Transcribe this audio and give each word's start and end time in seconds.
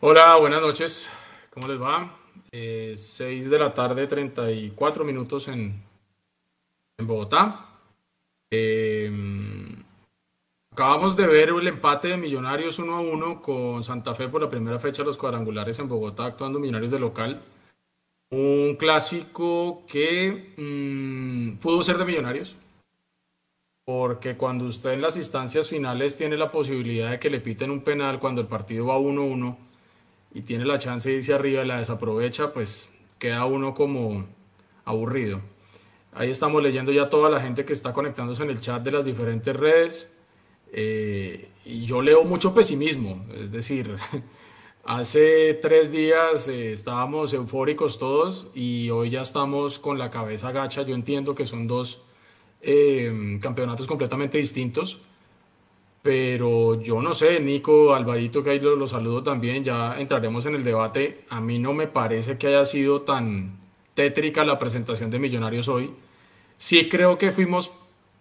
Hola, 0.00 0.36
buenas 0.36 0.60
noches. 0.60 1.10
¿Cómo 1.50 1.66
les 1.66 1.82
va? 1.82 2.14
Eh, 2.52 2.94
6 2.96 3.50
de 3.50 3.58
la 3.58 3.74
tarde, 3.74 4.06
34 4.06 5.02
minutos 5.04 5.48
en, 5.48 5.82
en 6.96 7.06
Bogotá. 7.06 7.66
Eh, 8.48 9.10
acabamos 10.70 11.16
de 11.16 11.26
ver 11.26 11.48
el 11.48 11.66
empate 11.66 12.08
de 12.08 12.16
Millonarios 12.16 12.78
1 12.78 12.94
a 12.94 13.00
1 13.00 13.42
con 13.42 13.82
Santa 13.82 14.14
Fe 14.14 14.28
por 14.28 14.40
la 14.40 14.48
primera 14.48 14.78
fecha 14.78 15.02
de 15.02 15.06
los 15.06 15.18
cuadrangulares 15.18 15.80
en 15.80 15.88
Bogotá, 15.88 16.26
actuando 16.26 16.60
Millonarios 16.60 16.92
de 16.92 17.00
local. 17.00 17.42
Un 18.30 18.76
clásico 18.78 19.82
que 19.88 20.54
mm, 20.58 21.58
pudo 21.58 21.82
ser 21.82 21.98
de 21.98 22.04
Millonarios, 22.04 22.54
porque 23.84 24.36
cuando 24.36 24.66
usted 24.66 24.92
en 24.92 25.02
las 25.02 25.16
instancias 25.16 25.68
finales 25.68 26.16
tiene 26.16 26.36
la 26.36 26.52
posibilidad 26.52 27.10
de 27.10 27.18
que 27.18 27.30
le 27.30 27.40
piten 27.40 27.72
un 27.72 27.82
penal 27.82 28.20
cuando 28.20 28.42
el 28.42 28.46
partido 28.46 28.86
va 28.86 28.96
1-1 28.96 29.66
y 30.32 30.42
tiene 30.42 30.64
la 30.64 30.78
chance 30.78 31.08
de 31.10 31.16
irse 31.16 31.34
arriba 31.34 31.64
y 31.64 31.66
la 31.66 31.78
desaprovecha, 31.78 32.52
pues 32.52 32.90
queda 33.18 33.44
uno 33.46 33.74
como 33.74 34.26
aburrido. 34.84 35.40
Ahí 36.12 36.30
estamos 36.30 36.62
leyendo 36.62 36.92
ya 36.92 37.08
toda 37.08 37.30
la 37.30 37.40
gente 37.40 37.64
que 37.64 37.72
está 37.72 37.92
conectándose 37.92 38.42
en 38.42 38.50
el 38.50 38.60
chat 38.60 38.82
de 38.82 38.90
las 38.90 39.04
diferentes 39.04 39.54
redes. 39.54 40.12
eh, 40.72 41.48
y 41.64 41.84
yo 41.86 42.02
leo 42.02 42.24
mucho 42.24 42.54
pesimismo, 42.54 43.26
es 43.34 43.52
decir, 43.52 43.96
hace 44.84 45.54
tres 45.54 45.92
días 45.92 46.48
eh, 46.48 46.72
estábamos 46.72 47.34
eufóricos 47.34 47.98
todos 47.98 48.48
y 48.54 48.88
hoy 48.90 49.10
ya 49.10 49.20
estamos 49.22 49.78
con 49.78 49.98
la 49.98 50.10
cabeza 50.10 50.50
gacha. 50.50 50.82
Yo 50.82 50.94
entiendo 50.94 51.34
que 51.34 51.44
son 51.44 51.66
dos 51.66 52.00
eh, 52.62 53.38
campeonatos 53.42 53.86
completamente 53.86 54.38
distintos, 54.38 54.98
pero 56.02 56.80
yo 56.80 57.02
no 57.02 57.12
sé, 57.12 57.40
Nico, 57.40 57.94
Alvarito, 57.94 58.42
que 58.42 58.50
ahí 58.50 58.60
lo, 58.60 58.76
lo 58.76 58.86
saludo 58.86 59.22
también, 59.22 59.64
ya 59.64 59.98
entraremos 59.98 60.46
en 60.46 60.54
el 60.54 60.64
debate. 60.64 61.24
A 61.28 61.40
mí 61.40 61.58
no 61.58 61.72
me 61.72 61.86
parece 61.86 62.38
que 62.38 62.46
haya 62.46 62.64
sido 62.64 63.02
tan 63.02 63.58
tétrica 63.94 64.44
la 64.44 64.58
presentación 64.58 65.10
de 65.10 65.18
Millonarios 65.18 65.68
hoy. 65.68 65.90
Sí 66.56 66.88
creo 66.88 67.18
que 67.18 67.32
fuimos 67.32 67.72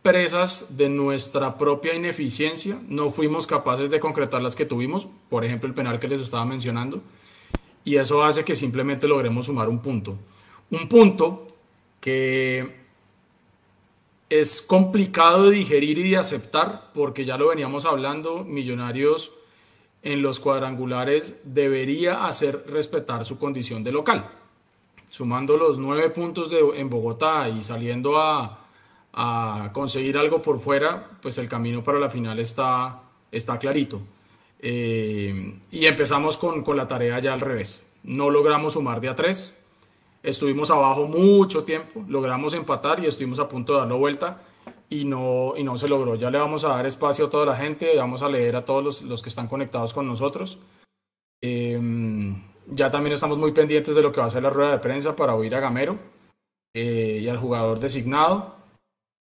presas 0.02 0.78
de 0.78 0.90
nuestra 0.90 1.58
propia 1.58 1.94
ineficiencia, 1.94 2.78
no 2.88 3.10
fuimos 3.10 3.46
capaces 3.46 3.90
de 3.90 4.00
concretar 4.00 4.42
las 4.42 4.56
que 4.56 4.66
tuvimos, 4.66 5.08
por 5.30 5.44
ejemplo 5.44 5.68
el 5.68 5.76
penal 5.76 6.00
que 6.00 6.08
les 6.08 6.22
estaba 6.22 6.46
mencionando, 6.46 7.02
y 7.84 7.98
eso 7.98 8.24
hace 8.24 8.46
que 8.46 8.56
simplemente 8.56 9.08
logremos 9.08 9.48
sumar 9.48 9.70
un 9.70 9.80
punto. 9.80 10.18
Un 10.72 10.88
punto 10.88 11.48
que 12.00 12.87
es 14.30 14.62
complicado 14.62 15.50
de 15.50 15.58
digerir 15.58 15.98
y 16.00 16.12
de 16.12 16.18
aceptar, 16.18 16.92
porque 16.94 17.26
ya 17.26 17.38
lo 17.38 17.48
veníamos 17.48 17.86
hablando, 17.86 18.44
Millonarios 18.44 19.32
en 20.04 20.22
los 20.22 20.40
cuadrangulares 20.40 21.40
debería 21.44 22.26
hacer 22.26 22.64
respetar 22.68 23.26
su 23.26 23.38
condición 23.38 23.84
de 23.84 23.92
local. 23.92 24.30
Sumando 25.10 25.58
los 25.58 25.78
nueve 25.80 26.10
puntos 26.10 26.50
de, 26.50 26.60
en 26.76 26.90
Bogotá 26.90 27.50
y 27.50 27.62
saliendo 27.62 28.18
a, 28.18 28.68
a, 29.14 29.72
conseguir 29.74 30.18
algo 30.18 30.42
por 30.42 30.60
fuera, 30.60 31.10
pues 31.22 31.38
el 31.38 31.50
camino 31.50 31.84
para 31.84 32.00
la 32.00 32.10
final 32.10 32.40
está, 32.40 33.02
está 33.32 33.58
clarito. 33.58 34.02
Eh, 34.60 35.60
y 35.72 35.86
empezamos 35.86 36.38
con, 36.38 36.64
con 36.64 36.78
la 36.78 36.88
tarea 36.88 37.20
ya 37.20 37.34
al 37.34 37.42
revés. 37.42 37.86
No 38.04 38.30
logramos 38.30 38.74
sumar 38.74 39.02
de 39.02 39.10
a 39.10 39.16
tres, 39.16 39.57
Estuvimos 40.24 40.72
abajo 40.72 41.06
mucho 41.06 41.64
tiempo, 41.64 42.04
logramos 42.08 42.54
empatar 42.54 43.04
y 43.04 43.08
estuvimos 43.08 43.40
a 43.40 43.48
punto 43.48 43.74
de 43.74 43.80
darlo 43.80 43.98
vuelta 43.98 44.42
y 44.90 45.06
no, 45.06 45.54
y 45.56 45.64
no 45.64 45.78
se 45.78 45.88
logró. 45.88 46.16
Ya 46.16 46.32
le 46.32 46.38
vamos 46.38 46.64
a 46.64 46.70
dar 46.70 46.86
espacio 46.86 47.26
a 47.26 47.30
toda 47.30 47.46
la 47.46 47.56
gente, 47.56 47.96
vamos 47.98 48.24
a 48.24 48.30
leer 48.30 48.56
a 48.56 48.66
todos 48.66 48.84
los, 48.84 49.02
los 49.02 49.22
que 49.22 49.30
están 49.30 49.48
conectados 49.48 49.94
con 49.94 50.08
nosotros. 50.08 50.58
Eh, 51.42 51.80
ya 52.68 52.92
también 52.92 53.14
estamos 53.14 53.38
muy 53.38 53.52
pendientes 53.52 53.96
de 53.96 54.02
lo 54.02 54.12
que 54.12 54.20
va 54.20 54.28
a 54.28 54.30
ser 54.30 54.44
la 54.44 54.50
rueda 54.50 54.72
de 54.72 54.80
prensa 54.80 55.16
para 55.16 55.36
oír 55.36 55.56
a 55.56 55.60
Gamero 55.60 55.98
eh, 56.74 57.20
y 57.22 57.30
al 57.30 57.38
jugador 57.38 57.80
designado. 57.80 58.56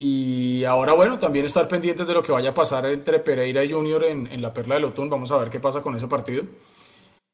Y 0.01 0.63
ahora, 0.63 0.93
bueno, 0.93 1.19
también 1.19 1.45
estar 1.45 1.67
pendientes 1.67 2.07
de 2.07 2.13
lo 2.13 2.23
que 2.23 2.31
vaya 2.31 2.51
a 2.51 2.53
pasar 2.53 2.85
entre 2.85 3.19
Pereira 3.19 3.63
y 3.63 3.71
Junior 3.71 4.03
en, 4.05 4.27
en 4.27 4.41
la 4.41 4.53
Perla 4.53 4.75
del 4.75 4.85
Otún. 4.85 5.09
Vamos 5.09 5.31
a 5.31 5.37
ver 5.37 5.49
qué 5.49 5.59
pasa 5.59 5.81
con 5.81 5.95
ese 5.95 6.07
partido. 6.07 6.43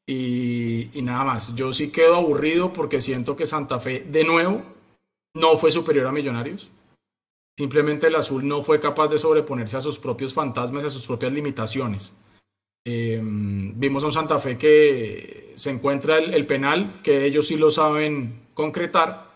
Y, 0.08 0.96
y, 0.96 1.02
nada 1.02 1.24
más, 1.24 1.54
yo 1.56 1.72
sí 1.72 1.90
quedo 1.90 2.16
aburrido 2.16 2.72
porque 2.72 3.00
siento 3.00 3.36
que 3.36 3.46
Santa 3.46 3.80
Fe 3.80 4.04
de 4.08 4.22
nuevo 4.22 4.62
no 5.34 5.56
fue 5.56 5.70
superior 5.70 6.06
a 6.06 6.12
Millonarios. 6.12 6.70
Simplemente 7.58 8.08
el 8.08 8.14
azul 8.16 8.46
no 8.46 8.62
fue 8.62 8.78
capaz 8.80 9.08
de 9.08 9.18
sobreponerse 9.18 9.78
a 9.78 9.80
sus 9.80 9.98
propios 9.98 10.34
fantasmas 10.34 10.84
a 10.84 10.90
sus 10.90 11.06
propias 11.06 11.32
limitaciones. 11.32 12.14
Eh, 12.86 13.20
vimos 13.20 14.04
a 14.04 14.06
un 14.06 14.12
Santa 14.12 14.38
Fe 14.38 14.58
que 14.58 15.54
se 15.56 15.70
encuentra 15.70 16.18
el, 16.18 16.34
el, 16.34 16.46
penal, 16.46 17.00
que 17.02 17.24
ellos 17.24 17.46
sí 17.46 17.56
lo 17.56 17.70
saben 17.70 18.42
concretar. 18.54 19.34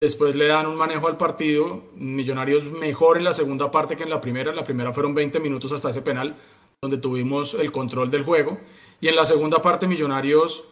Después 0.00 0.36
le 0.36 0.46
dan 0.46 0.66
un 0.66 0.76
manejo 0.76 1.08
al 1.08 1.16
partido. 1.16 1.84
Millonarios 1.94 2.70
mejor 2.70 3.16
en 3.16 3.24
la 3.24 3.32
segunda 3.32 3.70
parte 3.70 3.96
que 3.96 4.02
en 4.02 4.10
la 4.10 4.20
primera. 4.20 4.52
La 4.52 4.64
primera 4.64 4.92
fueron 4.92 5.14
20 5.14 5.40
minutos 5.40 5.72
hasta 5.72 5.90
ese 5.90 6.02
penal, 6.02 6.36
donde 6.82 6.98
tuvimos 6.98 7.54
el 7.54 7.72
control 7.72 8.10
del 8.10 8.22
juego. 8.22 8.60
Y 9.00 9.08
en 9.08 9.16
la 9.16 9.24
segunda 9.24 9.60
parte, 9.60 9.86
Millonarios, 9.86 10.64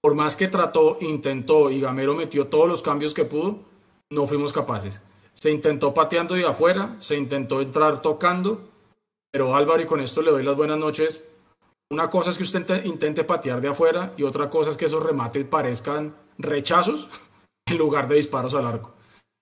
por 0.00 0.14
más 0.14 0.36
que 0.36 0.48
trató, 0.48 0.98
intentó 1.00 1.70
y 1.70 1.80
Gamero 1.80 2.14
metió 2.14 2.46
todos 2.46 2.68
los 2.68 2.82
cambios 2.82 3.14
que 3.14 3.24
pudo, 3.24 3.60
no 4.10 4.26
fuimos 4.26 4.52
capaces. 4.52 5.00
Se 5.34 5.50
intentó 5.50 5.94
pateando 5.94 6.34
de 6.34 6.46
afuera, 6.46 6.96
se 7.00 7.16
intentó 7.16 7.60
entrar 7.60 8.02
tocando, 8.02 8.68
pero 9.32 9.56
Álvaro, 9.56 9.82
y 9.82 9.86
con 9.86 10.00
esto 10.00 10.22
le 10.22 10.30
doy 10.30 10.42
las 10.42 10.56
buenas 10.56 10.78
noches. 10.78 11.24
Una 11.90 12.10
cosa 12.10 12.30
es 12.30 12.36
que 12.36 12.44
usted 12.44 12.84
intente 12.84 13.24
patear 13.24 13.60
de 13.60 13.68
afuera 13.68 14.12
y 14.16 14.22
otra 14.22 14.48
cosa 14.48 14.70
es 14.70 14.76
que 14.76 14.86
esos 14.86 15.02
remates 15.02 15.44
parezcan 15.44 16.14
rechazos 16.38 17.08
en 17.66 17.78
lugar 17.78 18.08
de 18.08 18.16
disparos 18.16 18.54
al 18.54 18.66
arco. 18.66 18.92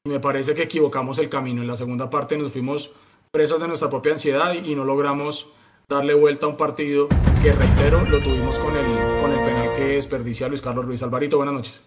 Me 0.06 0.21
parece 0.21 0.55
que 0.55 0.62
equivocamos 0.62 1.19
el 1.19 1.29
camino. 1.29 1.61
En 1.61 1.69
la 1.69 1.77
segunda 1.77 2.09
parte 2.09 2.39
nos 2.39 2.53
fuimos 2.53 2.91
presas 3.31 3.61
de 3.61 3.69
nuestra 3.69 3.91
propia 3.91 4.12
ansiedad 4.12 4.55
y 4.55 4.75
no 4.75 4.84
logramos 4.84 5.49
darle 5.91 6.15
vuelta 6.15 6.47
a 6.47 6.49
un 6.49 6.56
partido 6.56 7.09
que, 7.43 7.53
reitero, 7.53 8.03
lo 8.05 8.23
tuvimos 8.23 8.56
con 8.59 8.77
el, 8.77 9.21
con 9.21 9.33
el 9.33 9.45
penal 9.45 9.75
que 9.75 9.84
desperdicia 9.97 10.49
Luis 10.49 10.62
Carlos 10.62 10.87
Ruiz. 10.87 11.03
Alvarito, 11.03 11.37
buenas 11.37 11.55
noches. 11.55 11.83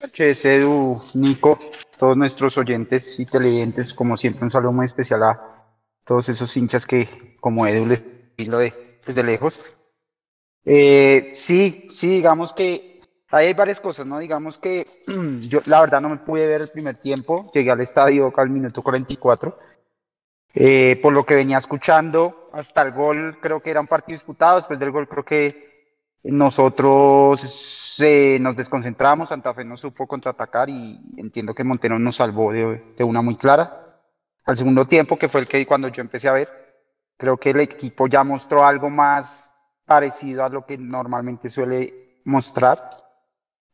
Noches, 0.00 0.44
Edu, 0.46 1.00
Nico, 1.14 1.58
todos 1.98 2.16
nuestros 2.16 2.56
oyentes 2.56 3.20
y 3.20 3.26
televidentes, 3.26 3.92
como 3.92 4.16
siempre, 4.16 4.44
un 4.44 4.50
saludo 4.50 4.72
muy 4.72 4.86
especial 4.86 5.22
a 5.24 5.74
todos 6.04 6.28
esos 6.30 6.56
hinchas 6.56 6.86
que, 6.86 7.36
como 7.40 7.66
Edu, 7.66 7.84
les 7.86 8.04
lo 8.48 8.58
de, 8.58 8.72
pues 9.04 9.14
de 9.14 9.22
lejos. 9.22 9.60
Eh, 10.64 11.30
sí, 11.34 11.86
sí, 11.90 12.08
digamos 12.08 12.54
que 12.54 13.02
hay 13.28 13.52
varias 13.52 13.80
cosas, 13.80 14.06
¿no? 14.06 14.18
Digamos 14.18 14.56
que 14.56 14.86
yo, 15.48 15.60
la 15.66 15.80
verdad, 15.82 16.00
no 16.00 16.08
me 16.08 16.16
pude 16.16 16.46
ver 16.46 16.62
el 16.62 16.68
primer 16.68 16.96
tiempo, 16.96 17.50
llegué 17.52 17.70
al 17.70 17.80
estadio 17.82 18.32
al 18.34 18.48
minuto 18.48 18.82
44 18.82 19.54
eh, 20.58 20.98
por 21.02 21.12
lo 21.12 21.26
que 21.26 21.34
venía 21.34 21.58
escuchando, 21.58 22.48
hasta 22.54 22.80
el 22.80 22.92
gol 22.92 23.38
creo 23.42 23.60
que 23.60 23.68
era 23.68 23.80
un 23.82 23.86
partido 23.86 24.16
disputado, 24.16 24.56
después 24.56 24.78
del 24.78 24.90
gol 24.90 25.06
creo 25.06 25.22
que 25.22 25.92
nosotros 26.22 28.00
eh, 28.00 28.38
nos 28.40 28.56
desconcentramos, 28.56 29.28
Santa 29.28 29.52
Fe 29.52 29.66
no 29.66 29.76
supo 29.76 30.06
contraatacar 30.06 30.70
y 30.70 30.98
entiendo 31.18 31.54
que 31.54 31.62
Montero 31.62 31.98
nos 31.98 32.16
salvó 32.16 32.52
de, 32.52 32.94
de, 32.96 33.04
una 33.04 33.20
muy 33.20 33.36
clara. 33.36 34.00
Al 34.46 34.56
segundo 34.56 34.86
tiempo, 34.86 35.18
que 35.18 35.28
fue 35.28 35.42
el 35.42 35.46
que 35.46 35.66
cuando 35.66 35.88
yo 35.88 36.00
empecé 36.00 36.26
a 36.26 36.32
ver, 36.32 36.48
creo 37.18 37.36
que 37.36 37.50
el 37.50 37.60
equipo 37.60 38.06
ya 38.06 38.24
mostró 38.24 38.64
algo 38.64 38.88
más 38.88 39.54
parecido 39.84 40.42
a 40.42 40.48
lo 40.48 40.64
que 40.64 40.78
normalmente 40.78 41.50
suele 41.50 42.22
mostrar, 42.24 42.88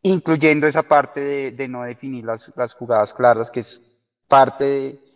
incluyendo 0.02 0.66
esa 0.66 0.82
parte 0.82 1.20
de, 1.20 1.50
de 1.52 1.68
no 1.68 1.84
definir 1.84 2.24
las, 2.24 2.52
las 2.56 2.74
jugadas 2.74 3.14
claras, 3.14 3.52
que 3.52 3.60
es 3.60 3.80
parte 4.26 4.64
de 4.64 5.11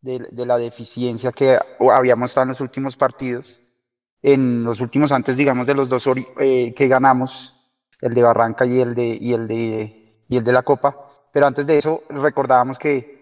de, 0.00 0.28
de, 0.30 0.46
la 0.46 0.58
deficiencia 0.58 1.32
que 1.32 1.58
había 1.92 2.16
mostrado 2.16 2.44
en 2.44 2.48
los 2.50 2.60
últimos 2.60 2.96
partidos, 2.96 3.62
en 4.22 4.64
los 4.64 4.80
últimos 4.80 5.12
antes, 5.12 5.36
digamos, 5.36 5.66
de 5.66 5.74
los 5.74 5.88
dos 5.88 6.04
eh, 6.38 6.72
que 6.74 6.88
ganamos, 6.88 7.56
el 8.00 8.14
de 8.14 8.22
Barranca 8.22 8.64
y 8.64 8.80
el 8.80 8.94
de, 8.94 9.18
y, 9.20 9.32
el 9.32 9.46
de, 9.46 10.24
y 10.28 10.36
el 10.36 10.44
de 10.44 10.52
la 10.52 10.62
Copa. 10.62 10.96
Pero 11.32 11.46
antes 11.46 11.66
de 11.66 11.78
eso, 11.78 12.02
recordábamos 12.08 12.78
que 12.78 13.20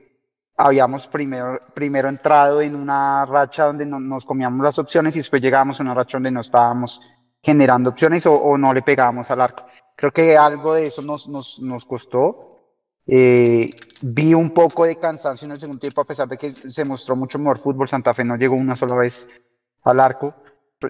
habíamos 0.57 1.07
primero, 1.07 1.61
primero 1.75 2.09
entrado 2.09 2.61
en 2.61 2.75
una 2.75 3.25
racha 3.27 3.67
donde 3.67 3.87
no, 3.87 4.01
nos 4.01 4.25
comíamos 4.25 4.65
las 4.65 4.79
opciones 4.79 5.15
y 5.15 5.21
después 5.21 5.43
llegábamos 5.43 5.79
a 5.79 5.83
una 5.83 5.95
racha 5.95 6.17
donde 6.17 6.31
no 6.31 6.41
estábamos 6.41 7.01
generando 7.43 7.91
opciones 7.91 8.27
o, 8.27 8.35
o 8.35 8.59
no 8.59 8.73
le 8.73 8.83
pegábamos 8.83 9.31
al 9.31 9.41
arco. 9.41 9.65
Creo 9.95 10.13
que 10.13 10.37
algo 10.37 10.75
de 10.75 10.87
eso 10.87 11.03
nos, 11.03 11.29
nos, 11.29 11.61
nos 11.61 11.85
costó 11.85 12.58
eh, 13.11 13.71
vi 14.03 14.35
un 14.35 14.51
poco 14.51 14.85
de 14.85 14.99
cansancio 14.99 15.47
en 15.47 15.53
el 15.53 15.61
segundo 15.61 15.81
tiempo, 15.81 16.03
a 16.03 16.05
pesar 16.05 16.29
de 16.29 16.37
que 16.37 16.53
se 16.55 16.85
mostró 16.85 17.17
mucho 17.17 17.39
mejor 17.39 17.59
fútbol. 17.59 17.89
Santa 17.89 18.13
Fe 18.13 18.23
no 18.23 18.37
llegó 18.37 18.55
una 18.55 18.77
sola 18.77 18.95
vez 18.97 19.27
al 19.83 19.99
arco 19.99 20.35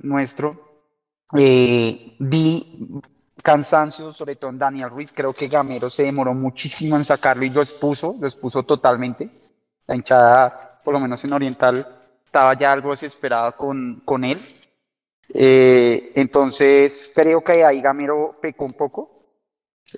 nuestro. 0.03 0.85
Eh, 1.37 2.17
vi 2.19 3.01
cansancio, 3.43 4.13
sobre 4.13 4.35
todo 4.35 4.51
en 4.51 4.59
Daniel 4.59 4.91
Ruiz. 4.91 5.13
Creo 5.13 5.33
que 5.33 5.47
Gamero 5.47 5.89
se 5.89 6.03
demoró 6.03 6.35
muchísimo 6.35 6.97
en 6.97 7.05
sacarlo 7.05 7.45
y 7.45 7.51
lo 7.51 7.61
expuso, 7.61 8.17
lo 8.21 8.27
expuso 8.27 8.65
totalmente. 8.65 9.31
La 9.87 9.95
hinchada, 9.95 10.81
por 10.85 10.93
lo 10.95 11.01
menos 11.01 11.25
en 11.25 11.33
Oriental, 11.33 11.87
estaba 12.25 12.59
ya 12.59 12.73
algo 12.73 12.91
desesperada 12.91 13.53
con, 13.53 14.03
con 14.05 14.25
él. 14.25 14.39
Eh, 15.29 16.13
entonces, 16.17 17.13
creo 17.15 17.43
que 17.43 17.65
ahí 17.65 17.81
Gamero 17.81 18.39
pecó 18.41 18.65
un 18.65 18.73
poco, 18.73 19.18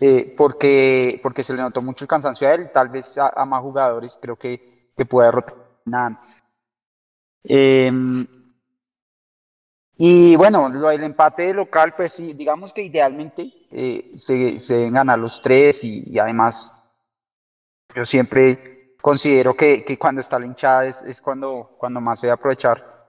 eh, 0.00 0.34
porque, 0.36 1.18
porque 1.22 1.42
se 1.42 1.54
le 1.54 1.62
notó 1.62 1.82
mucho 1.82 2.04
el 2.04 2.08
cansancio 2.08 2.48
a 2.48 2.54
él, 2.54 2.70
tal 2.72 2.88
vez 2.88 3.18
a, 3.18 3.44
más 3.44 3.60
jugadores, 3.62 4.18
creo 4.20 4.36
que, 4.36 4.92
que 4.96 5.06
puede 5.06 5.28
derrotar 5.28 5.56
antes. 5.92 6.42
Em, 7.42 8.26
y 9.96 10.36
bueno, 10.36 10.68
el 10.90 11.02
empate 11.02 11.42
de 11.42 11.54
local, 11.54 11.94
pues 11.96 12.12
sí, 12.12 12.32
digamos 12.34 12.72
que 12.72 12.82
idealmente 12.82 13.52
eh, 13.70 14.12
se, 14.14 14.60
se 14.60 14.74
deben 14.74 14.94
ganar 14.94 15.18
los 15.18 15.40
tres 15.42 15.82
y, 15.84 16.18
además 16.18 16.76
yo 17.94 18.04
siempre 18.04 18.94
considero 19.00 19.54
que, 19.54 19.84
que, 19.84 19.98
cuando 19.98 20.20
está 20.20 20.38
la 20.38 20.46
hinchada 20.46 20.86
es, 20.86 21.02
es 21.02 21.20
cuando, 21.20 21.76
cuando 21.78 22.00
más 22.00 22.20
se 22.20 22.26
debe 22.28 22.34
aprovechar 22.34 23.00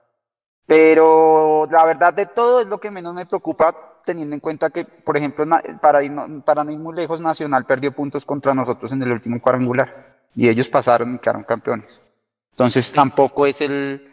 pero 0.71 1.67
la 1.69 1.83
verdad 1.83 2.13
de 2.13 2.27
todo 2.27 2.61
es 2.61 2.67
lo 2.67 2.79
que 2.79 2.91
menos 2.91 3.13
me 3.13 3.25
preocupa, 3.25 3.75
teniendo 4.03 4.35
en 4.35 4.39
cuenta 4.39 4.69
que, 4.69 4.85
por 4.85 5.17
ejemplo, 5.17 5.45
para, 5.81 6.03
ir, 6.03 6.11
no 6.11 6.43
ir 6.71 6.79
muy 6.79 6.95
lejos, 6.95 7.21
Nacional 7.21 7.65
perdió 7.65 7.91
puntos 7.91 8.25
contra 8.25 8.53
nosotros 8.53 8.91
en 8.91 9.03
el 9.03 9.11
último 9.11 9.41
cuadrangular 9.41 10.17
y 10.35 10.47
ellos 10.47 10.69
pasaron 10.69 11.15
y 11.15 11.19
quedaron 11.19 11.43
campeones. 11.43 12.03
Entonces 12.51 12.91
tampoco 12.91 13.45
es 13.45 13.61
el, 13.61 14.09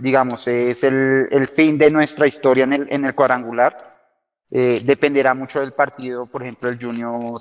digamos, 0.00 0.46
es 0.48 0.82
el, 0.84 1.28
el 1.30 1.48
fin 1.48 1.78
de 1.78 1.90
nuestra 1.90 2.26
historia 2.26 2.64
en 2.64 2.72
el, 2.72 2.86
en 2.90 3.12
cuadrangular. 3.12 3.94
Eh, 4.50 4.82
dependerá 4.84 5.34
mucho 5.34 5.60
del 5.60 5.72
partido, 5.72 6.26
por 6.26 6.42
ejemplo, 6.42 6.68
el 6.68 6.80
Junior, 6.80 7.40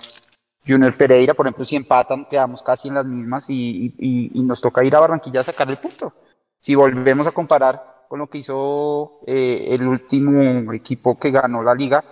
Junior 0.68 0.94
Pereira, 0.96 1.34
por 1.34 1.46
ejemplo, 1.46 1.66
si 1.66 1.76
empatan, 1.76 2.26
quedamos 2.26 2.64
casi 2.64 2.88
en 2.88 2.96
las 2.96 3.06
mismas 3.06 3.50
y, 3.50 3.94
y 4.34 4.42
nos 4.42 4.62
toca 4.62 4.84
ir 4.84 4.96
a 4.96 5.00
Barranquilla 5.00 5.42
a 5.42 5.44
sacar 5.44 5.70
el 5.70 5.78
punto. 5.78 6.14
Si 6.60 6.74
volvemos 6.74 7.28
a 7.28 7.32
comparar 7.32 7.93
con 8.14 8.20
lo 8.20 8.30
que 8.30 8.38
hizo 8.38 9.22
eh, 9.26 9.70
el 9.70 9.88
último 9.88 10.72
equipo 10.72 11.18
que 11.18 11.32
ganó 11.32 11.64
la 11.64 11.74
liga. 11.74 12.04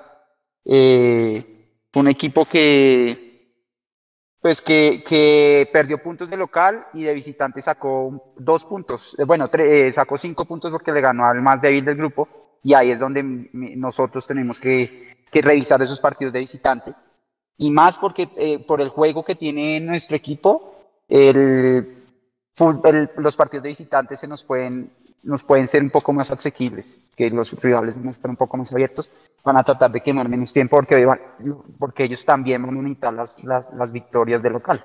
Eh, 0.66 1.78
un 1.94 2.08
equipo 2.08 2.44
que, 2.44 3.68
pues 4.42 4.64
que, 4.64 5.04
que, 5.08 5.70
perdió 5.72 6.02
puntos 6.02 6.28
de 6.28 6.38
local 6.38 6.88
y 6.96 7.04
de 7.04 7.14
visitante 7.14 7.62
sacó 7.62 8.34
dos 8.36 8.66
puntos. 8.66 9.16
Eh, 9.20 9.26
bueno, 9.26 9.48
eh, 9.54 9.92
sacó 9.94 10.18
cinco 10.18 10.46
puntos 10.46 10.72
porque 10.72 10.92
le 10.92 11.02
ganó 11.02 11.28
al 11.28 11.40
más 11.40 11.62
débil 11.62 11.86
del 11.86 11.98
grupo. 11.98 12.58
Y 12.64 12.74
ahí 12.74 12.90
es 12.90 13.00
donde 13.00 13.22
nosotros 13.54 14.26
tenemos 14.26 14.58
que, 14.58 15.28
que 15.32 15.42
revisar 15.44 15.84
esos 15.84 16.00
partidos 16.00 16.34
de 16.34 16.40
visitante. 16.40 16.96
Y 17.58 17.70
más 17.70 18.00
porque 18.00 18.64
por 18.68 18.82
el 18.82 18.90
juego 18.90 19.24
que 19.24 19.36
tiene 19.36 19.80
nuestro 19.80 20.18
equipo, 20.18 20.80
el, 21.08 21.96
los 23.18 23.38
partidos 23.38 23.62
de 23.62 23.70
visitante 23.70 24.18
se 24.18 24.28
nos 24.28 24.44
pueden 24.44 24.90
nos 25.24 25.44
pueden 25.44 25.68
ser 25.68 25.84
un 25.84 25.90
poco 25.90 26.14
más 26.14 26.32
asequibles, 26.32 27.02
que 27.16 27.30
los 27.30 27.60
rivales 27.62 27.96
van 27.96 28.08
a 28.08 28.12
estar 28.12 28.30
un 28.30 28.38
poco 28.38 28.58
más 28.58 28.72
abiertos, 28.74 29.12
van 29.44 29.58
a 29.58 29.64
tratar 29.64 29.92
de 29.92 30.02
quemar 30.02 30.28
menos 30.28 30.52
tiempo 30.54 30.82
porque, 31.78 32.04
ellos 32.04 32.26
también 32.26 32.62
van 32.62 32.78
a 32.78 32.82
necesitar 32.82 33.14
las, 33.14 33.92
victorias 33.92 34.42
de 34.42 34.50
local. 34.50 34.84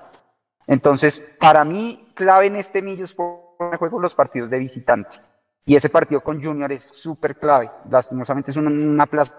Entonces, 0.67 1.19
para 1.39 1.63
mí, 1.65 2.09
clave 2.13 2.47
en 2.47 2.57
este 2.57 2.81
Millos 2.81 3.15
juego 3.15 3.99
los 3.99 4.13
partidos 4.13 4.49
de 4.49 4.59
visitante. 4.59 5.17
Y 5.65 5.75
ese 5.75 5.89
partido 5.89 6.21
con 6.21 6.41
Junior 6.41 6.71
es 6.71 6.83
súper 6.83 7.35
clave. 7.35 7.69
Lastimosamente 7.89 8.51
es 8.51 8.57
una, 8.57 8.69
una, 8.69 9.05
plaza 9.05 9.33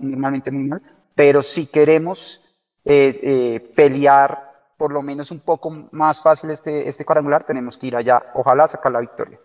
normalmente 0.00 0.50
muy 0.50 0.64
mal, 0.64 0.82
pero 1.14 1.42
si 1.42 1.66
queremos 1.66 2.56
eh, 2.84 3.72
pelear 3.76 4.50
por 4.76 4.92
lo 4.92 5.02
menos 5.02 5.30
un 5.30 5.40
poco 5.40 5.70
más 5.92 6.22
fácil 6.22 6.50
este, 6.50 6.88
este 6.88 7.04
cuadrangular, 7.04 7.44
tenemos 7.44 7.76
que 7.76 7.88
ir 7.88 7.96
allá. 7.96 8.32
Ojalá 8.34 8.66
sacar 8.66 8.90
la 8.90 9.00
victoria. 9.00 9.38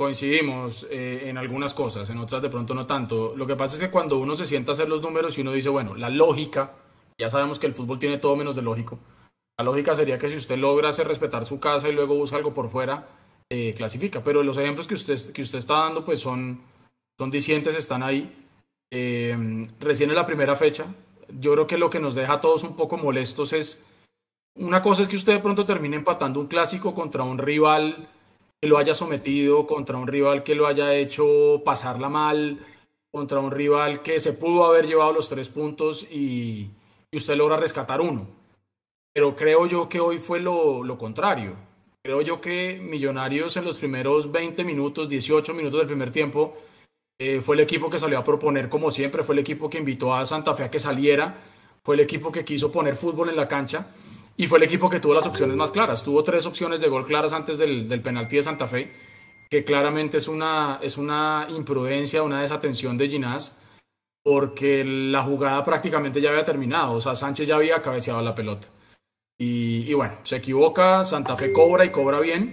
Coincidimos 0.00 0.86
eh, 0.90 1.24
en 1.26 1.36
algunas 1.36 1.74
cosas, 1.74 2.08
en 2.08 2.16
otras 2.16 2.40
de 2.40 2.48
pronto 2.48 2.72
no 2.72 2.86
tanto. 2.86 3.34
Lo 3.36 3.46
que 3.46 3.54
pasa 3.54 3.74
es 3.74 3.82
que 3.82 3.90
cuando 3.90 4.16
uno 4.16 4.34
se 4.34 4.46
sienta 4.46 4.72
a 4.72 4.74
hacer 4.74 4.88
los 4.88 5.02
números 5.02 5.36
y 5.36 5.42
uno 5.42 5.52
dice, 5.52 5.68
bueno, 5.68 5.94
la 5.94 6.08
lógica, 6.08 6.72
ya 7.18 7.28
sabemos 7.28 7.58
que 7.58 7.66
el 7.66 7.74
fútbol 7.74 7.98
tiene 7.98 8.16
todo 8.16 8.34
menos 8.34 8.56
de 8.56 8.62
lógico. 8.62 8.98
La 9.58 9.64
lógica 9.66 9.94
sería 9.94 10.18
que 10.18 10.30
si 10.30 10.36
usted 10.36 10.56
logra 10.56 10.88
hacer 10.88 11.06
respetar 11.06 11.44
su 11.44 11.60
casa 11.60 11.90
y 11.90 11.92
luego 11.92 12.14
busca 12.14 12.36
algo 12.36 12.54
por 12.54 12.70
fuera, 12.70 13.08
eh, 13.50 13.74
clasifica. 13.76 14.24
Pero 14.24 14.42
los 14.42 14.56
ejemplos 14.56 14.86
que 14.86 14.94
usted, 14.94 15.32
que 15.32 15.42
usted 15.42 15.58
está 15.58 15.74
dando, 15.80 16.02
pues 16.02 16.18
son, 16.18 16.62
son 17.18 17.30
dicientes, 17.30 17.76
están 17.76 18.02
ahí. 18.02 18.34
Eh, 18.90 19.36
recién 19.80 20.08
en 20.08 20.16
la 20.16 20.24
primera 20.24 20.56
fecha, 20.56 20.86
yo 21.38 21.52
creo 21.52 21.66
que 21.66 21.76
lo 21.76 21.90
que 21.90 22.00
nos 22.00 22.14
deja 22.14 22.32
a 22.32 22.40
todos 22.40 22.64
un 22.64 22.74
poco 22.74 22.96
molestos 22.96 23.52
es, 23.52 23.84
una 24.54 24.80
cosa 24.80 25.02
es 25.02 25.08
que 25.08 25.16
usted 25.16 25.34
de 25.34 25.40
pronto 25.40 25.66
termine 25.66 25.96
empatando 25.96 26.40
un 26.40 26.46
clásico 26.46 26.94
contra 26.94 27.22
un 27.22 27.36
rival 27.36 28.08
que 28.60 28.68
lo 28.68 28.76
haya 28.76 28.94
sometido, 28.94 29.66
contra 29.66 29.96
un 29.96 30.06
rival 30.06 30.42
que 30.42 30.54
lo 30.54 30.66
haya 30.66 30.94
hecho 30.94 31.62
pasarla 31.64 32.08
mal, 32.10 32.58
contra 33.10 33.40
un 33.40 33.50
rival 33.50 34.02
que 34.02 34.20
se 34.20 34.34
pudo 34.34 34.64
haber 34.66 34.86
llevado 34.86 35.12
los 35.12 35.28
tres 35.28 35.48
puntos 35.48 36.06
y, 36.10 36.70
usted 37.12 37.36
logra 37.36 37.56
rescatar 37.56 38.00
uno. 38.00 38.28
Pero 39.12 39.34
creo 39.34 39.66
yo 39.66 39.88
que 39.88 39.98
hoy 39.98 40.18
fue 40.18 40.40
lo, 40.40 40.96
contrario. 40.98 41.56
Creo 42.02 42.20
yo 42.22 42.40
que 42.40 42.78
Millonarios 42.80 43.56
en 43.56 43.64
los 43.64 43.78
primeros 43.78 44.30
20 44.30 44.62
minutos, 44.64 45.08
18 45.08 45.52
minutos 45.54 45.78
del 45.78 45.88
primer 45.88 46.12
tiempo, 46.12 46.56
eh, 47.18 47.40
fue 47.40 47.56
el 47.56 47.60
equipo 47.60 47.90
que 47.90 47.98
salió 47.98 48.18
a 48.18 48.24
proponer 48.24 48.68
como 48.68 48.90
siempre, 48.90 49.24
fue 49.24 49.34
el 49.34 49.40
equipo 49.40 49.68
que 49.68 49.78
invitó 49.78 50.14
a 50.14 50.24
Santa 50.24 50.54
Fe 50.54 50.64
a 50.64 50.70
que 50.70 50.78
saliera, 50.78 51.36
fue 51.82 51.96
el 51.96 52.00
equipo 52.00 52.30
que 52.30 52.44
quiso 52.44 52.70
poner 52.70 52.94
fútbol 52.94 53.30
en 53.30 53.36
la 53.36 53.48
cancha 53.48 53.88
y 54.40 54.46
fue 54.46 54.56
el 54.56 54.64
equipo 54.64 54.88
que 54.88 55.00
tuvo 55.00 55.12
las 55.12 55.26
opciones 55.26 55.54
más 55.54 55.70
claras. 55.70 56.02
Tuvo 56.02 56.24
tres 56.24 56.46
opciones 56.46 56.80
de 56.80 56.88
gol 56.88 57.04
claras 57.06 57.34
antes 57.34 57.58
del, 57.58 57.86
del 57.86 58.00
penalti 58.00 58.36
de 58.36 58.42
Santa 58.42 58.66
Fe, 58.66 58.90
que 59.50 59.64
claramente 59.64 60.16
es 60.16 60.28
una, 60.28 60.78
es 60.80 60.96
una 60.96 61.46
imprudencia, 61.50 62.22
una 62.22 62.40
desatención 62.40 62.96
de 62.96 63.08
Ginás, 63.08 63.60
porque 64.24 64.82
la 64.82 65.22
jugada 65.22 65.62
prácticamente 65.62 66.22
ya 66.22 66.30
había 66.30 66.42
terminado. 66.42 66.94
O 66.94 67.02
sea, 67.02 67.14
Sánchez 67.14 67.48
ya 67.48 67.56
había 67.56 67.82
cabeceado 67.82 68.22
la 68.22 68.34
pelota. 68.34 68.68
Y, 69.38 69.84
y 69.86 69.92
bueno, 69.92 70.14
se 70.22 70.36
equivoca, 70.36 71.04
Santa 71.04 71.36
Fe 71.36 71.52
cobra 71.52 71.84
y 71.84 71.90
cobra 71.90 72.18
bien. 72.18 72.50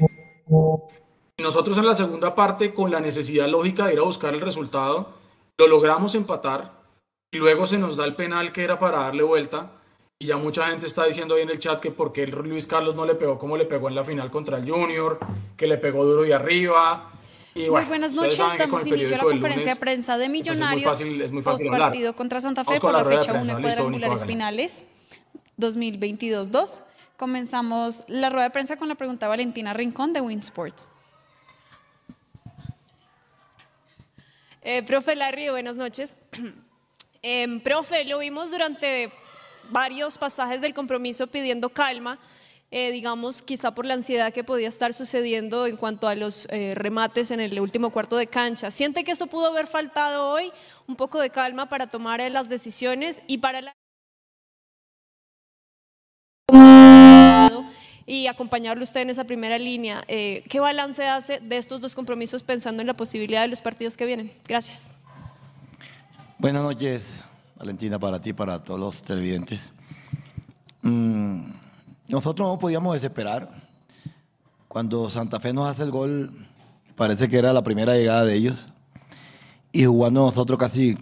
Nosotros 1.38 1.78
en 1.78 1.86
la 1.86 1.95
segunda 1.95 2.36
parte, 2.36 2.74
con 2.74 2.92
la 2.92 3.00
necesidad 3.00 3.48
lógica 3.48 3.88
de 3.88 3.94
ir 3.94 4.00
a 4.00 4.04
buscar 4.04 4.33
el 4.33 4.42
resultado, 4.42 5.13
lo 5.57 5.68
logramos 5.68 6.16
empatar. 6.16 6.81
Y 7.31 7.38
luego 7.38 7.66
se 7.66 7.78
nos 7.78 7.95
da 7.95 8.04
el 8.04 8.16
penal 8.16 8.52
que 8.52 8.66
era 8.66 8.78
para 8.78 9.04
darle 9.04 9.23
vuelta 9.23 9.77
y 10.19 10.26
ya 10.26 10.38
mucha 10.38 10.68
gente 10.68 10.88
está 10.88 11.06
diciendo 11.06 11.36
ahí 11.36 11.44
en 11.44 11.50
el 11.50 11.59
chat 11.59 11.80
que 11.80 11.92
por 11.92 12.12
qué 12.12 12.26
Luis 12.26 12.66
Carlos 12.66 12.95
no 12.95 13.06
le 13.06 13.14
pegó 13.16 13.38
como 13.38 13.56
le 13.56 13.66
pegó 13.66 13.88
en 13.88 13.95
la 13.95 14.04
final 14.04 14.31
contra 14.31 14.57
el 14.57 14.69
Junior, 14.69 15.19
que 15.56 15.68
le 15.68 15.78
pegó 15.78 16.06
duro 16.06 16.26
y 16.26 16.31
arriba. 16.31 17.12
Y 17.54 17.69
muy 17.69 17.86
buenas 17.86 18.12
noches, 18.12 18.38
damos 18.38 18.86
inicio 18.88 19.16
a 19.16 19.18
la 19.19 19.24
conferencia 19.24 19.74
de 19.76 19.80
prensa 19.80 20.18
de 20.18 20.30
Millonarios. 20.30 21.02
es 21.02 21.31
muy 21.31 21.44
fácil, 21.44 21.69
partido 21.69 22.16
contra 22.16 22.42
Santa 22.42 22.64
Fe 22.64 22.80
por 22.80 22.94
la, 22.94 23.06
fecha 23.06 23.33
1 23.33 23.45
de 23.45 23.62
cuadrangulares 23.62 24.26
finales 24.26 24.86
2022-2. 25.59 26.81
Comenzamos 27.16 28.04
la 28.07 28.30
rueda 28.30 28.45
de 28.45 28.52
prensa 28.52 28.78
con 28.78 28.88
la 28.88 28.95
pregunta 28.95 29.28
Valentina 29.28 29.74
Rincón 29.74 30.14
de 30.14 30.21
Winsports. 30.21 30.90
Eh, 34.64 34.83
profe 34.83 35.16
Larry, 35.16 35.50
buenas 35.50 35.76
noches. 35.76 36.16
Eh, 37.21 37.59
profe, 37.64 38.04
lo 38.04 38.19
vimos 38.19 38.52
durante 38.52 39.12
varios 39.69 40.18
pasajes 40.18 40.62
del 40.62 40.74
compromiso 40.74 41.28
pidiendo 41.28 41.69
calma, 41.69 42.19
eh, 42.69 42.92
digamos, 42.92 43.42
quizá 43.42 43.74
por 43.74 43.86
la 43.86 43.94
ansiedad 43.94 44.33
que 44.33 44.44
podía 44.44 44.68
estar 44.68 44.94
sucediendo 44.94 45.66
en 45.68 45.78
cuanto 45.78 46.07
a 46.07 46.16
los 46.16 46.47
eh, 46.50 46.74
remates 46.76 47.31
en 47.31 47.40
el 47.40 47.59
último 47.59 47.92
cuarto 47.92 48.18
de 48.18 48.28
cancha. 48.28 48.71
¿Siente 48.71 49.06
que 49.06 49.12
eso 49.12 49.28
pudo 49.28 49.47
haber 49.47 49.68
faltado 49.68 50.30
hoy? 50.30 50.52
Un 50.86 50.97
poco 50.97 51.21
de 51.21 51.30
calma 51.30 51.69
para 51.69 51.88
tomar 51.88 52.19
eh, 52.19 52.30
las 52.30 52.50
decisiones 52.50 53.21
y 53.26 53.38
para 53.38 53.62
la... 53.62 53.74
y 58.06 58.28
acompañarlo 58.28 58.83
usted 58.83 59.02
en 59.02 59.12
esa 59.12 59.24
primera 59.24 59.57
línea. 59.57 60.04
¿Qué 60.07 60.59
balance 60.59 61.06
hace 61.06 61.40
de 61.40 61.57
estos 61.57 61.80
dos 61.80 61.95
compromisos 61.95 62.44
pensando 62.44 62.81
en 62.81 62.88
la 62.88 62.95
posibilidad 62.95 63.42
de 63.42 63.50
los 63.50 63.62
partidos 63.62 63.95
que 63.95 64.06
vienen? 64.06 64.33
Gracias. 64.45 64.92
Buenas 66.38 66.64
noches, 66.64 67.02
Valentina, 67.57 67.97
para 67.97 68.21
ti, 68.21 68.33
para 68.33 68.64
todos 68.64 68.80
los 68.80 69.02
televidentes. 69.02 69.59
Mm, 70.83 71.49
nosotros 72.07 72.47
no 72.47 72.59
podíamos 72.59 72.94
desesperar. 72.94 73.49
Cuando 74.68 75.09
Santa 75.09 75.40
Fe 75.40 75.54
nos 75.54 75.68
hace 75.68 75.81
el 75.81 75.90
gol, 75.90 76.31
parece 76.95 77.28
que 77.28 77.37
era 77.40 77.52
la 77.54 77.64
primera 77.64 77.95
llegada 77.95 78.26
de 78.26 78.35
ellos. 78.35 78.68
Y 79.71 79.85
jugando 79.85 80.21
nosotros 80.21 80.59
casi 80.59 80.97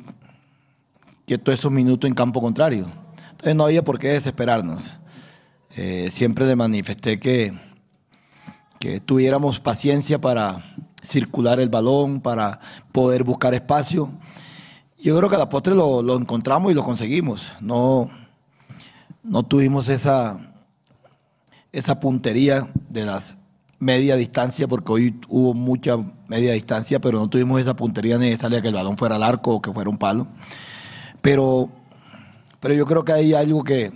que 1.25 1.37
todos 1.37 1.59
esos 1.59 1.71
minutos 1.73 2.07
en 2.07 2.15
campo 2.15 2.39
contrario. 2.39 2.87
Entonces 3.31 3.55
no 3.55 3.65
había 3.65 3.83
por 3.83 3.99
qué 3.99 4.09
desesperarnos. 4.09 4.97
Eh, 5.75 6.09
siempre 6.13 6.45
le 6.45 6.55
manifesté 6.55 7.19
que, 7.19 7.51
que 8.79 9.01
tuviéramos 9.01 9.59
paciencia 9.59 10.21
para 10.21 10.73
circular 11.03 11.59
el 11.59 11.67
balón, 11.67 12.21
para 12.21 12.61
poder 12.93 13.25
buscar 13.25 13.53
espacio 13.53 14.09
yo 15.05 15.15
creo 15.15 15.29
que 15.29 15.35
a 15.35 15.39
la 15.39 15.49
postre 15.49 15.75
lo, 15.75 16.17
encontramos 16.17 16.71
y 16.71 16.73
lo 16.73 16.83
conseguimos. 16.83 17.53
No, 17.61 18.09
no 19.21 19.43
tuvimos 19.43 19.87
esa, 19.87 20.39
esa 21.71 21.99
puntería 21.99 22.67
de 22.89 23.05
las 23.05 23.37
media 23.77 24.15
distancia, 24.15 24.67
porque 24.67 24.91
hoy 24.91 25.19
hubo 25.29 25.53
mucha 25.53 25.97
media 26.27 26.53
distancia, 26.53 26.99
pero 26.99 27.19
no 27.19 27.29
tuvimos 27.29 27.61
esa 27.61 27.75
puntería 27.75 28.17
necesaria 28.17 28.63
que 28.63 28.69
el 28.69 28.73
balón 28.73 28.97
fuera 28.97 29.17
al 29.17 29.21
arco 29.21 29.53
o 29.53 29.61
que 29.61 29.71
fuera 29.71 29.91
un 29.91 29.99
palo. 29.99 30.25
Pero, 31.21 31.69
pero 32.59 32.73
yo 32.73 32.87
creo 32.87 33.05
que 33.05 33.13
hay 33.13 33.35
algo 33.35 33.63
que 33.63 33.91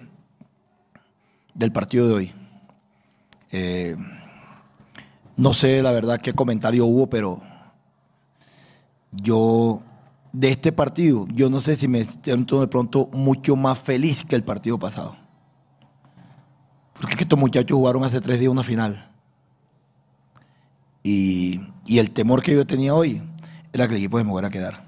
del 1.55 1.71
partido 1.71 2.07
de 2.07 2.13
hoy. 2.13 2.33
Eh, 3.51 3.95
no 5.37 5.53
sé 5.53 5.81
la 5.81 5.89
verdad 5.89 6.21
qué 6.21 6.33
comentario 6.33 6.85
hubo, 6.85 7.09
pero 7.09 7.41
yo 9.11 9.81
de 10.31 10.50
este 10.50 10.71
partido, 10.71 11.27
yo 11.33 11.50
no 11.50 11.59
sé 11.59 11.75
si 11.75 11.88
me 11.88 12.03
siento 12.03 12.62
de 12.62 12.67
pronto 12.67 13.09
mucho 13.13 13.55
más 13.55 13.79
feliz 13.79 14.24
que 14.24 14.36
el 14.36 14.43
partido 14.43 14.77
pasado. 14.77 15.15
Porque 16.93 17.13
es 17.13 17.17
que 17.17 17.24
estos 17.24 17.39
muchachos 17.39 17.75
jugaron 17.75 18.03
hace 18.03 18.21
tres 18.21 18.39
días 18.39 18.51
una 18.51 18.63
final. 18.63 19.09
Y, 21.01 21.62
el 21.88 22.12
temor 22.12 22.43
que 22.43 22.53
yo 22.53 22.67
tenía 22.67 22.93
hoy 22.93 23.21
era 23.74 23.88
que 23.88 23.93
el 23.95 24.00
equipo 24.00 24.17
se 24.17 24.24
me 24.24 24.31
fuera 24.31 24.50
a 24.50 24.51
quedar. 24.51 24.88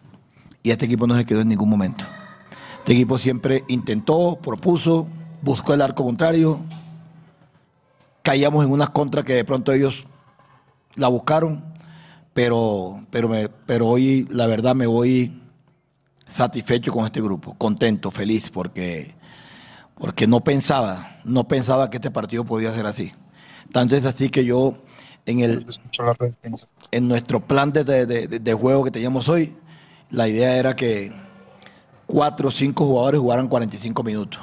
Y 0.61 0.69
este 0.69 0.85
equipo 0.85 1.07
no 1.07 1.15
se 1.15 1.25
quedó 1.25 1.41
en 1.41 1.47
ningún 1.47 1.69
momento. 1.69 2.05
Este 2.79 2.93
equipo 2.93 3.17
siempre 3.17 3.63
intentó, 3.67 4.37
propuso, 4.41 5.07
buscó 5.41 5.73
el 5.73 5.81
arco 5.81 6.03
contrario. 6.03 6.59
Caíamos 8.21 8.65
en 8.65 8.71
unas 8.71 8.89
contras 8.91 9.25
que 9.25 9.33
de 9.33 9.45
pronto 9.45 9.71
ellos 9.71 10.05
la 10.95 11.07
buscaron. 11.07 11.70
Pero, 12.33 13.05
pero, 13.09 13.27
me, 13.27 13.49
pero 13.49 13.87
hoy 13.87 14.27
la 14.29 14.47
verdad 14.47 14.73
me 14.73 14.87
voy 14.87 15.41
satisfecho 16.31 16.91
con 16.91 17.05
este 17.05 17.21
grupo, 17.21 17.55
contento, 17.57 18.09
feliz, 18.09 18.49
porque, 18.49 19.13
porque 19.95 20.27
no 20.27 20.41
pensaba, 20.41 21.19
no 21.25 21.47
pensaba 21.47 21.89
que 21.89 21.97
este 21.97 22.09
partido 22.09 22.45
podía 22.45 22.73
ser 22.73 22.85
así. 22.85 23.11
Tanto 23.71 23.95
es 23.95 24.05
así 24.05 24.29
que 24.29 24.45
yo 24.45 24.77
en, 25.25 25.41
el, 25.41 25.65
en 26.91 27.07
nuestro 27.07 27.45
plan 27.45 27.71
de, 27.71 28.57
juego 28.59 28.83
que 28.85 28.91
teníamos 28.91 29.27
hoy, 29.29 29.55
la 30.09 30.27
idea 30.27 30.55
era 30.55 30.75
que 30.75 31.11
cuatro 32.05 32.49
o 32.49 32.51
cinco 32.51 32.85
jugadores 32.85 33.19
jugaran 33.19 33.47
45 33.47 34.03
minutos 34.03 34.41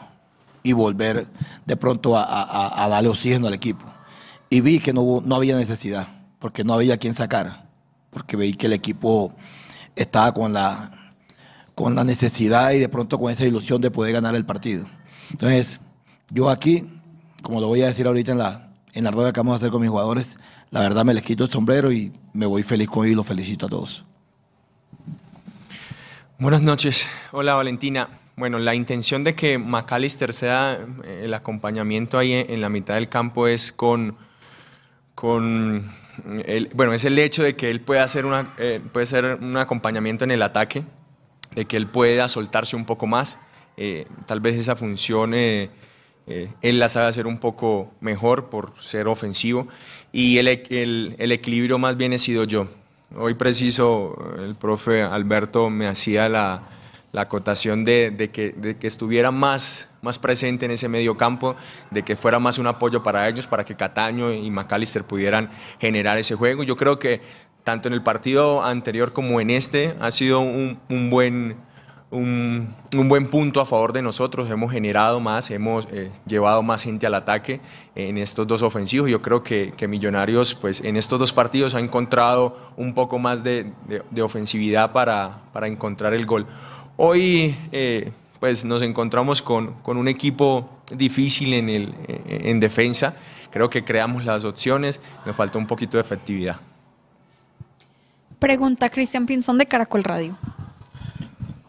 y 0.63 0.73
volver 0.73 1.27
de 1.65 1.77
pronto 1.77 2.17
a, 2.17 2.87
darle 2.91 3.09
oxígeno 3.09 3.47
al 3.47 3.55
equipo. 3.55 3.87
Y 4.51 4.61
vi 4.61 4.79
que 4.79 4.93
no, 4.93 5.23
no 5.25 5.37
había 5.37 5.57
necesidad, 5.57 6.09
porque 6.39 6.65
no 6.65 6.75
había 6.75 6.97
quien 6.97 7.15
sacar, 7.15 7.68
porque 8.11 8.37
vi 8.37 8.55
que 8.55 8.67
el 8.67 8.73
equipo 8.73 9.35
estaba 9.97 10.33
con 10.33 10.53
la, 10.53 11.13
con 11.75 11.95
la 11.95 12.05
necesidad 12.05 12.73
y 12.73 12.79
de 12.79 12.89
pronto 12.89 13.19
con 13.19 13.31
esa 13.31 13.45
ilusión 13.45 13.81
de 13.81 13.91
poder 13.91 14.13
ganar 14.13 14.35
el 14.35 14.45
partido. 14.45 14.87
Entonces, 15.31 15.81
yo 16.31 16.51
aquí, 16.51 16.87
como 17.43 17.61
lo 17.61 17.69
voy 17.69 17.83
a 17.83 17.87
decir 17.87 18.07
ahorita 18.07 18.33
en 18.33 18.39
la, 18.39 18.71
en 18.93 19.05
la 19.05 19.11
rueda 19.11 19.33
que 19.33 19.41
vamos 19.41 19.55
a 19.55 19.57
hacer 19.57 19.71
con 19.71 19.81
mis 19.81 19.91
jugadores, 19.91 20.39
la 20.71 20.81
verdad 20.81 21.05
me 21.05 21.15
les 21.15 21.23
quito 21.23 21.45
el 21.45 21.51
sombrero 21.51 21.93
y 21.93 22.13
me 22.33 22.47
voy 22.47 22.63
feliz 22.63 22.89
con 22.89 23.05
ellos 23.05 23.13
y 23.13 23.17
los 23.17 23.27
felicito 23.27 23.67
a 23.67 23.69
todos. 23.69 24.05
Buenas 26.39 26.63
noches. 26.63 27.07
Hola 27.33 27.55
Valentina. 27.55 28.09
Bueno, 28.37 28.61
la 28.61 28.77
intención 28.77 29.25
de 29.25 29.35
que 29.35 29.59
McAllister 29.59 30.33
sea 30.33 30.79
eh, 31.03 31.23
el 31.25 31.35
acompañamiento 31.35 32.19
ahí 32.19 32.33
en 32.33 32.61
la 32.61 32.69
mitad 32.69 32.95
del 32.95 33.09
campo 33.09 33.49
es 33.49 33.73
con, 33.73 34.17
con 35.17 35.93
bueno, 36.75 36.93
es 36.93 37.05
el 37.05 37.19
hecho 37.19 37.43
de 37.43 37.57
que 37.57 37.71
él 37.71 37.81
pueda 37.81 38.03
hacer 38.03 38.27
una, 38.27 38.55
eh, 38.59 38.81
puede 38.93 39.07
ser 39.07 39.39
un 39.41 39.57
acompañamiento 39.57 40.25
en 40.25 40.31
el 40.31 40.43
ataque, 40.43 40.85
de 41.55 41.65
que 41.65 41.77
él 41.77 41.87
pueda 41.87 42.29
soltarse 42.29 42.77
un 42.77 42.85
poco 42.85 43.07
más. 43.07 43.39
Eh, 43.77 44.07
tal 44.27 44.41
vez 44.41 44.59
esa 44.59 44.77
función 44.77 45.33
eh, 45.35 45.71
él 46.27 46.79
la 46.79 46.89
sabe 46.89 47.07
hacer 47.07 47.27
un 47.27 47.39
poco 47.39 47.93
mejor 48.01 48.51
por 48.51 48.75
ser 48.83 49.07
ofensivo 49.07 49.69
y 50.13 50.39
el, 50.39 50.49
el, 50.49 51.33
equilibrio 51.33 51.79
más 51.79 51.97
bien 51.97 52.13
he 52.13 52.19
sido 52.19 52.45
yo. 52.45 52.69
Hoy 53.17 53.35
preciso, 53.35 54.35
el 54.39 54.55
profe 54.55 55.03
Alberto 55.03 55.71
me 55.71 55.87
hacía 55.87 56.29
la, 56.29 56.78
la 57.13 57.23
acotación 57.23 57.85
de, 57.85 58.31
que, 58.33 58.87
estuviera 58.87 59.31
más, 59.31 59.89
presente 60.21 60.67
en 60.67 60.73
ese 60.73 60.89
medio 60.89 61.17
campo, 61.17 61.57
de 61.91 62.03
que 62.03 62.17
fuera 62.17 62.39
más 62.39 62.59
un 62.59 62.67
apoyo 62.67 63.03
para 63.03 63.29
ellos, 63.29 63.47
para 63.47 63.65
que 63.65 63.77
Cataño 63.77 64.33
y 64.33 64.51
McAllister 64.51 65.05
pudieran 65.05 65.51
generar 65.81 66.19
ese 66.19 66.35
juego. 66.35 66.63
Yo 66.63 66.77
creo 66.77 66.99
que 66.99 67.21
tanto 67.65 67.89
en 67.89 67.95
el 67.95 68.03
partido 68.03 68.65
anterior 68.65 69.13
como 69.13 69.41
en 69.41 69.51
este 69.51 69.95
ha 70.01 70.11
sido 70.11 70.41
un, 70.41 70.79
un 70.89 71.11
buen 71.11 71.69
un, 72.11 72.75
buen 73.09 73.29
punto 73.29 73.61
a 73.61 73.67
favor 73.67 73.93
de 73.93 74.01
nosotros, 74.01 74.51
hemos 74.51 74.73
generado 74.73 75.21
más, 75.21 75.51
hemos 75.51 75.87
eh, 75.91 76.11
llevado 76.27 76.63
más 76.63 76.83
gente 76.83 77.07
al 77.07 77.15
ataque 77.15 77.61
en 77.95 78.17
estos 78.17 78.47
dos 78.47 78.63
ofensivos. 78.63 79.11
Yo 79.11 79.21
creo 79.21 79.43
que, 79.43 79.75
Millonarios 79.89 80.55
pues, 80.55 80.81
en 80.81 80.97
estos 80.97 81.19
dos 81.19 81.33
partidos 81.33 81.75
ha 81.75 81.81
encontrado 81.81 82.73
un 82.77 82.95
poco 82.95 83.19
más 83.19 83.45
de, 83.45 83.73
ofensividad 84.23 84.93
para, 84.93 85.43
encontrar 85.67 86.15
el 86.15 86.25
gol. 86.25 86.47
Hoy 87.01 87.57
eh, 87.71 88.11
pues, 88.41 88.65
nos 88.65 88.83
encontramos 88.83 89.41
con, 89.41 89.77
un 89.85 90.09
equipo 90.09 90.69
difícil 90.91 91.55
en, 91.55 91.69
el, 91.69 91.95
en 92.27 92.59
defensa, 92.59 93.15
creo 93.53 93.71
que 93.71 93.85
creamos 93.85 94.25
las 94.25 94.45
opciones, 94.45 95.01
nos 95.25 95.37
falta 95.37 95.59
un 95.59 95.69
poquito 95.69 95.97
de 95.97 96.01
efectividad. 96.01 96.57
Pregunta 98.41 98.91
Cristian 98.91 99.27
Pinzón 99.27 99.59
de 99.59 99.67
Caracol 99.67 100.03
Radio. 100.03 100.37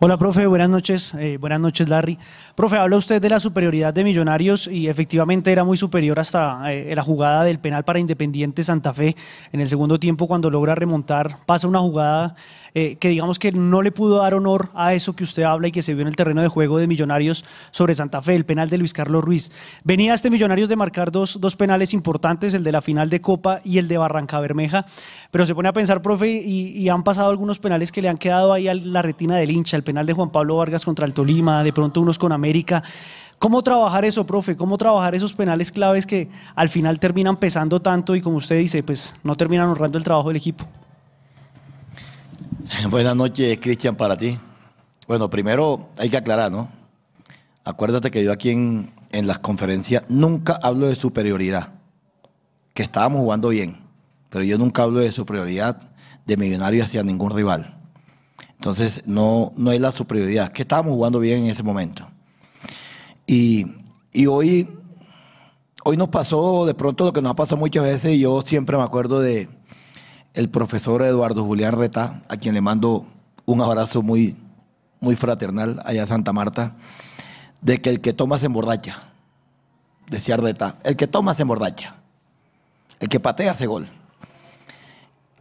Hola, 0.02 0.16
profe, 0.16 0.48
buenas 0.48 0.70
noches. 0.70 1.14
Eh, 1.16 1.36
buenas 1.38 1.60
noches, 1.60 1.90
Larry. 1.90 2.18
Profe, 2.56 2.78
habla 2.78 2.96
usted 2.96 3.22
de 3.22 3.28
la 3.28 3.42
superioridad 3.42 3.94
de 3.94 4.06
Millonarios 4.06 4.66
y 4.66 4.88
efectivamente 4.88 5.52
era 5.52 5.66
muy 5.66 5.76
superior 5.76 6.20
hasta 6.20 6.72
eh, 6.72 6.96
la 6.96 7.04
jugada 7.04 7.44
del 7.44 7.60
penal 7.60 7.84
para 7.84 8.00
Independiente 8.00 8.64
Santa 8.64 8.94
Fe 8.94 9.18
en 9.52 9.60
el 9.60 9.68
segundo 9.68 10.00
tiempo 10.00 10.26
cuando 10.26 10.50
logra 10.50 10.74
remontar. 10.74 11.46
Pasa 11.46 11.68
una 11.68 11.80
jugada 11.80 12.36
eh, 12.74 12.98
que 12.98 13.10
digamos 13.10 13.40
que 13.40 13.52
no 13.52 13.82
le 13.82 13.92
pudo 13.92 14.18
dar 14.18 14.34
honor 14.34 14.70
a 14.74 14.94
eso 14.94 15.16
que 15.16 15.24
usted 15.24 15.44
habla 15.44 15.68
y 15.68 15.72
que 15.72 15.82
se 15.82 15.94
vio 15.94 16.02
en 16.02 16.08
el 16.08 16.16
terreno 16.16 16.42
de 16.42 16.48
juego 16.48 16.78
de 16.78 16.88
Millonarios 16.88 17.46
sobre 17.72 17.96
Santa 17.96 18.22
Fe, 18.22 18.36
el 18.36 18.46
penal 18.46 18.70
de 18.70 18.78
Luis 18.78 18.94
Carlos 18.94 19.24
Ruiz. 19.24 19.52
Venía 19.84 20.14
este 20.14 20.30
Millonarios 20.30 20.70
de 20.70 20.76
marcar 20.76 21.12
dos, 21.12 21.40
dos 21.40 21.56
penales 21.56 21.94
importantes, 21.94 22.54
el 22.54 22.64
de 22.64 22.72
la 22.72 22.82
final 22.82 23.10
de 23.10 23.22
Copa 23.22 23.62
y 23.64 23.78
el 23.78 23.88
de 23.88 23.98
Barranca 23.98 24.40
Bermeja, 24.40 24.86
pero 25.32 25.46
se 25.46 25.56
pone 25.56 25.70
a 25.70 25.74
pensar, 25.74 26.02
profe, 26.02 26.30
y, 26.30 26.90
han 26.90 27.04
pasado 27.04 27.30
algunos 27.30 27.60
penales 27.60 27.92
que 27.92 28.02
le 28.02 28.10
han 28.10 28.18
quedado 28.18 28.52
ahí 28.52 28.68
a 28.68 28.74
la 28.74 29.02
retina 29.02 29.36
del 29.38 29.52
hincha, 29.52 29.78
el 29.78 29.84
penal 29.84 30.06
de 30.06 30.14
Juan 30.14 30.32
Pablo 30.32 30.58
Vargas 30.58 30.86
contra 30.86 31.06
el 31.06 31.14
Tolima, 31.14 31.64
de 31.64 31.72
pronto 31.72 32.02
unos 32.02 32.18
con 32.18 32.32
América. 32.32 32.84
¿Cómo 33.38 33.62
trabajar 33.62 34.04
eso, 34.06 34.26
profe? 34.26 34.58
¿Cómo 34.58 34.76
trabajar 34.78 35.16
esos 35.16 35.34
penales 35.34 35.72
claves 35.72 36.06
que 36.06 36.30
al 36.56 36.68
final 36.68 37.00
terminan 37.00 37.38
pesando 37.38 37.80
tanto 37.80 38.16
y 38.16 38.22
como 38.22 38.38
usted 38.38 38.58
dice, 38.58 38.84
pues 38.84 39.16
no 39.24 39.36
terminan 39.36 39.70
honrando 39.70 39.98
el 39.98 40.04
trabajo 40.04 40.28
del 40.28 40.38
equipo? 40.38 40.66
Buenas 42.90 43.16
noches, 43.16 43.58
Cristian, 43.60 43.96
para 43.96 44.18
ti. 44.18 44.38
Bueno, 45.08 45.30
primero 45.30 45.90
hay 45.98 46.10
que 46.10 46.18
aclarar, 46.18 46.52
¿no? 46.52 46.70
Acuérdate 47.64 48.12
que 48.12 48.24
yo 48.24 48.32
aquí 48.32 48.52
en, 48.52 48.92
en 49.12 49.28
las 49.28 49.40
conferencias 49.40 50.04
nunca 50.08 50.60
hablo 50.62 50.88
de 50.88 50.96
superioridad, 50.96 51.74
que 52.74 52.84
estábamos 52.84 53.22
jugando 53.22 53.50
bien, 53.50 53.78
pero 54.30 54.44
yo 54.44 54.58
nunca 54.58 54.84
hablo 54.84 55.00
de 55.00 55.12
superioridad 55.12 55.90
de 56.26 56.38
millonario 56.38 56.84
hacia 56.84 57.04
ningún 57.04 57.32
rival. 57.32 57.76
Entonces, 58.54 59.04
no, 59.06 59.54
no 59.56 59.72
es 59.72 59.82
la 59.82 59.92
superioridad, 59.92 60.52
que 60.52 60.62
estábamos 60.62 60.94
jugando 60.94 61.20
bien 61.20 61.46
en 61.46 61.52
ese 61.52 61.64
momento. 61.64 62.08
Y, 63.26 63.66
y 64.12 64.28
hoy, 64.28 64.70
hoy 65.84 65.98
nos 65.98 66.10
pasó 66.10 66.66
de 66.66 66.74
pronto 66.74 67.06
lo 67.06 67.14
que 67.14 67.22
nos 67.22 67.32
ha 67.32 67.36
pasado 67.36 67.58
muchas 67.58 67.84
veces, 67.84 68.12
y 68.12 68.20
yo 68.20 68.42
siempre 68.42 68.78
me 68.78 68.84
acuerdo 68.84 69.22
de, 69.22 69.50
el 70.34 70.50
profesor 70.50 71.02
Eduardo 71.02 71.44
Julián 71.44 71.74
Reta, 71.78 72.22
a 72.28 72.38
quien 72.38 72.54
le 72.54 72.62
mando 72.62 73.06
un 73.46 73.62
abrazo 73.62 74.02
muy, 74.02 74.36
muy 75.00 75.16
fraternal 75.16 75.82
allá 75.86 76.02
en 76.02 76.08
Santa 76.08 76.34
Marta, 76.34 76.76
de 77.62 77.82
que 77.82 77.90
el 77.90 78.02
que 78.02 78.14
toma 78.14 78.40
se 78.40 78.46
emborracha. 78.46 79.04
Decía 80.08 80.38
Reta, 80.38 80.78
el 80.84 80.96
que 80.96 81.08
toma 81.08 81.36
se 81.36 81.44
emborracha. 81.44 81.96
El 83.00 83.10
que 83.10 83.20
patea 83.20 83.52
hace 83.52 83.66
gol. 83.68 83.88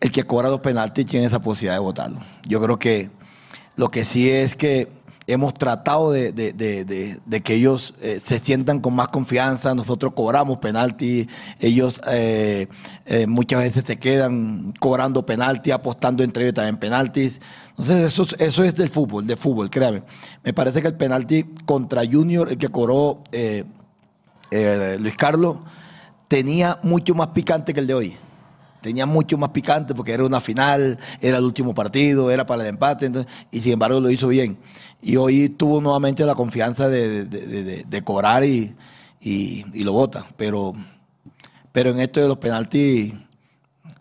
El 0.01 0.13
que 0.13 0.25
cobra 0.25 0.49
los 0.49 0.61
penaltis 0.61 1.07
tiene 1.07 1.27
esa 1.27 1.41
posibilidad 1.41 1.75
de 1.75 1.81
votarlo. 1.81 2.21
Yo 2.45 2.61
creo 2.63 2.79
que 2.79 3.11
lo 3.77 3.91
que 3.91 4.05
sí 4.05 4.31
es 4.31 4.55
que 4.55 4.89
hemos 5.29 5.53
tratado 5.53 6.11
de, 6.11 6.33
que 7.45 7.55
ellos 7.55 7.95
eh, 8.01 8.19
se 8.25 8.39
sientan 8.39 8.81
con 8.81 8.95
más 8.95 9.09
confianza, 9.09 9.75
nosotros 9.75 10.15
cobramos 10.15 10.57
penalti, 10.57 11.29
ellos 11.61 12.01
eh, 12.11 12.67
eh, 13.05 13.27
muchas 13.27 13.61
veces 13.61 13.85
se 13.87 13.99
quedan 13.99 14.73
cobrando 14.81 15.27
penalti, 15.27 15.71
apostando 15.71 16.25
entre 16.25 16.45
ellos 16.45 16.55
también 16.55 16.79
penaltis. 16.79 17.43
Entonces 17.71 18.11
eso, 18.11 18.27
eso 18.39 18.65
es 18.65 18.75
del 18.75 18.89
fútbol, 18.89 19.27
de 19.27 19.37
fútbol, 19.37 19.69
créame. 19.69 20.03
Me 20.43 20.55
parece 20.55 20.81
que 20.81 20.89
el 20.89 20.97
penalti 20.97 21.45
contra 21.67 22.03
Junior, 22.11 22.51
el 22.51 22.57
que 22.57 22.71
cobró 22.71 23.23
Luis 24.51 25.15
Carlos, 25.17 25.59
tenía 26.27 26.79
mucho 26.83 27.15
más 27.15 27.29
picante 27.29 27.75
que 27.75 27.81
el 27.81 27.87
de 27.87 27.95
hoy. 27.95 28.17
Tenía 28.81 29.07
mucho 29.07 29.39
más 29.39 29.51
picante 29.51 29.95
porque 29.95 30.13
era 30.13 30.25
una 30.25 30.41
final, 30.41 30.99
era 31.21 31.39
el 31.39 31.45
último 31.45 31.75
partido, 31.75 32.31
era 32.31 32.47
para 32.47 32.63
el 32.63 32.69
empate, 32.69 33.11
y 33.51 33.61
sin 33.61 33.73
embargo 33.73 34.01
lo 34.01 34.11
hizo 34.11 34.29
bien. 34.29 34.59
Y 35.03 35.17
hoy 35.17 35.49
tuvo 35.49 35.81
nuevamente 35.81 36.25
la 36.25 36.35
confianza 36.35 36.89
de, 36.89 38.03
cobrar 38.05 38.45
y, 38.45 38.75
lo 39.75 39.93
vota. 39.93 40.27
Pero, 40.37 40.75
pero 41.73 41.91
en 41.91 42.01
esto 42.01 42.21
de 42.21 42.29
los 42.29 42.39
penaltis, 42.39 43.15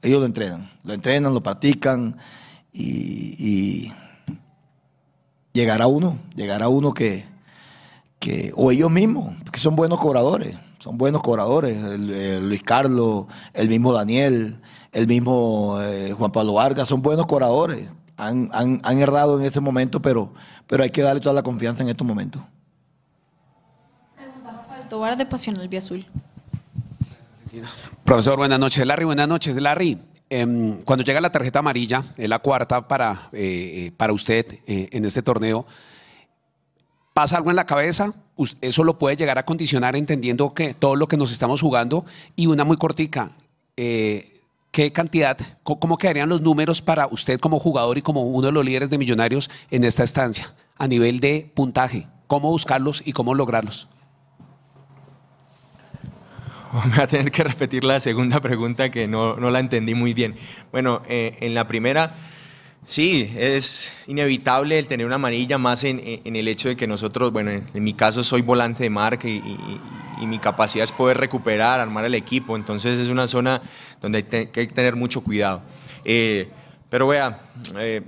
ellos 0.02 0.20
lo 0.20 0.26
entrenan, 0.26 0.70
lo 0.84 0.94
entrenan, 0.94 1.34
lo 1.34 1.42
practican 1.42 2.18
y, 2.74 3.92
llegará 5.54 5.88
uno, 5.88 6.20
llegará 6.36 6.68
uno 6.68 6.94
que, 6.94 7.26
que, 8.20 8.52
o 8.56 8.72
ellos 8.72 8.92
mismos, 8.92 9.36
que 9.52 9.60
son 9.60 9.76
buenos 9.76 10.00
cobradores 10.00 10.56
son 10.88 10.98
buenos 10.98 11.22
cobradores. 11.22 11.78
Luis 12.00 12.64
Carlos, 12.64 13.26
el 13.54 13.68
mismo 13.68 13.92
Daniel, 13.92 14.62
el 14.94 15.06
mismo 15.06 15.80
eh, 15.82 16.14
Juan 16.18 16.32
Pablo 16.32 16.54
Vargas, 16.54 16.88
son 16.88 17.02
buenos 17.02 17.26
cobradores. 17.26 17.90
Han, 18.16 18.50
han, 18.54 19.00
errado 19.00 19.38
en 19.38 19.46
ese 19.46 19.60
momento, 19.60 20.02
pero, 20.02 20.34
pero 20.66 20.84
hay 20.84 20.90
que 20.90 21.02
darle 21.02 21.20
toda 21.20 21.36
la 21.36 21.44
confianza 21.44 21.84
en 21.84 21.90
estos 21.90 22.08
momentos. 22.08 22.42
Tobar 24.90 25.18
de 25.18 25.26
Pasión 25.26 25.60
Azul. 25.78 26.06
Profesor, 28.06 28.38
buenas 28.38 28.58
noches. 28.58 28.88
Larry, 28.88 29.04
buenas 29.04 29.28
noches. 29.28 29.58
Larry, 29.58 30.00
em, 30.30 30.82
cuando 30.84 31.04
llega 31.04 31.20
la 31.20 31.30
tarjeta 31.30 31.60
amarilla, 31.60 32.06
la 32.16 32.40
cuarta 32.40 32.88
para, 32.88 33.28
eh, 33.34 33.88
eh, 33.88 33.92
para 33.96 34.14
usted 34.14 34.60
en 34.66 35.04
este 35.04 35.22
torneo, 35.22 35.66
¿pasa 37.18 37.38
algo 37.38 37.50
en 37.50 37.56
la 37.56 37.66
cabeza? 37.66 38.14
eso 38.62 38.84
lo 38.84 39.00
puede 39.00 39.16
llegar 39.16 39.40
a 39.40 39.44
condicionar 39.44 39.96
entendiendo 39.96 40.54
que 40.54 40.76
todo 40.76 40.96
lo 40.96 41.08
que 41.08 41.18
nos 41.18 41.32
estamos 41.32 41.62
jugando 41.62 42.06
y 42.36 42.46
una 42.46 42.64
muy 42.64 42.78
cortica. 42.78 43.32
Eh, 43.76 44.40
¿Qué 44.70 44.92
cantidad, 44.92 45.36
cómo 45.64 45.98
quedarían 45.98 46.30
los 46.30 46.42
números 46.42 46.84
para 46.84 47.08
usted 47.08 47.40
como 47.40 47.58
jugador 47.58 47.98
y 47.98 48.04
como 48.04 48.22
uno 48.22 48.46
de 48.46 48.54
los 48.54 48.64
líderes 48.64 48.92
de 48.92 49.00
Millonarios 49.00 49.50
en 49.72 49.84
esta 49.84 50.04
estancia 50.04 50.54
a 50.78 50.88
nivel 50.88 51.20
de 51.20 51.52
puntaje? 51.56 52.08
¿Cómo 52.28 52.52
buscarlos 52.52 53.02
y 53.04 53.14
cómo 53.14 53.34
lograrlos? 53.34 53.88
Me 56.72 56.82
voy 56.98 57.00
a 57.00 57.08
tener 57.08 57.32
que 57.32 57.44
repetir 57.44 57.84
la 57.84 58.00
segunda 58.00 58.40
pregunta 58.42 58.92
que 58.92 59.08
no, 59.08 59.38
no 59.38 59.50
la 59.50 59.58
entendí 59.58 59.96
muy 59.96 60.14
bien. 60.14 60.36
Bueno, 60.72 61.02
eh, 61.10 61.36
en 61.42 61.56
la 61.56 61.68
primera... 61.68 62.14
Sí, 62.88 63.34
es 63.38 63.92
inevitable 64.08 64.80
el 64.80 64.88
tener 64.88 65.06
una 65.06 65.16
amarilla 65.16 65.58
más 65.58 65.84
en, 65.84 66.00
el 66.24 66.48
hecho 66.48 66.70
de 66.70 66.78
que 66.78 66.88
nosotros, 66.88 67.34
bueno, 67.34 67.52
en, 67.52 67.84
mi 67.84 67.94
caso 67.94 68.24
soy 68.24 68.42
volante 68.42 68.84
de 68.84 68.90
marca 68.90 69.28
y, 69.28 69.42
mi 70.22 70.40
capacidad 70.40 70.86
es 70.86 70.94
poder 70.94 71.18
recuperar, 71.18 71.82
armar 71.82 72.06
el 72.06 72.16
equipo, 72.16 72.56
entonces 72.56 72.98
es 72.98 73.10
una 73.10 73.28
zona 73.28 73.62
donde 74.02 74.20
hay, 74.20 74.48
que 74.48 74.68
tener 74.68 74.96
mucho 74.96 75.20
cuidado. 75.20 75.62
Eh, 76.06 76.50
pero 76.90 77.08
vea, 77.08 77.42
eh, 77.78 78.02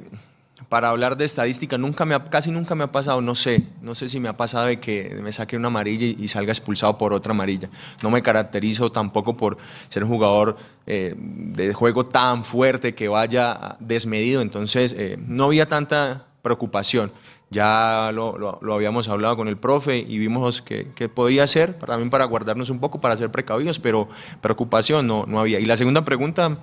para 0.69 0.89
hablar 0.89 1.17
de 1.17 1.25
estadística, 1.25 1.79
nunca 1.79 2.05
me 2.05 2.17
casi 2.25 2.51
nunca 2.51 2.75
me 2.75 2.83
ha 2.83 2.91
pasado, 2.91 3.21
no 3.21 3.33
sé, 3.33 3.63
no 3.81 3.95
sé 3.95 4.07
si 4.07 4.19
me 4.19 4.29
ha 4.29 4.37
pasado 4.37 4.67
de 4.67 4.79
que 4.79 5.17
me 5.21 5.31
saque 5.31 5.57
una 5.57 5.67
amarilla 5.67 6.05
y, 6.05 6.27
salga 6.27 6.51
expulsado 6.51 6.95
por 6.97 7.11
otra 7.11 7.31
amarilla. 7.31 7.69
No 8.03 8.11
me 8.11 8.21
caracterizo 8.21 8.91
tampoco 8.91 9.35
por 9.35 9.57
ser 9.89 10.03
un 10.03 10.09
jugador 10.09 10.57
eh, 10.85 11.15
de 11.17 11.73
juego 11.73 12.05
tan 12.05 12.43
fuerte 12.43 12.93
que 12.93 13.07
vaya 13.07 13.77
desmedido, 13.79 14.41
entonces 14.41 14.93
eh, 14.95 15.17
no 15.19 15.45
había 15.45 15.67
tanta 15.67 16.27
preocupación. 16.43 17.11
Ya 17.49 18.11
lo, 18.13 18.59
habíamos 18.71 19.09
hablado 19.09 19.35
con 19.35 19.47
el 19.47 19.57
profe 19.57 19.97
y 19.97 20.19
vimos 20.19 20.61
que, 20.61 20.85
podía 21.09 21.47
ser, 21.47 21.73
también 21.79 22.11
para 22.11 22.25
guardarnos 22.25 22.69
un 22.69 22.79
poco, 22.79 23.01
para 23.01 23.17
ser 23.17 23.31
precavidos, 23.31 23.79
pero 23.79 24.07
preocupación 24.39 25.07
no, 25.07 25.25
no 25.25 25.39
había. 25.39 25.59
Y 25.59 25.65
la 25.65 25.75
segunda 25.75 26.05
pregunta, 26.05 26.59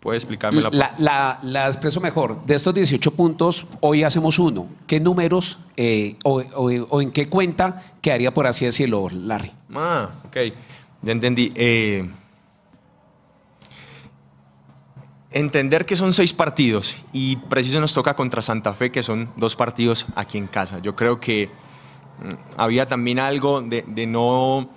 ¿Puede 0.00 0.16
explicarme 0.16 0.60
la, 0.60 0.94
la, 0.98 1.40
la, 1.42 1.66
expreso 1.66 2.00
mejor. 2.00 2.44
De 2.46 2.54
estos 2.54 2.72
18 2.72 3.10
puntos, 3.10 3.66
hoy 3.80 4.04
hacemos 4.04 4.38
uno. 4.38 4.68
¿Qué 4.86 5.00
números 5.00 5.58
eh, 5.76 6.14
o, 6.22 7.00
en 7.00 7.10
qué 7.10 7.26
cuenta 7.26 7.94
quedaría, 8.00 8.32
por 8.32 8.46
así 8.46 8.64
decirlo, 8.64 9.08
Larry? 9.10 9.50
Ah, 9.74 10.10
ok. 10.24 10.36
Ya 11.02 11.12
entendí. 11.12 11.50
Eh, 11.56 12.08
entender 15.32 15.84
que 15.84 15.96
son 15.96 16.12
seis 16.12 16.32
partidos 16.32 16.96
y 17.12 17.34
preciso 17.34 17.80
nos 17.80 17.92
toca 17.92 18.14
contra 18.14 18.40
Santa 18.40 18.74
Fe, 18.74 18.92
que 18.92 19.02
son 19.02 19.28
dos 19.36 19.56
partidos 19.56 20.06
aquí 20.14 20.38
en 20.38 20.46
casa. 20.46 20.78
Yo 20.78 20.94
creo 20.94 21.18
que 21.18 21.48
mm, 22.22 22.56
había 22.56 22.86
también 22.86 23.18
algo 23.18 23.62
de, 23.62 23.84
de 23.84 24.06
no, 24.06 24.70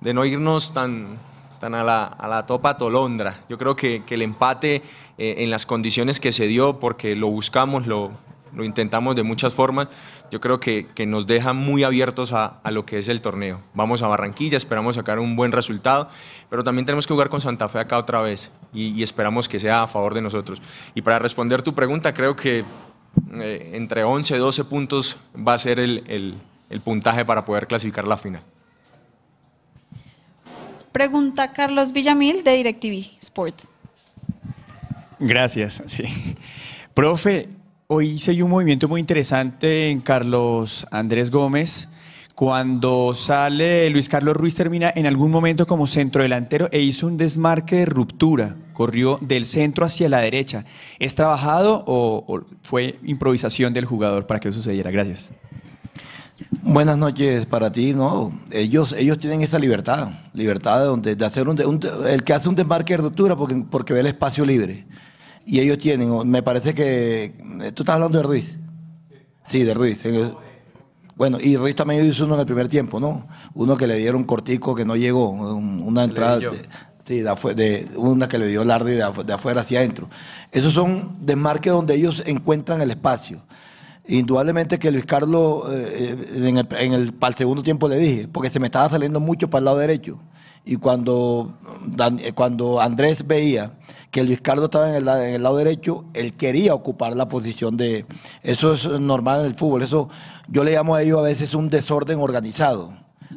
de 0.00 0.12
no 0.12 0.24
irnos 0.24 0.74
tan 0.74 1.18
están 1.56 1.74
a 1.74 1.82
la, 1.82 2.04
a 2.04 2.28
la 2.28 2.44
topa 2.44 2.76
tolondra. 2.76 3.40
Yo 3.48 3.56
creo 3.56 3.74
que, 3.74 4.04
que 4.04 4.14
el 4.14 4.22
empate 4.22 4.82
eh, 5.16 5.36
en 5.38 5.50
las 5.50 5.64
condiciones 5.64 6.20
que 6.20 6.30
se 6.30 6.46
dio, 6.46 6.78
porque 6.78 7.16
lo 7.16 7.28
buscamos, 7.28 7.86
lo, 7.86 8.10
lo 8.54 8.62
intentamos 8.62 9.16
de 9.16 9.22
muchas 9.22 9.54
formas, 9.54 9.88
yo 10.30 10.38
creo 10.38 10.60
que, 10.60 10.86
que 10.94 11.06
nos 11.06 11.26
deja 11.26 11.54
muy 11.54 11.82
abiertos 11.82 12.34
a, 12.34 12.60
a, 12.62 12.70
lo 12.70 12.84
que 12.84 12.98
es 12.98 13.08
el 13.08 13.22
torneo. 13.22 13.62
Vamos 13.72 14.02
a 14.02 14.08
Barranquilla, 14.08 14.58
esperamos 14.58 14.96
sacar 14.96 15.18
un 15.18 15.34
buen 15.34 15.50
resultado, 15.50 16.10
pero 16.50 16.62
también 16.62 16.84
tenemos 16.84 17.06
que 17.06 17.14
jugar 17.14 17.30
con 17.30 17.40
Santa 17.40 17.70
Fe 17.70 17.78
acá 17.78 17.96
otra 17.96 18.20
vez 18.20 18.50
y, 18.74 19.02
esperamos 19.02 19.48
que 19.48 19.58
sea 19.58 19.84
a 19.84 19.86
favor 19.86 20.12
de 20.12 20.20
nosotros. 20.20 20.60
Y 20.94 21.00
para 21.00 21.18
responder 21.18 21.62
tu 21.62 21.74
pregunta, 21.74 22.12
creo 22.12 22.36
que 22.36 22.64
eh, 23.32 23.70
entre 23.72 24.04
11 24.04 24.36
y 24.36 24.38
12 24.38 24.64
puntos 24.64 25.16
va 25.36 25.54
a 25.54 25.58
ser 25.58 25.80
el, 25.80 26.38
el 26.68 26.80
puntaje 26.82 27.24
para 27.24 27.46
poder 27.46 27.66
clasificar 27.66 28.06
la 28.06 28.18
final. 28.18 28.42
Pregunta 30.96 31.52
Carlos 31.52 31.92
Villamil 31.92 32.42
de 32.42 32.56
DirecTV 32.56 33.18
Sports. 33.20 33.70
Gracias, 35.20 35.82
sí. 35.84 36.04
Profe, 36.94 37.50
hoy 37.86 38.18
se 38.18 38.32
dio 38.32 38.46
un 38.46 38.52
movimiento 38.52 38.88
muy 38.88 39.00
interesante 39.00 39.90
en 39.90 40.00
Carlos 40.00 40.86
Andrés 40.90 41.30
Gómez. 41.30 41.90
Cuando 42.34 43.12
sale 43.12 43.90
Luis 43.90 44.08
Carlos 44.08 44.38
Ruiz 44.38 44.54
termina 44.54 44.90
en 44.96 45.04
algún 45.04 45.30
momento 45.30 45.66
como 45.66 45.86
centro 45.86 46.22
delantero 46.22 46.70
e 46.72 46.80
hizo 46.80 47.06
un 47.06 47.18
desmarque 47.18 47.76
de 47.76 47.84
ruptura, 47.84 48.56
corrió 48.72 49.18
del 49.20 49.44
centro 49.44 49.84
hacia 49.84 50.08
la 50.08 50.20
derecha. 50.20 50.64
¿Es 50.98 51.14
trabajado 51.14 51.84
o, 51.86 52.24
o 52.26 52.40
fue 52.62 52.98
improvisación 53.04 53.74
del 53.74 53.84
jugador 53.84 54.26
para 54.26 54.40
que 54.40 54.48
eso 54.48 54.56
sucediera? 54.62 54.90
Gracias. 54.90 55.30
Buenas 56.62 56.98
noches 56.98 57.46
para 57.46 57.72
ti, 57.72 57.94
¿no? 57.94 58.38
Ellos, 58.50 58.92
ellos 58.92 59.18
tienen 59.18 59.40
esa 59.40 59.58
libertad, 59.58 60.10
libertad 60.34 60.80
de, 60.80 60.84
donde, 60.84 61.16
de 61.16 61.24
hacer 61.24 61.48
un, 61.48 61.58
el 62.06 62.24
que 62.24 62.32
hace 62.34 62.48
un 62.48 62.54
desmarque 62.54 62.92
de 62.94 62.98
ruptura 62.98 63.36
porque, 63.36 63.64
porque 63.70 63.94
ve 63.94 64.00
el 64.00 64.06
espacio 64.06 64.44
libre. 64.44 64.86
Y 65.46 65.60
ellos 65.60 65.78
tienen, 65.78 66.28
me 66.28 66.42
parece 66.42 66.74
que, 66.74 67.34
tú 67.74 67.82
estás 67.82 67.94
hablando 67.94 68.18
de 68.18 68.24
Ruiz. 68.24 68.58
Sí, 69.44 69.62
de 69.62 69.72
Ruiz. 69.72 70.02
bueno, 71.14 71.38
y 71.40 71.56
Ruiz 71.56 71.74
también 71.74 72.04
hizo 72.04 72.24
uno 72.24 72.34
en 72.34 72.40
el 72.40 72.46
primer 72.46 72.68
tiempo, 72.68 73.00
¿no? 73.00 73.26
Uno 73.54 73.76
que 73.76 73.86
le 73.86 73.96
dieron 73.96 74.24
cortico 74.24 74.74
que 74.74 74.84
no 74.84 74.96
llegó, 74.96 75.30
una 75.30 76.04
entrada, 76.04 76.40
sí, 77.06 77.22
de, 77.54 77.88
una 77.96 78.28
que 78.28 78.38
le 78.38 78.48
dio 78.48 78.64
Lardi 78.64 78.92
de 78.92 79.32
afuera 79.32 79.62
hacia 79.62 79.78
adentro. 79.78 80.10
Esos 80.52 80.74
son 80.74 81.16
desmarques 81.20 81.72
donde 81.72 81.94
ellos 81.94 82.22
encuentran 82.26 82.82
el 82.82 82.90
espacio. 82.90 83.42
Indudablemente 84.08 84.78
que 84.78 84.90
Luis 84.90 85.04
Carlos, 85.04 85.64
eh, 85.70 86.16
eh, 86.16 86.48
en, 86.48 86.58
el, 86.58 86.68
en 86.78 86.92
el, 86.92 87.12
para 87.12 87.32
el 87.32 87.38
segundo 87.38 87.62
tiempo 87.62 87.88
le 87.88 87.98
dije, 87.98 88.28
porque 88.28 88.50
se 88.50 88.60
me 88.60 88.66
estaba 88.66 88.88
saliendo 88.88 89.18
mucho 89.18 89.50
para 89.50 89.60
el 89.60 89.64
lado 89.64 89.78
derecho. 89.78 90.18
Y 90.64 90.76
cuando, 90.76 91.54
eh, 92.20 92.32
cuando 92.32 92.80
Andrés 92.80 93.26
veía 93.26 93.72
que 94.10 94.22
Luis 94.22 94.40
Carlos 94.40 94.66
estaba 94.66 94.90
en 94.90 94.94
el, 94.96 95.08
en 95.08 95.34
el 95.34 95.42
lado 95.42 95.56
derecho, 95.56 96.04
él 96.14 96.34
quería 96.34 96.74
ocupar 96.74 97.16
la 97.16 97.28
posición 97.28 97.76
de... 97.76 98.06
Eso 98.42 98.74
es 98.74 98.86
normal 98.86 99.40
en 99.40 99.46
el 99.46 99.54
fútbol, 99.54 99.82
eso 99.82 100.08
yo 100.48 100.62
le 100.62 100.72
llamo 100.72 100.94
a 100.94 101.02
ello 101.02 101.18
a 101.18 101.22
veces 101.22 101.54
un 101.54 101.68
desorden 101.68 102.18
organizado 102.20 102.92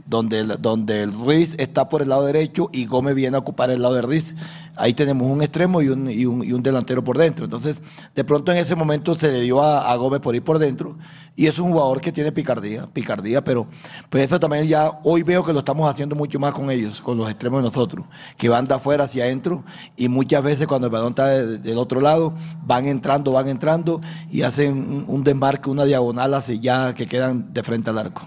donde 0.06 0.44
donde 0.44 1.02
el 1.02 1.14
Ruiz 1.14 1.56
está 1.58 1.90
por 1.90 2.02
el 2.02 2.10
lado 2.10 2.26
derecho 2.26 2.70
y 2.72 2.86
Gómez 2.86 3.16
viene 3.16 3.38
a 3.38 3.40
ocupar 3.40 3.70
el 3.72 3.82
lado 3.82 3.96
de 3.96 4.02
Ruiz. 4.02 4.36
Ahí 4.80 4.94
tenemos 4.94 5.30
un 5.30 5.42
extremo 5.42 5.82
y 5.82 5.90
un, 5.90 6.10
y 6.10 6.26
un, 6.26 6.44
y 6.44 6.54
un 6.54 6.64
delantero 6.64 7.04
por 7.04 7.18
dentro. 7.18 7.46
Entonces, 7.46 7.82
de 8.16 8.24
pronto 8.24 8.52
en 8.52 8.60
ese 8.60 8.76
momento 8.76 9.14
se 9.16 9.32
le 9.32 9.42
dio 9.42 9.62
a, 9.62 9.96
Gómez 9.98 10.22
por 10.22 10.34
ir 10.36 10.44
por 10.44 10.58
dentro 10.58 10.96
y 11.36 11.48
es 11.48 11.60
un 11.60 11.72
jugador 11.72 12.00
que 12.00 12.12
tiene 12.12 12.32
picardía, 12.32 12.86
picardía, 12.88 13.44
pero 13.44 13.68
pues 14.10 14.26
eso 14.26 14.40
también 14.40 14.66
ya 14.66 14.92
hoy 15.04 15.24
veo 15.24 15.44
que 15.44 15.52
lo 15.52 15.60
estamos 15.60 15.90
haciendo 15.90 16.16
mucho 16.16 16.40
más 16.40 16.54
con 16.54 16.72
ellos, 16.72 17.02
con 17.02 17.18
los 17.18 17.30
extremos 17.30 17.60
de 17.60 17.64
nosotros, 17.66 18.06
que 18.38 18.48
van 18.48 18.66
de 18.66 18.76
afuera 18.76 19.04
hacia 19.04 19.26
adentro 19.26 19.64
y 19.98 20.08
muchas 20.08 20.42
veces 20.44 20.68
cuando 20.68 20.88
el 20.88 20.94
balón 20.94 21.10
está 21.10 21.28
del 21.28 21.78
otro 21.78 22.00
lado, 22.00 22.34
van 22.66 22.88
entrando, 22.88 23.34
van 23.34 23.50
entrando 23.50 24.00
y 24.32 24.44
hacen 24.44 24.72
un, 24.72 25.06
un 25.08 25.24
desmarque, 25.24 25.70
una 25.70 25.84
diagonal 25.84 26.34
así 26.34 26.60
ya 26.60 26.94
que 26.94 27.08
quedan 27.08 27.54
de 27.54 27.64
frente 27.64 27.90
al 27.90 27.98
arco. 27.98 28.22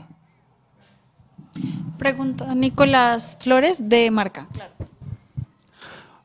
Pregunta 1.99 2.55
Nicolás 2.55 3.37
Flores 3.41 3.89
de 3.89 4.11
Marca. 4.11 4.49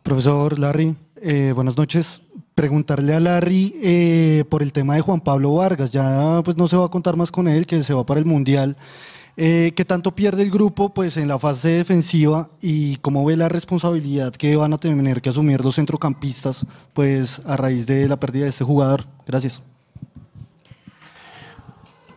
Profesor 0.08 0.58
Larry, 0.58 0.96
eh, 1.18 1.52
buenas 1.54 1.76
noches. 1.76 2.22
Preguntarle 2.56 3.14
a 3.14 3.20
Larry 3.20 3.76
eh, 3.84 4.46
por 4.50 4.64
el 4.64 4.72
tema 4.72 4.96
de 4.96 5.02
Juan 5.02 5.20
Pablo 5.20 5.56
Vargas. 5.56 5.92
Ya 5.92 6.42
pues 6.46 6.56
no 6.56 6.70
se 6.70 6.78
va 6.78 6.86
a 6.86 6.90
contar 6.90 7.18
más 7.18 7.30
con 7.30 7.50
él, 7.50 7.66
que 7.66 7.84
se 7.84 7.94
va 7.94 8.06
para 8.06 8.22
el 8.22 8.26
Mundial. 8.26 8.78
Eh, 9.36 9.74
¿Qué 9.76 9.84
tanto 9.84 10.16
pierde 10.16 10.44
el 10.44 10.50
grupo 10.50 10.94
pues, 10.94 11.18
en 11.18 11.28
la 11.28 11.38
fase 11.38 11.72
defensiva 11.72 12.48
y 12.62 12.96
cómo 13.02 13.26
ve 13.26 13.36
la 13.36 13.50
responsabilidad 13.50 14.32
que 14.34 14.56
van 14.56 14.72
a 14.72 14.78
tener 14.78 15.22
que 15.22 15.28
asumir 15.28 15.60
los 15.60 15.76
centrocampistas 15.76 16.66
pues, 16.94 17.42
a 17.46 17.58
raíz 17.58 17.86
de 17.86 18.08
la 18.08 18.18
pérdida 18.18 18.44
de 18.44 18.52
este 18.52 18.64
jugador? 18.64 19.04
Gracias. 19.26 19.62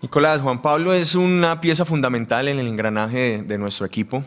Nicolás, 0.01 0.41
Juan 0.43 0.63
Pablo 0.63 0.95
es 0.95 1.17
una 1.17 1.61
pieza 1.61 1.85
fundamental 1.85 2.47
en 2.47 2.61
el 2.61 2.69
engranaje 2.69 3.43
de, 3.43 3.59
nuestro 3.59 3.85
equipo. 3.85 4.23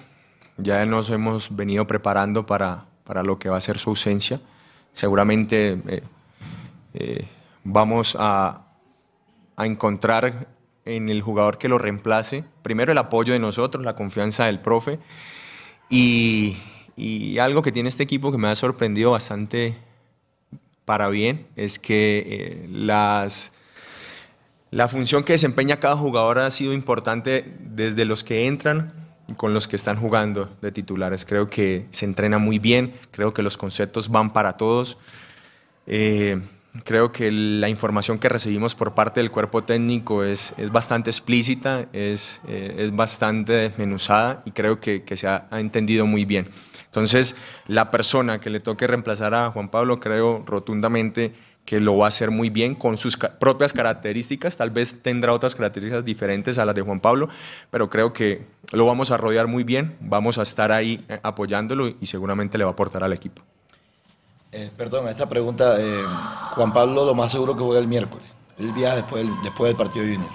Ya 0.58 0.86
nos 0.86 1.10
hemos 1.10 1.56
venido 1.56 1.88
preparando 1.88 2.46
para, 2.46 2.88
para, 3.04 3.24
lo 3.24 3.40
que 3.40 3.50
va 3.50 3.58
a 3.58 3.62
ser 3.62 3.80
su 3.80 3.92
ausencia. 3.92 4.40
Seguramente 4.94 5.80
eh, 5.88 6.04
eh, 6.94 7.28
vamos 7.64 8.16
a, 8.20 8.60
encontrar 9.56 10.48
en 10.84 11.10
el 11.10 11.22
jugador 11.22 11.60
que 11.60 11.70
lo 11.70 11.78
reemplace. 11.78 12.44
Primero 12.64 12.92
el 12.92 12.98
apoyo 12.98 13.34
de 13.34 13.40
nosotros, 13.40 13.86
la 13.86 13.96
confianza 13.96 14.46
del 14.46 14.60
profe 14.60 15.00
y, 15.90 16.58
algo 17.40 17.62
que 17.62 17.72
tiene 17.72 17.90
este 17.90 18.04
equipo 18.04 18.32
que 18.32 18.38
me 18.38 18.48
ha 18.48 18.56
sorprendido 18.56 19.12
bastante 19.12 19.76
para 20.86 21.10
bien 21.10 21.48
es 21.56 21.80
que 21.80 22.26
eh, 22.28 22.68
la 22.70 23.28
función 24.88 25.24
que 25.24 25.34
desempeña 25.34 25.80
cada 25.80 25.96
jugador 25.96 26.40
ha 26.40 26.52
sido 26.52 26.74
importante 26.74 27.56
desde 27.60 28.06
los 28.06 28.24
que 28.24 28.48
entran 28.48 29.03
con 29.34 29.54
los 29.54 29.68
que 29.68 29.76
están 29.76 29.98
jugando 29.98 30.56
de 30.62 30.72
titulares. 30.72 31.26
Creo 31.26 31.50
que 31.50 31.88
se 31.92 32.06
entrena 32.06 32.38
muy 32.38 32.60
bien, 32.60 32.94
creo 33.12 33.34
que 33.34 33.42
los 33.42 33.58
conceptos 33.58 34.10
van 34.10 34.34
para 34.34 34.58
todos. 34.58 34.98
Eh, 35.88 36.42
Creo 36.84 37.12
que 37.12 37.32
la 37.32 37.70
información 37.70 38.18
que 38.18 38.30
recibimos 38.30 38.74
por 38.74 38.96
parte 38.96 39.20
del 39.20 39.30
cuerpo 39.30 39.64
técnico 39.64 40.24
es, 40.24 40.56
es 40.58 40.72
bastante 40.72 41.12
explícita, 41.12 41.88
es, 41.94 42.42
eh, 42.48 42.76
es 42.80 42.96
bastante 42.96 43.54
desmenuzada 43.54 44.42
y 44.44 44.52
creo 44.52 44.80
que, 44.80 45.04
se 45.16 45.28
ha, 45.28 45.48
ha, 45.52 45.60
entendido 45.60 46.08
muy 46.08 46.26
bien. 46.26 46.50
Entonces, 46.86 47.36
la 47.68 47.92
persona 47.92 48.42
que 48.42 48.50
le 48.50 48.60
toque 48.60 48.88
reemplazar 48.88 49.36
a 49.36 49.52
Juan 49.52 49.70
Pablo, 49.70 50.00
creo 50.00 50.44
rotundamente 50.48 51.36
que 51.66 51.80
lo 51.80 51.98
va 51.98 52.06
a 52.06 52.10
hacer 52.10 52.30
muy 52.30 52.50
bien 52.50 52.76
con 52.76 52.98
sus 52.98 53.18
propias 53.18 53.72
características, 53.72 54.58
tal 54.58 54.70
vez 54.70 55.02
tendrá 55.02 55.34
otras 55.34 55.56
características 55.56 56.04
diferentes 56.04 56.58
a 56.58 56.66
las 56.66 56.76
de 56.76 56.82
Juan 56.82 57.00
Pablo, 57.00 57.30
pero 57.72 57.90
creo 57.90 58.12
que 58.12 58.46
lo 58.72 58.86
vamos 58.86 59.12
a 59.12 59.18
rodear 59.18 59.48
muy 59.48 59.64
bien, 59.64 59.96
vamos 60.02 60.38
a 60.38 60.42
estar 60.44 60.72
ahí 60.72 61.04
eh, 61.08 61.20
apoyándolo 61.24 61.88
y 61.88 62.06
seguramente 62.06 62.58
le 62.58 62.66
va 62.66 62.72
a 62.72 62.74
aportar 62.74 63.04
al 63.04 63.14
equipo. 63.14 63.42
Eh, 64.52 64.70
perdón, 64.76 65.08
esta 65.08 65.28
pregunta, 65.28 65.80
eh, 65.80 66.04
Juan 66.52 66.74
Pablo 66.74 67.06
lo 67.06 67.16
más 67.16 67.32
seguro 67.32 67.56
que 67.56 67.64
juega 67.64 67.80
el 67.80 67.88
miércoles. 67.88 68.28
El 68.60 68.72
viaja 68.72 68.98
después 68.98 69.26
del, 69.26 69.34
después 69.42 69.70
del 69.70 69.78
partido 69.78 70.06
de 70.06 70.16
Junior. 70.16 70.32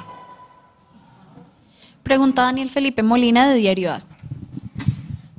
Pregunta 2.03 2.43
Daniel 2.43 2.71
Felipe 2.71 3.03
Molina 3.03 3.49
de 3.49 3.57
Diario 3.57 3.93
AS. 3.93 4.07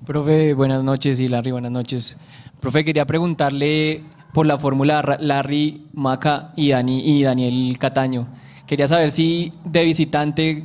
Profe, 0.06 0.54
buenas 0.54 0.84
noches 0.84 1.20
y 1.20 1.28
Larry, 1.28 1.52
buenas 1.52 1.72
noches. 1.72 2.18
Profe, 2.62 2.86
quería 2.86 3.06
preguntarle 3.06 4.04
por 4.34 4.46
la 4.46 4.58
fórmula 4.58 5.18
Larry, 5.20 5.88
Maca 5.94 6.54
y, 6.56 6.70
Dani, 6.70 7.02
y 7.04 7.24
Daniel 7.24 7.78
Cataño. 7.78 8.28
Quería 8.68 8.88
saber 8.88 9.12
si 9.12 9.54
de 9.66 9.84
visitante 9.84 10.64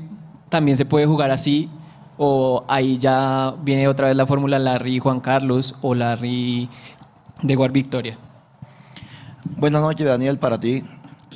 también 0.48 0.76
se 0.76 0.84
puede 0.84 1.06
jugar 1.06 1.30
así 1.30 1.70
o 2.16 2.64
ahí 2.68 2.98
ya 2.98 3.54
viene 3.62 3.88
otra 3.88 4.08
vez 4.08 4.16
la 4.16 4.26
fórmula 4.26 4.58
Larry 4.58 4.98
Juan 4.98 5.20
Carlos 5.20 5.78
o 5.82 5.94
Larry 5.94 6.68
de 7.42 7.54
Guard 7.56 7.72
Victoria. 7.72 8.18
Buenas 9.56 9.82
noches, 9.82 10.06
Daniel, 10.06 10.38
para 10.38 10.58
ti. 10.58 10.84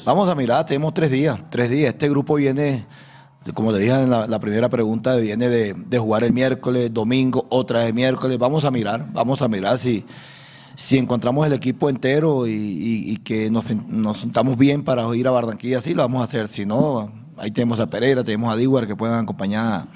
Vamos 0.05 0.29
a 0.29 0.35
mirar, 0.35 0.64
tenemos 0.67 0.95
tres 0.95 1.11
días, 1.11 1.38
tres 1.51 1.71
días. 1.71 1.93
Este 1.93 2.09
grupo 2.09 2.37
viene, 2.37 2.87
como 3.55 3.73
le 3.73 3.79
dije 3.79 3.93
en 3.93 4.11
la, 4.11 4.38
primera 4.38 4.69
pregunta, 4.69 5.17
viene 5.17 5.49
de, 5.49 5.99
jugar 5.99 6.25
el 6.25 6.33
miércoles, 6.33 6.93
domingo, 6.93 7.47
otra 7.51 7.85
vez 7.85 7.93
miércoles. 7.93 8.38
Vamos 8.38 8.64
a 8.64 8.71
mirar, 8.71 9.07
vamos 9.12 9.43
a 9.43 9.49
mirar 9.49 9.79
si, 9.79 10.05
si 10.79 10.97
encontramos 10.97 11.45
el 11.45 11.53
equipo 11.53 11.91
entero 11.91 12.47
y, 12.47 13.19
que 13.25 13.51
nos, 13.51 13.64
sentamos 14.19 14.57
bien 14.57 14.85
para 14.85 15.05
ir 15.17 15.27
a 15.27 15.33
Barranquilla, 15.33 15.83
sí 15.83 15.93
lo 15.93 16.03
vamos 16.03 16.21
a 16.21 16.25
hacer. 16.25 16.47
Si 16.47 16.64
no, 16.64 17.11
ahí 17.37 17.51
tenemos 17.51 17.81
a 17.81 17.88
Pereira, 17.88 18.23
tenemos 18.23 18.53
a 18.53 18.57
Diguar 18.57 18.87
que 18.87 18.95
puedan 18.95 19.25
acompañar 19.25 19.88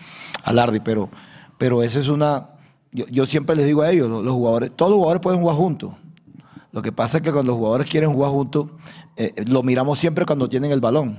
a 0.42 0.52
Lardi, 0.52 0.80
pero, 0.80 1.08
pero 1.56 1.82
esa 1.82 2.00
es 2.00 2.08
una... 2.08 2.48
Yo, 2.90 3.26
siempre 3.26 3.54
les 3.54 3.64
digo 3.64 3.82
a 3.82 3.90
ellos, 3.90 4.10
los 4.10 4.34
jugadores, 4.34 4.72
todos 4.74 4.90
los 4.90 4.96
jugadores 4.96 5.22
pueden 5.22 5.40
jugar 5.40 5.56
juntos 5.56 5.92
lo 6.72 6.80
que 6.80 6.90
pasa 6.90 7.18
es 7.18 7.22
que 7.22 7.30
cuando 7.30 7.52
los 7.52 7.58
jugadores 7.58 7.86
quieren 7.86 8.12
jugar 8.12 8.30
juntos, 8.30 8.66
eh, 9.16 9.44
lo 9.46 9.62
miramos 9.62 9.98
siempre 9.98 10.24
cuando 10.24 10.48
tienen 10.48 10.72
el 10.72 10.80
balón. 10.80 11.18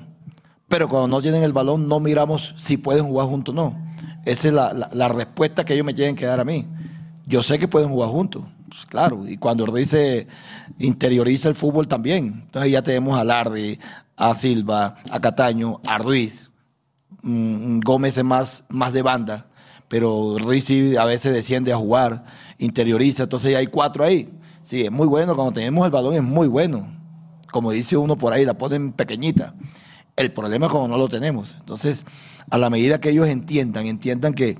Pero 0.68 0.90
cuando 0.90 1.08
no 1.08 1.22
tienen 1.22 1.44
el 1.44 1.54
balón, 1.54 1.88
no 1.88 2.00
miramos 2.00 2.56
si 2.58 2.78
pueden 2.78 3.06
jugar 3.06 3.28
juntos 3.28 3.54
o 3.54 3.56
no. 3.56 3.78
Esa 4.26 4.48
es 4.48 4.54
la, 4.54 5.08
respuesta 5.10 5.64
que 5.64 5.76
ellos 5.76 5.86
me 5.86 5.94
tienen 5.94 6.16
que 6.16 6.26
dar 6.26 6.40
a 6.40 6.44
mí. 6.44 6.66
Yo 7.28 7.44
sé 7.44 7.60
que 7.60 7.68
pueden 7.68 7.90
jugar 7.90 8.10
juntos, 8.10 8.44
pues 8.74 8.86
claro. 8.88 9.28
Y 9.28 9.38
cuando 9.38 9.66
dice 9.68 10.28
interioriza 10.80 11.48
el 11.48 11.56
fútbol 11.56 11.88
también. 11.88 12.42
Entonces 12.46 12.72
ya 12.72 12.82
tenemos 12.82 13.20
a 13.20 13.24
Lardi, 13.24 13.78
a 14.18 14.36
Silva, 14.36 14.96
a 15.12 15.20
Cataño, 15.20 15.80
a 15.86 15.98
Ruiz. 16.00 16.50
Gómez 17.22 18.18
es 18.18 18.24
más, 18.24 18.66
más 18.68 18.92
de 18.92 19.02
banda, 19.02 19.48
pero 19.88 20.38
Ruiz 20.40 20.70
a 20.98 21.06
veces 21.06 21.34
desciende 21.34 21.72
a 21.72 21.78
jugar, 21.78 22.26
interioriza. 22.58 23.24
Entonces 23.24 23.52
ya 23.52 23.60
hay 23.60 23.68
cuatro 23.68 24.04
ahí. 24.04 24.30
Sí, 24.64 24.82
es 24.82 24.92
muy 24.92 25.08
bueno. 25.08 25.36
Cuando 25.36 25.54
tenemos 25.54 25.86
el 25.86 25.92
balón 25.92 26.16
es 26.16 26.24
muy 26.24 26.48
bueno. 26.48 26.88
Como 27.52 27.72
dice 27.72 27.96
uno 27.96 28.18
por 28.18 28.34
ahí, 28.34 28.46
la 28.46 28.58
ponen 28.58 28.92
pequeñita. 28.92 29.54
El 30.16 30.32
problema 30.32 30.66
es 30.66 30.72
cuando 30.72 30.90
no 30.90 30.98
lo 30.98 31.08
tenemos. 31.08 31.56
Entonces, 31.60 32.04
a 32.50 32.58
la 32.58 32.70
medida 32.70 33.00
que 33.00 33.12
ellos 33.12 33.28
entiendan, 33.28 33.86
entiendan 33.86 34.34
que, 34.34 34.58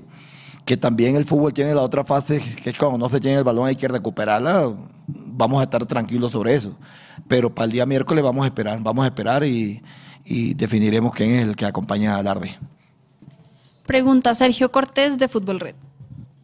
que 0.64 0.76
también 0.76 1.16
el 1.16 1.24
fútbol 1.24 1.52
tiene 1.52 1.74
la 1.74 1.82
otra 1.82 2.04
fase, 2.04 2.40
que 2.62 2.70
es 2.70 2.78
cuando 2.78 2.98
no 2.98 3.08
se 3.08 3.20
tiene 3.20 3.38
el 3.38 3.44
balón 3.44 3.66
hay 3.66 3.76
que 3.76 3.88
recuperarla, 3.88 4.72
vamos 5.06 5.60
a 5.60 5.64
estar 5.64 5.84
tranquilos 5.86 6.32
sobre 6.32 6.54
eso. 6.54 6.76
Pero 7.28 7.54
para 7.54 7.66
el 7.66 7.72
día 7.72 7.86
miércoles 7.86 8.24
vamos 8.24 8.44
a 8.44 8.46
esperar, 8.46 8.78
vamos 8.80 9.04
a 9.04 9.08
esperar 9.08 9.44
y, 9.44 9.82
y 10.24 10.54
definiremos 10.54 11.12
quién 11.12 11.30
es 11.32 11.46
el 11.46 11.56
que 11.56 11.66
acompaña 11.66 12.16
a 12.16 12.22
Larde. 12.22 12.58
Pregunta 13.86 14.34
Sergio 14.34 14.72
Cortés 14.72 15.18
de 15.18 15.28
Fútbol 15.28 15.60
Red. 15.60 15.74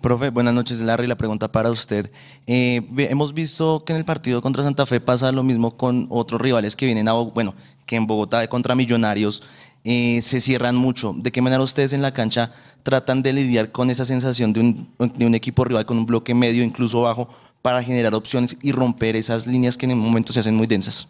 Profe, 0.01 0.31
buenas 0.31 0.55
noches, 0.55 0.81
Larry. 0.81 1.07
La 1.07 1.17
pregunta 1.17 1.53
para 1.53 1.71
usted. 1.71 2.11
Eh, 2.47 2.81
hemos 2.97 3.35
visto 3.35 3.85
que 3.85 3.93
en 3.93 3.99
el 3.99 4.07
partido 4.07 4.41
contra 4.41 4.63
Santa 4.63 4.87
Fe 4.87 4.99
pasa 4.99 5.31
lo 5.31 5.43
mismo 5.43 5.77
con 5.77 6.07
otros 6.09 6.41
rivales 6.41 6.75
que 6.75 6.87
vienen 6.87 7.07
a, 7.07 7.13
bueno, 7.13 7.55
que 7.85 7.97
en 7.97 8.07
Bogotá 8.07 8.47
contra 8.49 8.75
Millonarios 8.75 9.43
eh, 9.85 10.21
se 10.23 10.41
cierran 10.41 10.77
mucho. 10.77 11.15
¿De 11.17 11.33
qué 11.33 11.41
manera 11.41 11.63
ustedes 11.63 11.93
en 11.93 12.03
la 12.03 12.13
cancha 12.13 12.53
tratan 12.83 13.23
de 13.23 13.33
lidiar 13.33 13.73
con 13.73 13.91
esa 13.91 14.05
sensación 14.05 14.53
de 14.53 14.61
un, 14.61 15.35
equipo 15.35 15.65
rival 15.65 15.87
con 15.87 15.99
un 15.99 16.07
bloque 16.07 16.35
medio, 16.35 16.63
incluso 16.63 17.03
bajo, 17.03 17.29
para 17.63 17.83
generar 17.83 18.15
opciones 18.15 18.57
y 18.63 18.73
romper 18.73 19.17
esas 19.17 19.47
líneas 19.47 19.77
que 19.77 19.87
en 19.87 19.93
el 19.93 19.97
momento 19.97 20.33
se 20.33 20.41
hacen 20.41 20.55
muy 20.55 20.67
densas? 20.67 21.09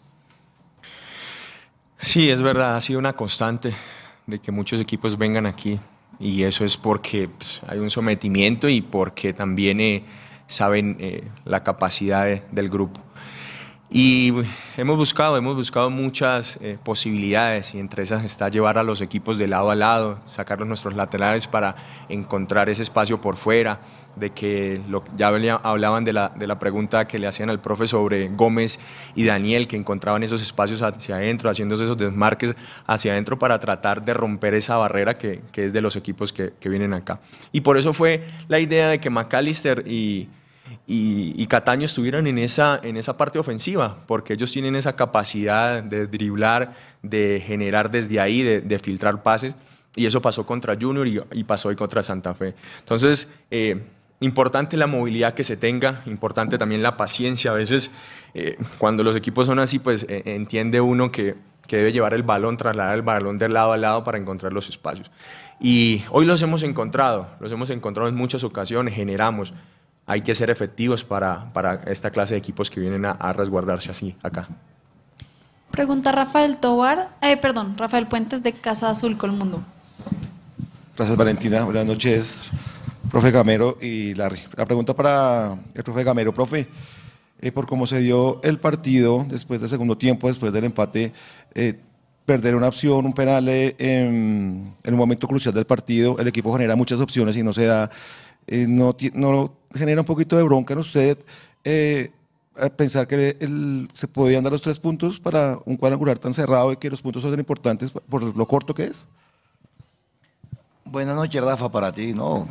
Sí, 2.01 2.31
es 2.31 2.41
verdad, 2.43 2.77
ha 2.77 2.81
sido 2.81 2.99
una 2.99 3.13
constante 3.13 3.75
de 4.27 4.39
que 4.39 4.51
muchos 4.51 4.81
equipos 4.81 5.19
vengan 5.19 5.47
aquí 5.47 5.79
y 6.19 6.45
eso 6.45 6.65
es 6.65 6.77
porque 6.77 7.29
pues, 7.29 7.61
hay 7.67 7.79
un 7.79 7.91
sometimiento 7.91 8.69
y 8.69 8.81
porque 8.81 9.33
también 9.33 9.81
eh, 9.81 10.05
saben 10.47 10.97
eh, 11.01 11.29
la 11.45 11.63
capacidad 11.63 12.43
del 12.51 12.69
grupo. 12.69 13.01
Y 13.93 14.33
hemos 14.77 14.97
buscado, 14.97 15.37
hemos 15.37 15.57
buscado 15.57 15.91
muchas 15.91 16.59
eh, 16.61 16.79
posibilidades 16.81 17.75
y 17.75 17.81
entre 17.81 18.05
esas 18.05 18.23
está 18.23 18.49
llevar 18.49 18.79
a 18.79 18.85
los 18.85 19.01
equipos 19.01 19.37
de 19.37 19.49
lado 19.49 19.69
a 19.69 19.75
lado, 19.75 20.21
sacarlos 20.27 20.69
nuestros 20.69 20.95
laterales 20.95 21.49
para 21.49 21.75
encontrar 22.09 22.69
ese 22.69 22.85
espacio 22.85 23.21
por 23.21 23.37
fuera, 23.37 23.81
de 24.15 24.31
que 24.31 24.81
lo, 24.89 25.03
ya 25.17 25.29
hablaban 25.29 26.05
de 26.05 26.13
la, 26.13 26.29
de 26.37 26.47
la 26.47 26.61
pregunta 26.61 27.09
que 27.09 27.19
le 27.19 27.27
hacían 27.27 27.51
al 27.51 27.61
profe 27.61 27.89
sobre 27.89 28.29
Gómez 28.29 28.79
y 29.17 29.25
Daniel, 29.25 29.67
que 29.67 29.75
encontraban 29.75 30.23
esos 30.23 30.41
espacios 30.41 30.83
hacia 30.83 31.17
adentro, 31.17 31.51
haciendo 31.51 31.75
esos 31.75 31.99
desmarques 31.99 32.55
hacia 32.87 33.11
adentro 33.11 33.41
para 33.41 33.59
tratar 33.59 34.05
de 34.05 34.15
romper 34.15 34.55
esa 34.55 34.77
barrera 34.77 35.19
que, 35.19 35.43
que 35.51 35.67
es 35.67 35.73
de 35.73 35.81
los 35.81 35.97
equipos 35.97 36.33
que, 36.33 36.53
que 36.61 36.69
vienen 36.69 36.95
acá. 36.95 37.19
Y 37.51 37.63
por 37.63 37.77
eso 37.77 37.93
fue 37.93 38.25
la 38.47 38.61
idea 38.61 38.89
de 38.89 39.01
que 39.01 39.11
McAllister 39.11 39.85
y 39.85 40.29
y, 40.87 41.47
Cataño 41.47 41.85
estuvieran 41.85 42.27
en 42.27 42.39
esa, 42.39 42.81
en 42.83 42.97
esa 42.97 43.17
parte 43.17 43.39
ofensiva, 43.39 43.99
porque 44.07 44.35
ellos 44.35 44.53
tienen 44.53 44.77
esa 44.77 44.95
capacidad 44.97 45.83
de 45.83 46.07
driblar, 46.07 46.75
de 47.03 47.43
generar 47.45 47.91
desde 47.91 48.21
ahí, 48.21 48.43
de, 48.43 48.79
filtrar 48.79 49.23
pases, 49.23 49.55
y 49.97 50.07
eso 50.07 50.23
pasó 50.23 50.47
contra 50.47 50.77
Junior 50.81 51.07
y, 51.33 51.45
pasó 51.45 51.69
hoy 51.69 51.77
contra 51.77 52.03
Santa 52.03 52.35
Fe. 52.35 52.55
Entonces, 52.81 53.29
eh, 53.51 53.83
importante 54.21 54.77
la 54.77 54.87
movilidad 54.87 55.35
que 55.35 55.45
se 55.45 55.57
tenga, 55.57 56.03
importante 56.07 56.59
también 56.59 56.83
la 56.83 56.97
paciencia. 56.97 57.51
A 57.51 57.55
veces, 57.55 57.91
eh, 58.35 58.57
cuando 58.79 59.03
los 59.03 59.17
equipos 59.17 59.47
son 59.47 59.59
así, 59.59 59.79
pues 59.79 60.07
eh, 60.09 60.23
entiende 60.27 60.81
uno 60.81 61.11
que, 61.11 61.35
que 61.67 61.77
debe 61.77 61.93
llevar 61.93 62.15
el 62.15 62.23
balón, 62.23 62.57
trasladar 62.57 62.95
el 62.95 63.03
balón 63.03 63.39
de 63.39 63.49
lado 63.49 63.73
a 63.73 63.77
lado 63.77 64.05
para 64.05 64.19
encontrar 64.19 64.53
los 64.53 64.69
espacios. 64.69 65.11
Y 65.61 66.03
hoy 66.11 66.25
los 66.25 66.41
hemos 66.43 66.63
encontrado, 66.63 67.29
los 67.39 67.53
hemos 67.53 67.71
encontrado 67.71 68.09
en 68.09 68.15
muchas 68.15 68.45
ocasiones, 68.45 68.95
generamos 68.95 69.53
hay 70.11 70.23
que 70.23 70.35
ser 70.35 70.51
efectivos 70.51 71.05
para, 71.05 71.53
para 71.53 71.75
esta 71.87 72.11
clase 72.11 72.35
de 72.35 72.39
equipos 72.39 72.69
que 72.69 72.81
vienen 72.81 73.05
a, 73.05 73.33
resguardarse 73.33 73.93
así 73.93 74.17
acá. 74.25 74.49
Pregunta 75.71 76.11
Rafael 76.11 76.57
Tobar, 76.57 77.11
eh, 77.23 77.37
perdón, 77.37 77.79
Rafael 77.79 78.09
Puentes 78.09 78.43
de 78.43 78.53
Casa 78.53 78.91
Azul 78.91 79.17
Colmundo. 79.17 79.63
Gracias, 80.97 81.17
Valentina. 81.17 81.63
Buenas 81.63 81.87
noches, 81.87 82.51
profe 83.09 83.31
Gamero 83.31 83.79
y 83.81 84.15
Larry. 84.15 84.43
La 84.57 84.67
pregunta 84.67 84.95
para 84.95 85.57
el 85.75 85.85
profe 85.85 86.03
Gamero. 86.03 86.35
Profe, 86.35 86.67
eh, 87.41 87.53
por 87.53 87.67
cómo 87.67 87.87
se 87.87 88.01
dio 88.01 88.41
el 88.43 88.59
partido 88.59 89.25
después 89.29 89.61
del 89.61 89.71
segundo 89.71 89.97
tiempo, 89.97 90.27
después 90.27 90.53
del 90.53 90.65
empate, 90.65 91.13
eh, 91.55 91.79
perder 92.31 92.55
una 92.55 92.69
opción, 92.69 93.07
un 93.07 93.13
penal 93.13 93.49
eh, 93.49 93.75
en, 93.79 94.75
un 94.85 94.95
momento 94.95 95.27
crucial 95.27 95.55
del 95.55 95.67
partido, 95.67 96.17
el 96.19 96.29
equipo 96.29 96.53
genera 96.53 96.77
muchas 96.77 97.01
opciones 97.01 97.37
y 97.37 97.43
no 97.43 97.53
se 97.53 97.67
da, 97.67 97.91
no, 98.47 98.97
no, 99.15 99.53
genera 99.75 100.01
un 100.01 100.07
poquito 100.07 100.37
de 100.37 100.43
bronca 100.43 100.75
en 100.75 100.81
usted 100.81 101.19
pensar 102.77 103.07
que 103.07 103.37
se 103.93 104.09
podían 104.09 104.43
dar 104.43 104.53
los 104.53 104.63
tres 104.63 104.79
puntos 104.79 105.19
para 105.19 105.59
un 105.65 105.77
cuadrangular 105.77 106.19
tan 106.19 106.35
cerrado 106.35 106.73
y 106.73 106.77
que 106.77 106.91
los 106.91 107.01
puntos 107.01 107.23
son 107.23 107.31
tan 107.31 107.41
importantes 107.41 107.91
por 107.91 108.37
lo 108.37 108.47
corto 108.47 108.75
que 108.75 108.85
es. 108.85 109.07
Buenas 110.85 111.15
noches, 111.15 111.43
Rafa, 111.43 111.71
para 111.71 111.93
ti. 111.93 112.13
No, 112.13 112.49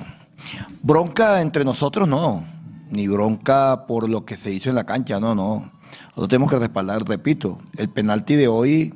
bronca 0.82 1.42
entre 1.42 1.66
nosotros 1.66 2.08
no, 2.08 2.44
ni 2.90 3.08
bronca 3.08 3.86
por 3.86 4.10
lo 4.10 4.26
que 4.26 4.38
se 4.38 4.52
hizo 4.52 4.70
en 4.70 4.76
la 4.76 4.86
cancha, 4.86 5.20
no, 5.20 5.36
no. 5.36 5.72
Nosotros 6.10 6.30
tenemos 6.30 6.50
que 6.52 6.60
respaldar, 6.60 7.04
repito, 7.04 7.60
el 7.78 7.90
penalti 7.90 8.36
de 8.36 8.48
hoy, 8.48 8.94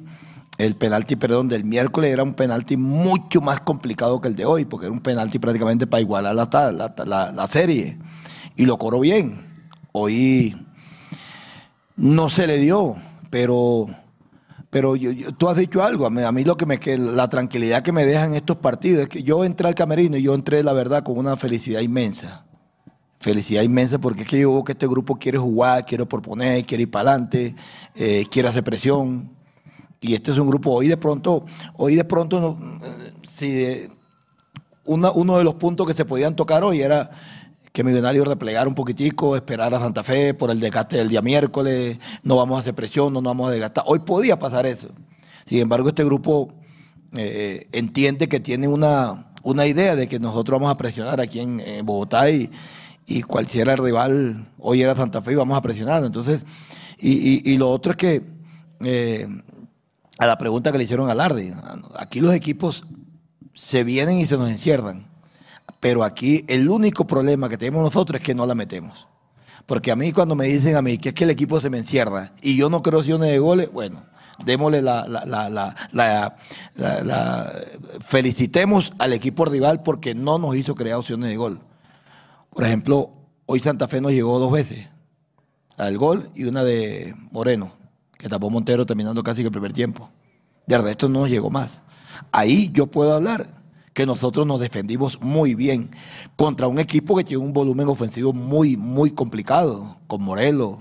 el 0.66 0.76
penalti, 0.76 1.16
perdón, 1.16 1.50
del 1.50 1.64
miércoles 1.64 2.12
era 2.12 2.24
un 2.24 2.34
penalti 2.34 2.78
mucho 2.78 3.42
más 3.42 3.62
complicado 3.62 4.20
que 4.22 4.28
el 4.28 4.36
de 4.36 4.46
hoy, 4.46 4.66
porque 4.66 4.88
era 4.88 4.94
un 4.94 5.02
penalti 5.02 5.40
prácticamente 5.40 5.88
para 5.88 6.02
igualar 6.02 6.36
la, 6.36 6.94
la, 7.06 7.32
la 7.32 7.48
serie. 7.48 7.98
Y 8.56 8.66
lo 8.66 8.78
coró 8.78 9.00
bien. 9.00 9.48
Hoy 9.92 10.56
no 11.96 12.30
se 12.30 12.48
le 12.48 12.58
dio, 12.58 12.96
pero 13.30 13.88
pero 14.74 14.96
tú 15.38 15.50
has 15.50 15.58
dicho 15.58 15.84
algo, 15.84 16.08
a 16.08 16.10
mí, 16.10 16.44
lo 16.44 16.58
que 16.58 16.66
me 16.66 16.80
que 16.80 16.98
la 16.98 17.30
tranquilidad 17.30 17.84
que 17.84 17.92
me 17.92 18.08
dejan 18.08 18.34
estos 18.34 18.58
partidos 18.58 19.04
es 19.04 19.08
que 19.08 19.22
yo 19.22 19.46
entré 19.46 19.68
al 19.68 19.76
camerino 19.76 20.18
y 20.18 20.24
yo 20.24 20.34
entré, 20.34 20.64
la 20.64 20.74
verdad, 20.74 21.04
con 21.04 21.16
una 21.16 21.38
felicidad 21.38 21.82
inmensa. 21.82 22.44
Felicidad 23.20 23.62
inmensa 23.62 24.00
porque 24.00 24.24
es 24.24 24.28
que 24.28 24.40
yo 24.40 24.52
veo 24.52 24.64
que 24.64 24.72
este 24.72 24.88
grupo 24.88 25.16
quiere 25.18 25.38
jugar, 25.38 25.86
quiere 25.86 26.08
proponer, 26.08 26.66
quiere 26.66 26.82
ir 26.84 26.90
para 26.90 27.12
adelante, 27.12 27.56
eh, 27.94 28.26
quiere 28.32 28.50
hacer 28.50 28.64
presión. 28.64 29.30
Y 30.04 30.16
este 30.16 30.32
es 30.32 30.38
un 30.38 30.48
grupo, 30.48 30.72
hoy 30.72 30.90
de 30.90 30.98
pronto, 30.98 31.46
hoy 31.78 31.96
de 31.96 32.04
pronto, 32.04 32.58
si 33.26 33.88
uno 34.84 35.38
de 35.38 35.44
los 35.46 35.54
puntos 35.56 35.88
que 35.88 35.94
se 35.94 36.04
podían 36.04 36.36
tocar 36.36 36.62
hoy 36.62 36.82
era 36.82 37.10
que 37.72 37.86
Millonarios 37.86 38.28
replegar 38.28 38.68
un 38.68 38.76
poquitico, 38.76 39.38
esperar 39.38 39.74
a 39.74 39.80
Santa 39.80 40.04
Fe 40.04 40.34
por 40.34 40.52
el 40.52 40.60
desgaste 40.60 40.98
del 40.98 41.08
día 41.08 41.22
miércoles, 41.22 41.98
no 42.22 42.36
vamos 42.36 42.58
a 42.58 42.60
hacer 42.60 42.76
presión, 42.76 43.14
no 43.14 43.22
nos 43.22 43.32
vamos 43.32 43.48
a 43.48 43.52
desgastar. 43.52 43.86
Hoy 43.88 44.00
podía 44.00 44.38
pasar 44.38 44.66
eso. 44.66 44.90
Sin 45.46 45.60
embargo, 45.60 45.88
este 45.88 46.04
grupo 46.04 46.54
eh, 47.14 47.68
entiende 47.72 48.28
que 48.28 48.42
tiene 48.42 48.68
una, 48.68 49.32
una 49.42 49.66
idea 49.66 49.96
de 49.96 50.10
que 50.10 50.20
nosotros 50.20 50.60
vamos 50.60 50.72
a 50.72 50.78
presionar 50.78 51.22
aquí 51.22 51.40
en, 51.40 51.86
Bogotá 51.86 52.30
y, 52.30 52.52
y 53.08 53.22
cualquiera 53.22 53.78
rival, 53.78 54.48
hoy 54.60 54.82
era 54.82 54.98
Santa 54.98 55.22
Fe 55.22 55.32
y 55.32 55.36
vamos 55.36 55.58
a 55.58 55.62
presionar. 55.62 56.04
Entonces, 56.04 56.46
y, 57.00 57.58
lo 57.58 57.72
otro 57.72 57.94
es 57.94 57.98
que, 57.98 58.22
eh, 58.82 59.28
a 60.18 60.28
la 60.28 60.38
pregunta 60.38 60.72
que 60.72 60.78
le 60.78 60.84
hicieron 60.84 61.10
a 61.10 61.16
Lardi, 61.16 61.54
aquí 61.98 62.20
los 62.20 62.34
equipos 62.34 62.86
se 63.54 63.84
vienen 63.84 64.20
y 64.20 64.26
se 64.26 64.38
nos 64.38 64.50
encierran. 64.50 65.08
Pero 65.80 66.04
aquí 66.04 66.46
el 66.48 66.70
único 66.70 67.06
problema 67.06 67.50
que 67.50 67.58
tenemos 67.58 67.82
nosotros 67.82 68.20
es 68.20 68.26
que 68.26 68.36
no 68.36 68.46
la 68.46 68.56
metemos. 68.56 69.08
Porque 69.66 69.92
a 69.92 69.96
mí 69.96 70.12
cuando 70.12 70.36
me 70.36 70.46
dicen 70.46 70.76
a 70.76 70.82
mí 70.82 70.98
que 70.98 71.10
es 71.10 71.16
que 71.16 71.24
el 71.24 71.30
equipo 71.30 71.60
se 71.62 71.70
me 71.70 71.78
encierra 71.78 72.34
y 72.42 72.56
yo 72.56 72.70
no 72.70 72.82
creo 72.82 73.00
opciones 73.00 73.30
de 73.32 73.40
goles, 73.40 73.72
bueno, 73.72 74.04
démosle 74.46 74.82
la, 74.82 75.06
la, 75.92 76.26
felicitemos 78.02 78.94
al 78.98 79.14
equipo 79.14 79.46
rival 79.46 79.84
porque 79.84 80.16
no 80.16 80.38
nos 80.38 80.56
hizo 80.56 80.76
crear 80.76 80.98
opciones 80.98 81.30
de 81.30 81.38
gol. 81.38 81.60
Por 82.50 82.66
ejemplo, 82.66 83.12
hoy 83.46 83.60
Santa 83.60 83.88
Fe 83.88 84.02
nos 84.02 84.12
llegó 84.12 84.38
dos 84.40 84.52
veces 84.52 84.88
al 85.78 85.98
gol 85.98 86.30
y 86.36 86.44
una 86.44 86.64
de 86.64 87.16
Moreno, 87.32 87.72
que 88.30 88.50
Montero 88.50 88.86
terminando 88.86 89.24
casi 89.24 89.42
que 89.42 89.48
el 89.48 89.52
primer 89.52 89.74
tiempo. 89.74 90.10
De 90.66 90.78
resto 90.78 91.10
no 91.10 91.22
nos 91.22 91.30
llegó 91.30 91.50
más. 91.50 91.82
Ahí 92.32 92.70
yo 92.74 92.88
puedo 92.88 93.14
hablar 93.14 93.62
que 93.94 94.06
nosotros 94.06 94.48
nos 94.48 94.60
defendimos 94.60 95.22
muy 95.22 95.56
bien 95.56 95.92
contra 96.36 96.68
un 96.68 96.80
equipo 96.80 97.16
que 97.16 97.24
tiene 97.24 97.44
un 97.44 97.54
volumen 97.54 97.88
ofensivo 97.88 98.34
muy, 98.34 98.76
muy 98.76 99.12
complicado, 99.12 99.98
con 100.08 100.24
Morelos, 100.24 100.78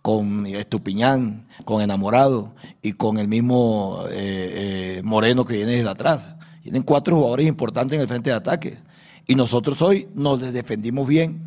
con 0.00 0.46
Estupiñán, 0.46 1.46
con 1.64 1.82
Enamorado 1.82 2.54
y 2.82 2.92
con 2.92 3.18
el 3.18 3.28
mismo 3.28 4.04
eh, 4.10 4.98
eh, 4.98 5.02
Moreno 5.04 5.44
que 5.44 5.54
viene 5.54 5.72
desde 5.72 5.88
atrás. 5.88 6.36
Tienen 6.62 6.82
cuatro 6.82 7.16
jugadores 7.16 7.46
importantes 7.46 7.96
en 7.96 8.02
el 8.02 8.08
frente 8.08 8.30
de 8.30 8.36
ataque. 8.36 8.78
Y 9.26 9.34
nosotros 9.34 9.80
hoy 9.82 10.08
nos 10.14 10.40
defendimos 10.40 11.06
bien, 11.06 11.42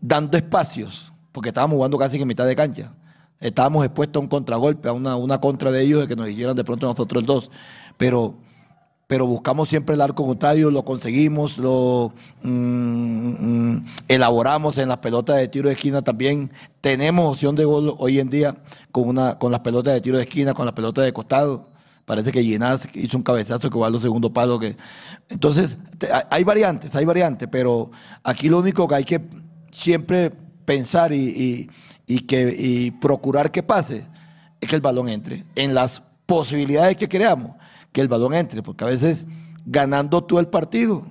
dando 0.00 0.36
espacios, 0.36 1.12
porque 1.32 1.50
estábamos 1.50 1.76
jugando 1.76 1.98
casi 1.98 2.20
en 2.20 2.28
mitad 2.28 2.46
de 2.46 2.56
cancha. 2.56 2.92
Estábamos 3.40 3.84
expuestos 3.84 4.20
a 4.20 4.22
un 4.22 4.28
contragolpe, 4.28 4.88
a 4.88 4.92
una, 4.92 5.16
una 5.16 5.40
contra 5.40 5.70
de 5.70 5.82
ellos 5.82 6.00
de 6.00 6.08
que 6.08 6.16
nos 6.16 6.28
hicieran 6.28 6.56
de 6.56 6.64
pronto 6.64 6.86
nosotros 6.86 7.24
dos. 7.24 7.50
Pero 7.96 8.36
pero 9.08 9.26
buscamos 9.26 9.70
siempre 9.70 9.94
el 9.94 10.02
arco 10.02 10.26
contrario, 10.26 10.70
lo 10.70 10.84
conseguimos, 10.84 11.56
lo 11.56 12.12
mm, 12.42 12.50
mm, 12.50 13.86
elaboramos 14.06 14.76
en 14.76 14.90
las 14.90 14.98
pelotas 14.98 15.36
de 15.36 15.48
tiro 15.48 15.68
de 15.68 15.74
esquina 15.74 16.02
también. 16.02 16.52
Tenemos 16.82 17.32
opción 17.32 17.56
de 17.56 17.64
gol 17.64 17.94
hoy 17.96 18.20
en 18.20 18.28
día 18.28 18.56
con, 18.92 19.08
una, 19.08 19.38
con 19.38 19.50
las 19.50 19.60
pelotas 19.60 19.94
de 19.94 20.02
tiro 20.02 20.18
de 20.18 20.24
esquina, 20.24 20.52
con 20.52 20.66
las 20.66 20.74
pelotas 20.74 21.06
de 21.06 21.14
costado. 21.14 21.70
Parece 22.04 22.30
que 22.30 22.42
Ginás 22.42 22.86
hizo 22.92 23.16
un 23.16 23.22
cabezazo 23.22 23.70
que 23.70 23.78
va 23.78 23.86
a 23.86 23.90
los 23.90 24.02
segundos 24.02 24.30
palos. 24.30 24.60
Que... 24.60 24.76
Entonces, 25.30 25.78
hay 26.30 26.44
variantes, 26.44 26.94
hay 26.94 27.06
variantes, 27.06 27.48
pero 27.50 27.90
aquí 28.22 28.50
lo 28.50 28.58
único 28.58 28.86
que 28.86 28.94
hay 28.94 29.04
que 29.04 29.22
siempre 29.70 30.32
pensar 30.66 31.14
y 31.14 31.70
que, 32.20 32.54
y 32.58 32.90
procurar 32.90 33.50
que 33.50 33.62
pase 33.62 34.06
es 34.60 34.68
que 34.68 34.74
el 34.74 34.80
balón 34.80 35.08
entre 35.08 35.44
en 35.54 35.74
las 35.74 36.02
posibilidades 36.26 36.96
que 36.96 37.08
creamos 37.08 37.52
que 37.92 38.00
el 38.00 38.08
balón 38.08 38.34
entre, 38.34 38.62
porque 38.62 38.84
a 38.84 38.88
veces 38.88 39.26
ganando 39.64 40.22
tú 40.24 40.38
el 40.38 40.48
partido, 40.48 41.04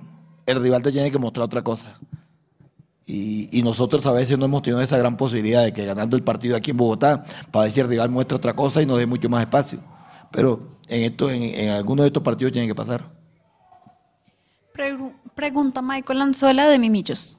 el 0.46 0.60
rival 0.60 0.82
te 0.82 0.92
tiene 0.92 1.10
que 1.10 1.18
mostrar 1.18 1.44
otra 1.44 1.62
cosa. 1.62 1.98
Y, 3.10 3.62
nosotros 3.62 4.04
a 4.04 4.12
veces 4.12 4.38
no 4.38 4.44
hemos 4.44 4.62
tenido 4.62 4.82
esa 4.82 4.98
gran 4.98 5.16
posibilidad 5.16 5.64
de 5.64 5.72
que 5.72 5.86
ganando 5.86 6.14
el 6.14 6.22
partido 6.22 6.56
aquí 6.56 6.72
en 6.72 6.76
Bogotá, 6.76 7.24
para 7.50 7.70
si 7.70 7.80
el 7.80 7.88
rival 7.88 8.10
muestra 8.10 8.36
otra 8.36 8.54
cosa 8.54 8.82
y 8.82 8.86
nos 8.86 8.98
dé 8.98 9.06
mucho 9.06 9.30
más 9.30 9.40
espacio. 9.40 9.80
Pero 10.30 10.60
en, 10.86 11.04
esto, 11.04 11.30
en, 11.30 11.70
algunos 11.70 12.04
de 12.04 12.08
estos 12.08 12.22
partidos 12.22 12.52
tiene 12.52 12.68
que 12.68 12.74
pasar. 12.74 13.10
Pregunta 15.34 15.80
Michael 15.80 16.18
Lanzola 16.18 16.68
de 16.68 16.78
Mimillos. 16.78 17.38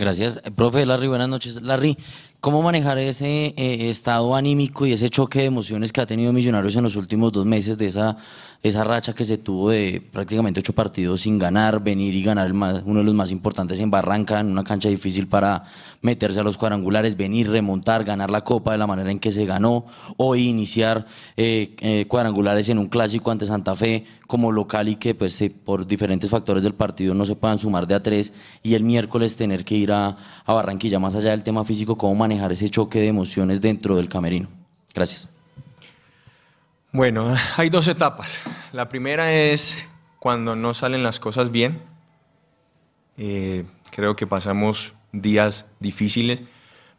Gracias. 0.00 0.40
Profe 0.56 0.86
Larry, 0.86 1.08
buenas 1.08 1.28
noches. 1.28 1.60
Larry, 1.60 1.98
¿Cómo 2.40 2.62
manejar 2.62 2.96
ese 2.96 3.52
eh, 3.54 3.90
estado 3.90 4.34
anímico 4.34 4.86
y 4.86 4.94
ese 4.94 5.10
choque 5.10 5.40
de 5.40 5.44
emociones 5.44 5.92
que 5.92 6.00
ha 6.00 6.06
tenido 6.06 6.32
Millonarios 6.32 6.74
en 6.74 6.84
los 6.84 6.96
últimos 6.96 7.32
dos 7.32 7.44
meses 7.44 7.76
de 7.76 7.88
esa, 7.88 8.16
esa 8.62 8.84
racha 8.84 9.14
que 9.14 9.24
se 9.24 9.38
tuvo 9.38 9.70
de 9.70 10.02
prácticamente 10.12 10.60
ocho 10.60 10.74
partidos 10.74 11.22
sin 11.22 11.38
ganar, 11.38 11.82
venir 11.82 12.14
y 12.14 12.22
ganar 12.22 12.52
uno 12.52 13.00
de 13.00 13.04
los 13.04 13.14
más 13.14 13.30
importantes 13.32 13.80
en 13.80 13.90
Barranca, 13.90 14.40
en 14.40 14.50
una 14.50 14.64
cancha 14.64 14.90
difícil 14.90 15.28
para 15.28 15.64
meterse 16.02 16.40
a 16.40 16.42
los 16.42 16.58
cuadrangulares, 16.58 17.16
venir, 17.16 17.50
remontar, 17.50 18.04
ganar 18.04 18.30
la 18.30 18.44
Copa 18.44 18.72
de 18.72 18.78
la 18.78 18.86
manera 18.86 19.10
en 19.10 19.18
que 19.18 19.32
se 19.32 19.46
ganó, 19.46 19.86
hoy 20.18 20.48
iniciar 20.48 21.06
eh, 21.38 21.74
eh, 21.80 22.04
cuadrangulares 22.06 22.68
en 22.68 22.78
un 22.78 22.88
clásico 22.88 23.30
ante 23.30 23.46
Santa 23.46 23.74
Fe 23.74 24.04
como 24.26 24.52
local 24.52 24.88
y 24.88 24.96
que 24.96 25.14
pues 25.14 25.42
por 25.64 25.86
diferentes 25.86 26.28
factores 26.28 26.62
del 26.62 26.74
partido 26.74 27.14
no 27.14 27.24
se 27.24 27.36
puedan 27.36 27.58
sumar 27.58 27.86
de 27.86 27.94
a 27.94 28.02
tres 28.02 28.32
y 28.62 28.74
el 28.74 28.84
miércoles 28.84 29.36
tener 29.36 29.64
que 29.64 29.74
ir 29.74 29.90
a, 29.90 30.16
a 30.44 30.52
Barranquilla, 30.52 30.98
más 30.98 31.14
allá 31.14 31.30
del 31.30 31.42
tema 31.42 31.64
físico, 31.64 31.96
cómo 31.96 32.14
manejar 32.14 32.52
ese 32.52 32.68
choque 32.68 33.00
de 33.00 33.08
emociones 33.08 33.60
dentro 33.62 33.96
del 33.96 34.08
camerino? 34.08 34.48
Gracias. 34.94 35.39
Bueno, 36.92 37.34
hay 37.56 37.70
dos 37.70 37.86
etapas. 37.88 38.40
La 38.72 38.88
primera 38.88 39.32
es 39.32 39.76
cuando 40.18 40.56
no 40.56 40.74
salen 40.74 41.02
las 41.02 41.20
cosas 41.20 41.50
bien. 41.50 41.82
Eh, 43.16 43.64
creo 43.90 44.16
que 44.16 44.26
pasamos 44.26 44.94
días 45.12 45.66
difíciles, 45.78 46.42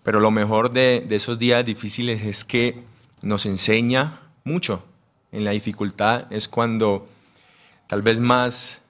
pero 0.03 0.19
lo 0.19 0.31
mejor 0.31 0.71
de, 0.71 1.05
de 1.07 1.15
esos 1.15 1.39
días 1.39 1.65
difíciles 1.65 2.23
es 2.23 2.45
que 2.45 2.83
nos 3.21 3.45
enseña 3.45 4.21
mucho. 4.43 4.85
En 5.31 5.45
la 5.45 5.51
dificultad 5.51 6.31
es 6.31 6.47
cuando 6.47 7.07
tal 7.87 8.01
vez 8.01 8.19
más 8.19 8.81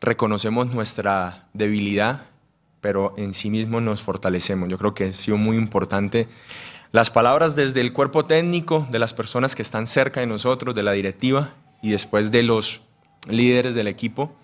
reconocemos 0.00 0.68
nuestra 0.72 1.46
debilidad 1.52 2.30
pero 2.80 3.14
en 3.16 3.34
sí 3.34 3.50
mismo 3.50 3.80
nos 3.80 4.02
fortalecemos. 4.02 4.68
Yo 4.68 4.78
creo 4.78 4.94
que 4.94 5.04
ha 5.08 5.12
sido 5.12 5.36
muy 5.36 5.56
importante 5.56 6.28
las 6.92 7.10
palabras 7.10 7.54
desde 7.54 7.80
el 7.80 7.92
cuerpo 7.92 8.24
técnico, 8.24 8.86
de 8.90 8.98
las 8.98 9.14
personas 9.14 9.54
que 9.54 9.62
están 9.62 9.86
cerca 9.86 10.20
de 10.20 10.26
nosotros, 10.26 10.74
de 10.74 10.82
la 10.82 10.92
directiva 10.92 11.54
y 11.82 11.90
después 11.90 12.30
de 12.30 12.42
los 12.42 12.82
líderes 13.28 13.74
del 13.74 13.86
equipo, 13.86 14.34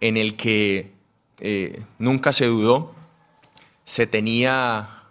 en 0.00 0.16
el 0.16 0.36
que 0.36 0.92
eh, 1.40 1.82
nunca 1.98 2.32
se 2.32 2.46
dudó, 2.46 2.94
se 3.84 4.06
tenía 4.06 5.04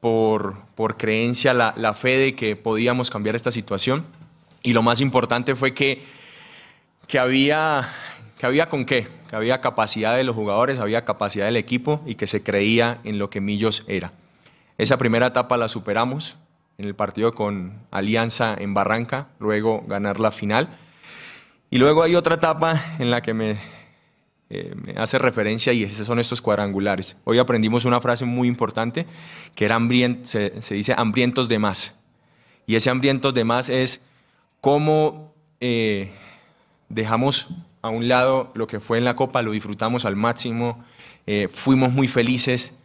por, 0.00 0.56
por 0.74 0.96
creencia 0.96 1.54
la, 1.54 1.74
la 1.76 1.94
fe 1.94 2.18
de 2.18 2.34
que 2.34 2.56
podíamos 2.56 3.10
cambiar 3.10 3.36
esta 3.36 3.52
situación 3.52 4.04
y 4.62 4.72
lo 4.72 4.82
más 4.82 5.00
importante 5.00 5.54
fue 5.54 5.74
que, 5.74 6.04
que 7.06 7.18
había 7.18 7.88
que 8.38 8.46
había 8.46 8.68
con 8.68 8.84
qué, 8.84 9.08
que 9.28 9.36
había 9.36 9.60
capacidad 9.60 10.16
de 10.16 10.22
los 10.24 10.36
jugadores, 10.36 10.78
había 10.78 11.04
capacidad 11.04 11.46
del 11.46 11.56
equipo 11.56 12.00
y 12.06 12.14
que 12.14 12.28
se 12.28 12.42
creía 12.42 13.00
en 13.02 13.18
lo 13.18 13.30
que 13.30 13.40
Millos 13.40 13.84
era. 13.88 14.12
Esa 14.78 14.96
primera 14.96 15.26
etapa 15.26 15.56
la 15.56 15.66
superamos 15.66 16.36
en 16.78 16.86
el 16.86 16.94
partido 16.94 17.34
con 17.34 17.80
Alianza 17.90 18.54
en 18.56 18.74
Barranca, 18.74 19.26
luego 19.40 19.82
ganar 19.88 20.20
la 20.20 20.30
final. 20.30 20.78
Y 21.68 21.78
luego 21.78 22.04
hay 22.04 22.14
otra 22.14 22.36
etapa 22.36 22.80
en 23.00 23.10
la 23.10 23.20
que 23.20 23.34
me, 23.34 23.58
eh, 24.50 24.72
hace 24.96 25.18
referencia 25.18 25.72
y 25.72 25.82
esos 25.82 26.06
son 26.06 26.20
estos 26.20 26.40
cuadrangulares. 26.40 27.16
Hoy 27.24 27.38
aprendimos 27.38 27.84
una 27.86 28.00
frase 28.00 28.24
muy 28.24 28.46
importante 28.46 29.04
que 29.56 29.64
era 29.64 29.80
se, 30.22 30.52
dice 30.70 30.94
hambrientos 30.96 31.48
de 31.48 31.58
más. 31.58 31.98
Y 32.64 32.76
ese 32.76 32.88
hambrientos 32.88 33.34
de 33.34 33.42
más 33.42 33.68
es 33.68 34.04
cómo 34.60 35.34
eh, 35.60 36.12
dejamos 36.88 37.48
a 37.82 37.88
un 37.88 38.06
lado 38.06 38.52
lo 38.54 38.68
que 38.68 38.78
fue 38.78 38.98
en 38.98 39.04
la 39.04 39.16
Copa, 39.16 39.42
lo 39.42 39.50
disfrutamos 39.50 40.04
al 40.04 40.14
máximo, 40.14 40.84
eh, 41.26 41.48
fuimos 41.52 41.92
muy 41.92 42.06
felices. 42.06 42.77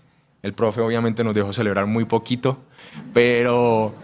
El 0.43 0.53
profe 0.53 0.81
obviamente 0.81 1.23
nos 1.23 1.33
dejó 1.33 1.53
celebrar 1.53 1.87
muy 1.87 2.05
poquito, 2.05 2.57
pero 3.13 3.95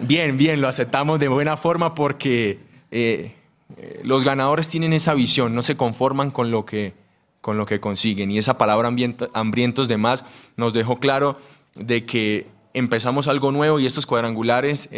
bien, 0.00 0.36
bien, 0.36 0.60
lo 0.60 0.68
aceptamos 0.68 1.20
de 1.20 1.28
buena 1.28 1.56
forma 1.56 1.94
porque 1.94 2.58
eh, 2.90 3.32
eh, 3.76 4.00
los 4.02 4.24
ganadores 4.24 4.68
tienen 4.68 4.92
esa 4.92 5.14
visión, 5.14 5.54
no 5.54 5.62
se 5.62 5.76
conforman 5.76 6.32
con 6.32 6.50
lo 6.50 6.66
que, 6.66 6.94
con 7.40 7.56
lo 7.56 7.64
que 7.64 7.80
consiguen. 7.80 8.30
Y 8.30 8.38
esa 8.38 8.58
palabra 8.58 8.90
hambrientos 9.32 9.88
de 9.88 9.96
más 9.96 10.24
nos 10.56 10.72
dejó 10.72 10.98
claro 10.98 11.38
de 11.76 12.04
que 12.04 12.48
empezamos 12.74 13.28
algo 13.28 13.52
nuevo 13.52 13.78
y 13.78 13.86
estos 13.86 14.04
cuadrangulares 14.04 14.90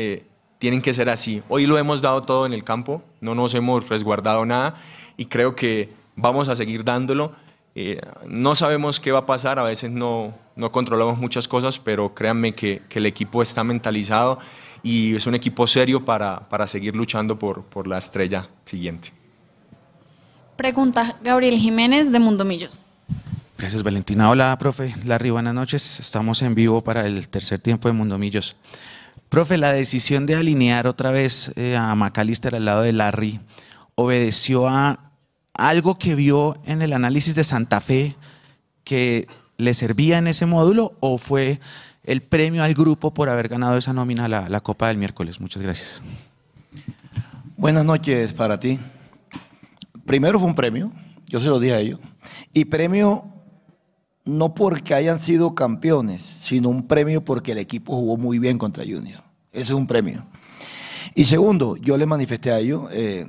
tienen 0.59 0.81
que 0.81 0.93
ser 0.93 1.09
así. 1.11 1.43
Hoy 1.49 1.67
lo 1.67 1.79
hemos 1.79 2.01
dado 2.01 2.23
todo 2.23 2.47
en 2.47 2.53
el 2.53 2.65
campo, 2.65 3.03
no 3.21 3.35
nos 3.35 3.55
hemos 3.55 3.89
resguardado 3.89 4.47
nada 4.47 4.81
y 5.17 5.27
creo 5.27 5.55
que 5.55 5.91
vamos 6.15 6.49
a 6.49 6.57
seguir 6.57 6.85
dándolo. 6.85 7.33
Eh, 7.79 8.01
no 8.27 8.55
sabemos 8.55 8.99
qué 9.01 9.13
va 9.13 9.19
a 9.19 9.27
pasar, 9.27 9.59
a 9.59 9.63
veces 9.63 9.91
no, 9.91 10.35
no 10.57 10.73
controlamos 10.73 11.19
muchas 11.19 11.47
cosas, 11.47 11.79
pero 11.79 12.15
créanme 12.15 12.55
que, 12.55 12.81
que, 12.89 13.01
el 13.01 13.05
equipo 13.05 13.43
está 13.43 13.65
mentalizado 13.65 14.39
y 14.83 15.15
es 15.15 15.27
un 15.27 15.35
equipo 15.35 15.67
serio 15.67 16.03
para, 16.03 16.49
para 16.49 16.67
seguir 16.67 16.97
luchando 16.97 17.39
por, 17.39 17.65
por 17.65 17.87
la 17.87 17.99
estrella 17.99 18.49
siguiente. 18.65 19.13
Pregunta 20.57 21.19
Gabriel 21.23 21.59
Jiménez 21.59 22.11
de 22.11 22.19
Mundo 22.19 22.47
Millos. 22.47 22.87
Gracias 23.59 23.83
Valentina. 23.83 24.31
Hola, 24.31 24.57
profe. 24.59 24.95
Larry, 25.05 25.29
buenas 25.29 25.53
noches. 25.53 26.01
Estamos 26.01 26.41
en 26.41 26.55
vivo 26.55 26.83
para 26.83 27.07
el 27.07 27.29
tercer 27.29 27.59
tiempo 27.59 27.89
de 27.89 27.93
Mundo 27.93 28.17
Millos. 28.17 28.57
Profe, 29.29 29.59
la 29.59 29.73
decisión 29.73 30.25
de 30.25 30.35
alinear 30.35 30.87
otra 30.87 31.11
vez 31.11 31.53
eh, 31.57 31.77
a 31.77 31.95
McAllister 31.95 32.55
al 32.55 32.65
lado 32.65 32.81
de 32.81 32.95
Larry 32.95 33.41
obedeció 33.97 34.67
a 34.67 35.11
algo 35.57 35.97
que 35.97 36.15
vio 36.15 36.57
en 36.65 36.83
el 36.83 36.93
análisis 36.93 37.35
de 37.35 37.45
Santa 37.45 37.81
Fe 37.81 38.17
que 38.85 39.27
le 39.57 39.75
servía 39.75 40.19
en 40.19 40.27
ese 40.27 40.47
módulo 40.47 40.95
o 41.01 41.19
fue 41.19 41.61
el 42.05 42.23
premio 42.23 42.63
al 42.63 42.75
grupo 42.75 43.13
por 43.13 43.29
haber 43.29 43.49
ganado 43.49 43.77
esa 43.77 43.93
nómina 43.93 44.29
la, 44.29 44.49
la 44.49 44.61
Copa 44.61 44.89
del 44.89 44.97
miércoles? 44.97 45.41
Muchas 45.41 45.63
gracias. 45.63 46.03
Buenas 47.57 47.85
noches 47.85 48.33
para 48.33 48.61
ti. 48.61 48.79
Primero 50.05 50.39
fue 50.39 50.49
un 50.49 50.55
premio, 50.55 50.93
yo 51.27 51.41
se 51.41 51.47
lo 51.47 51.59
dije 51.59 51.75
a 51.75 51.81
ellos, 51.81 52.01
y 52.53 52.67
premio 52.67 53.25
no 54.25 54.55
porque 54.55 54.95
hayan 54.95 55.19
sido 55.19 55.55
campeones, 55.55 56.23
sino 56.23 56.69
un 56.69 56.87
premio 56.87 57.25
porque 57.25 57.53
el 57.53 57.59
equipo 57.59 57.95
jugó 57.97 58.17
muy 58.17 58.39
bien 58.39 58.59
contra 58.59 58.85
Junior. 58.85 59.23
Ese 59.53 59.65
es 59.65 59.71
un 59.71 59.87
premio. 59.87 60.27
Y 61.15 61.25
segundo, 61.25 61.77
yo 61.77 61.97
le 61.97 62.05
manifesté 62.05 62.51
a 62.51 62.59
ellos, 62.59 62.89
eh, 62.93 63.27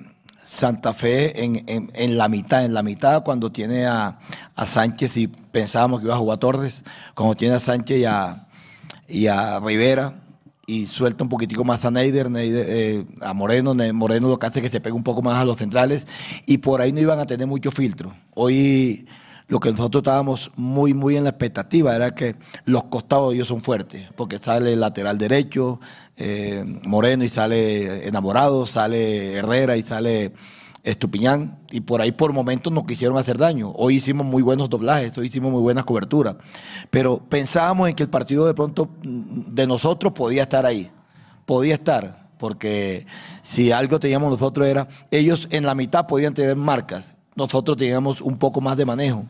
Santa 0.48 0.94
Fe 0.94 1.44
en, 1.44 2.18
la 2.18 2.30
mitad, 2.30 2.64
en 2.64 2.74
la 2.74 2.82
mitad 2.82 3.22
cuando 3.24 3.52
tiene 3.52 3.86
a, 3.86 4.18
Sánchez 4.66 5.18
y 5.18 5.28
pensábamos 5.28 6.00
que 6.00 6.06
iba 6.06 6.16
a 6.16 6.18
jugar 6.18 6.38
Torres, 6.38 6.84
cuando 7.14 7.36
tiene 7.36 7.56
a 7.56 7.60
Sánchez 7.60 7.98
y 7.98 8.06
a, 8.06 8.48
y 9.10 9.28
a 9.28 9.60
Rivera 9.60 10.22
y 10.66 10.86
suelta 10.86 11.26
un 11.26 11.30
poquitico 11.30 11.66
más 11.66 11.84
a 11.84 11.92
Neider, 11.92 12.30
eh, 12.36 13.06
a 13.20 13.34
Moreno, 13.34 13.76
Moreno 13.94 14.30
lo 14.30 14.40
que 14.40 14.48
hace 14.48 14.62
que 14.62 14.70
se 14.70 14.80
pegue 14.80 14.96
un 14.96 15.04
poco 15.04 15.22
más 15.22 15.36
a 15.36 15.44
los 15.44 15.58
centrales 15.58 16.08
y 16.46 16.60
por 16.60 16.82
ahí 16.82 16.94
no 16.94 17.02
iban 17.02 17.20
a 17.20 17.26
tener 17.26 17.46
mucho 17.46 17.70
filtro. 17.70 18.14
Hoy 18.34 19.06
lo 19.50 19.60
que 19.60 19.72
nosotros 19.72 20.02
estábamos 20.02 20.52
muy, 20.56 20.94
muy 20.94 21.18
en 21.18 21.26
la 21.26 21.32
expectativa 21.32 21.94
era 21.94 22.16
que 22.16 22.36
los 22.64 22.86
costados 22.86 23.30
de 23.30 23.36
ellos 23.36 23.50
son 23.50 23.62
fuertes, 23.62 24.08
porque 24.16 24.40
sale 24.40 24.74
el 24.74 24.80
lateral 24.80 25.18
derecho, 25.18 25.80
eh, 26.17 26.63
Moreno 26.84 27.23
y 27.23 27.30
sale 27.30 28.08
Enamorado, 28.08 28.65
sale 28.65 29.34
Herrera 29.34 29.77
y 29.77 29.84
sale 29.84 30.34
Estupiñán, 30.84 31.60
y 31.69 31.82
por 31.82 32.01
ahí 32.01 32.13
por 32.13 32.32
momentos 32.32 32.71
nos 32.71 32.86
quisieron 32.86 33.17
hacer 33.17 33.38
daño. 33.38 33.73
Hoy 33.75 33.97
hicimos 33.97 34.25
muy 34.25 34.41
buenos 34.41 34.69
doblajes, 34.69 35.17
hoy 35.17 35.27
hicimos 35.27 35.51
muy 35.51 35.62
buenas 35.62 35.84
coberturas, 35.84 36.38
pero 36.89 37.19
pensábamos 37.19 37.89
en 37.89 37.95
que 37.95 38.03
el 38.03 38.10
partido 38.10 38.47
de 38.47 38.53
pronto 38.53 38.89
de 39.03 39.67
nosotros 39.67 40.13
podía 40.13 40.43
estar 40.43 40.65
ahí, 40.65 40.89
podía 41.45 41.73
estar, 41.73 42.30
porque 42.38 43.06
si 43.41 43.71
algo 43.71 43.99
teníamos 43.99 44.32
nosotros 44.32 44.65
era, 44.65 44.88
ellos 45.12 45.47
en 45.51 45.65
la 45.65 45.75
mitad 45.75 46.08
podían 46.08 46.34
tener 46.34 46.56
marcas, 46.56 47.03
nosotros 47.36 47.75
teníamos 47.75 48.21
un 48.21 48.38
poco 48.38 48.62
más 48.62 48.77
de 48.77 48.86
manejo, 48.86 49.25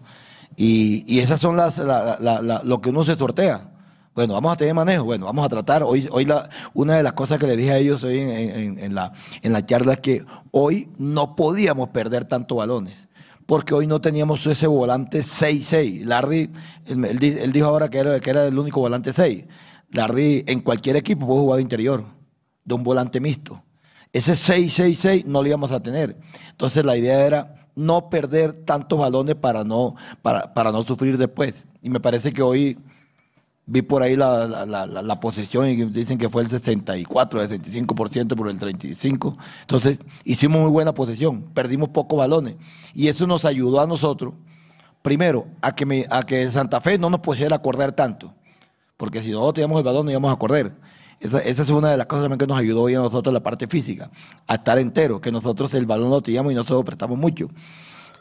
y, 0.55 1.19
esas 1.19 1.41
son 1.41 1.55
las, 1.55 1.77
lo 1.79 2.81
que 2.81 2.89
uno 2.89 3.03
se 3.03 3.15
sortea. 3.15 3.76
Bueno, 4.17 4.33
vamos 4.33 4.53
a 4.53 4.55
tener 4.55 4.73
manejo. 4.73 5.03
Bueno, 5.03 5.27
vamos 5.27 5.45
a 5.45 5.49
tratar. 5.49 5.83
Hoy, 5.83 6.09
hoy 6.11 6.27
una 6.73 6.95
de 6.95 7.03
las 7.03 7.13
cosas 7.13 7.37
que 7.37 7.45
le 7.45 7.55
dije 7.55 7.71
a 7.71 7.77
ellos 7.77 8.03
hoy 8.03 8.19
en, 8.19 8.95
la, 8.95 9.13
en 9.43 9.53
la 9.53 9.63
charla 9.63 9.93
es 9.93 9.99
que 9.99 10.25
hoy 10.49 10.89
no 10.97 11.35
podíamos 11.35 11.89
perder 11.89 12.25
tanto 12.25 12.55
balones. 12.55 13.07
Porque 13.45 13.75
hoy 13.75 13.85
no 13.85 14.01
teníamos 14.01 14.43
ese 14.47 14.65
volante 14.65 15.19
6-6. 15.19 16.03
Larry, 16.05 16.49
él, 16.87 17.51
dijo 17.53 17.67
ahora 17.67 17.89
que 17.91 17.99
era, 17.99 18.19
que 18.19 18.31
era 18.31 18.47
el 18.47 18.57
único 18.57 18.79
volante 18.79 19.13
6. 19.13 19.45
Larry 19.91 20.43
en 20.47 20.61
cualquier 20.61 20.95
equipo 20.95 21.27
puede 21.27 21.39
jugar 21.41 21.57
de 21.57 21.61
interior, 21.61 22.03
de 22.65 22.73
un 22.73 22.83
volante 22.83 23.19
mixto. 23.19 23.61
Ese 24.11 24.33
6-6-6 24.33 25.25
no 25.25 25.43
lo 25.43 25.47
íbamos 25.47 25.71
a 25.71 25.79
tener. 25.79 26.17
Entonces 26.49 26.83
la 26.83 26.97
idea 26.97 27.23
era 27.23 27.67
no 27.75 28.09
perder 28.09 28.65
tantos 28.65 28.97
balones 28.97 29.35
para 29.35 29.63
no, 29.63 29.93
para, 30.23 30.55
para 30.55 30.71
no 30.71 30.81
sufrir 30.81 31.19
después. 31.19 31.67
Y 31.83 31.91
me 31.91 31.99
parece 31.99 32.33
que 32.33 32.41
hoy 32.41 32.79
Vi 33.69 33.81
por 33.81 34.01
ahí 34.01 34.15
la, 34.15 34.47
la, 34.65 34.85
la, 34.85 35.19
posesión 35.19 35.67
y 35.67 35.75
dicen 35.85 36.17
que 36.17 36.29
fue 36.29 36.41
el 36.41 36.49
64, 36.49 37.41
el 37.41 37.49
65% 37.49 38.35
por 38.37 38.49
el 38.49 38.57
35%. 38.57 39.35
Entonces, 39.61 39.99
hicimos 40.23 40.61
muy 40.61 40.71
buena 40.71 40.93
posesión, 40.93 41.41
perdimos 41.53 41.89
pocos 41.89 42.17
balones. 42.17 42.55
Y 42.93 43.09
eso 43.09 43.27
nos 43.27 43.43
ayudó 43.43 43.81
a 43.81 43.85
nosotros, 43.85 44.33
primero, 45.01 45.47
a 45.61 45.75
que, 45.75 45.85
me, 45.85 46.05
a 46.09 46.23
que 46.23 46.49
Santa 46.49 46.79
Fe 46.79 46.97
no 46.97 47.09
nos 47.09 47.19
pudiera 47.19 47.57
acordar 47.57 47.91
tanto. 47.91 48.33
Porque 48.95 49.21
si 49.21 49.31
nosotros 49.31 49.55
teníamos 49.55 49.79
el 49.79 49.83
balón, 49.83 50.05
no 50.05 50.11
íbamos 50.11 50.31
a 50.31 50.35
acordar. 50.35 50.73
Esa, 51.19 51.39
esa, 51.39 51.63
es 51.63 51.69
una 51.69 51.91
de 51.91 51.97
las 51.97 52.07
cosas 52.07 52.35
que 52.37 52.47
nos 52.47 52.57
ayudó 52.57 52.83
hoy 52.83 52.95
a 52.95 52.99
nosotros 52.99 53.33
la 53.33 53.43
parte 53.43 53.67
física, 53.67 54.09
a 54.47 54.55
estar 54.55 54.77
entero, 54.79 55.19
que 55.19 55.29
nosotros 55.29 55.73
el 55.73 55.85
balón 55.85 56.09
lo 56.09 56.21
teníamos 56.21 56.53
y 56.53 56.55
nosotros 56.55 56.85
prestamos 56.85 57.17
mucho. 57.17 57.49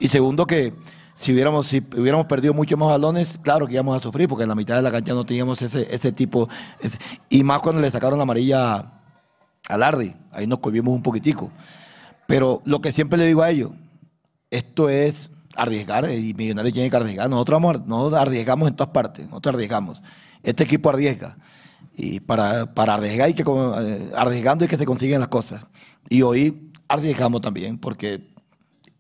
Y 0.01 0.09
segundo, 0.09 0.45
que 0.45 0.75
si 1.17 1.33
hubiéramos, 1.33 1.67
si 1.67 1.79
hubiéramos 1.97 2.27
perdido 2.27 2.53
muchos 2.53 2.79
más 2.79 2.91
balones, 2.91 3.39
claro 3.43 3.67
que 3.67 3.73
íbamos 3.73 3.97
a 3.97 4.01
sufrir, 4.01 4.29
porque 4.29 4.43
en 4.43 4.51
la 4.51 4.55
mitad 4.55 4.77
de 4.77 4.83
la 4.83 4.91
cancha 4.91 5.15
no 5.15 5.25
teníamos 5.25 5.61
ese, 5.63 5.93
ese 5.93 6.13
tipo. 6.13 6.47
y 7.31 7.43
más 7.43 7.61
cuando 7.61 7.81
le 7.81 7.91
sacaron 7.91 8.19
la 8.19 8.25
amarilla 8.25 8.93
a 9.67 9.79
Lardi, 9.79 10.15
ahí 10.31 10.47
nos 10.47 10.59
cohibimos 10.59 10.95
un 10.95 11.03
poquitico. 11.03 11.51
Pero 12.27 12.61
lo 12.67 12.83
que 12.83 12.93
siempre 12.93 13.19
le 13.19 13.27
digo 13.27 13.43
a 13.43 13.51
ellos, 13.51 13.71
esto 14.51 14.91
es 14.91 15.31
arriesgar, 15.57 16.11
y 16.13 16.35
Millonarios 16.35 16.75
tiene 16.75 16.91
que 16.91 16.97
arriesgar. 16.97 17.31
Nosotros, 17.31 17.63
vamos, 17.63 18.13
arriesgamos 18.13 18.69
en 18.69 18.77
todas 18.77 18.93
partes, 18.93 19.27
nosotros 19.27 19.55
arriesgamos. 19.55 20.03
Este 20.43 20.65
equipo 20.65 20.91
arriesga. 20.91 21.39
Y 21.97 22.21
para, 22.21 22.75
para 22.75 22.95
arriesgar, 22.95 23.31
y 23.31 23.35
que, 23.35 23.43
eh, 23.43 24.13
arriesgando 24.15 24.67
y 24.67 24.69
que 24.69 24.77
se 24.77 24.85
consiguen 24.85 25.21
las 25.21 25.29
cosas. 25.29 25.63
Y 26.11 26.21
hoy 26.21 26.71
arriesgamos 26.89 27.41
también, 27.41 27.79
porque 27.79 28.36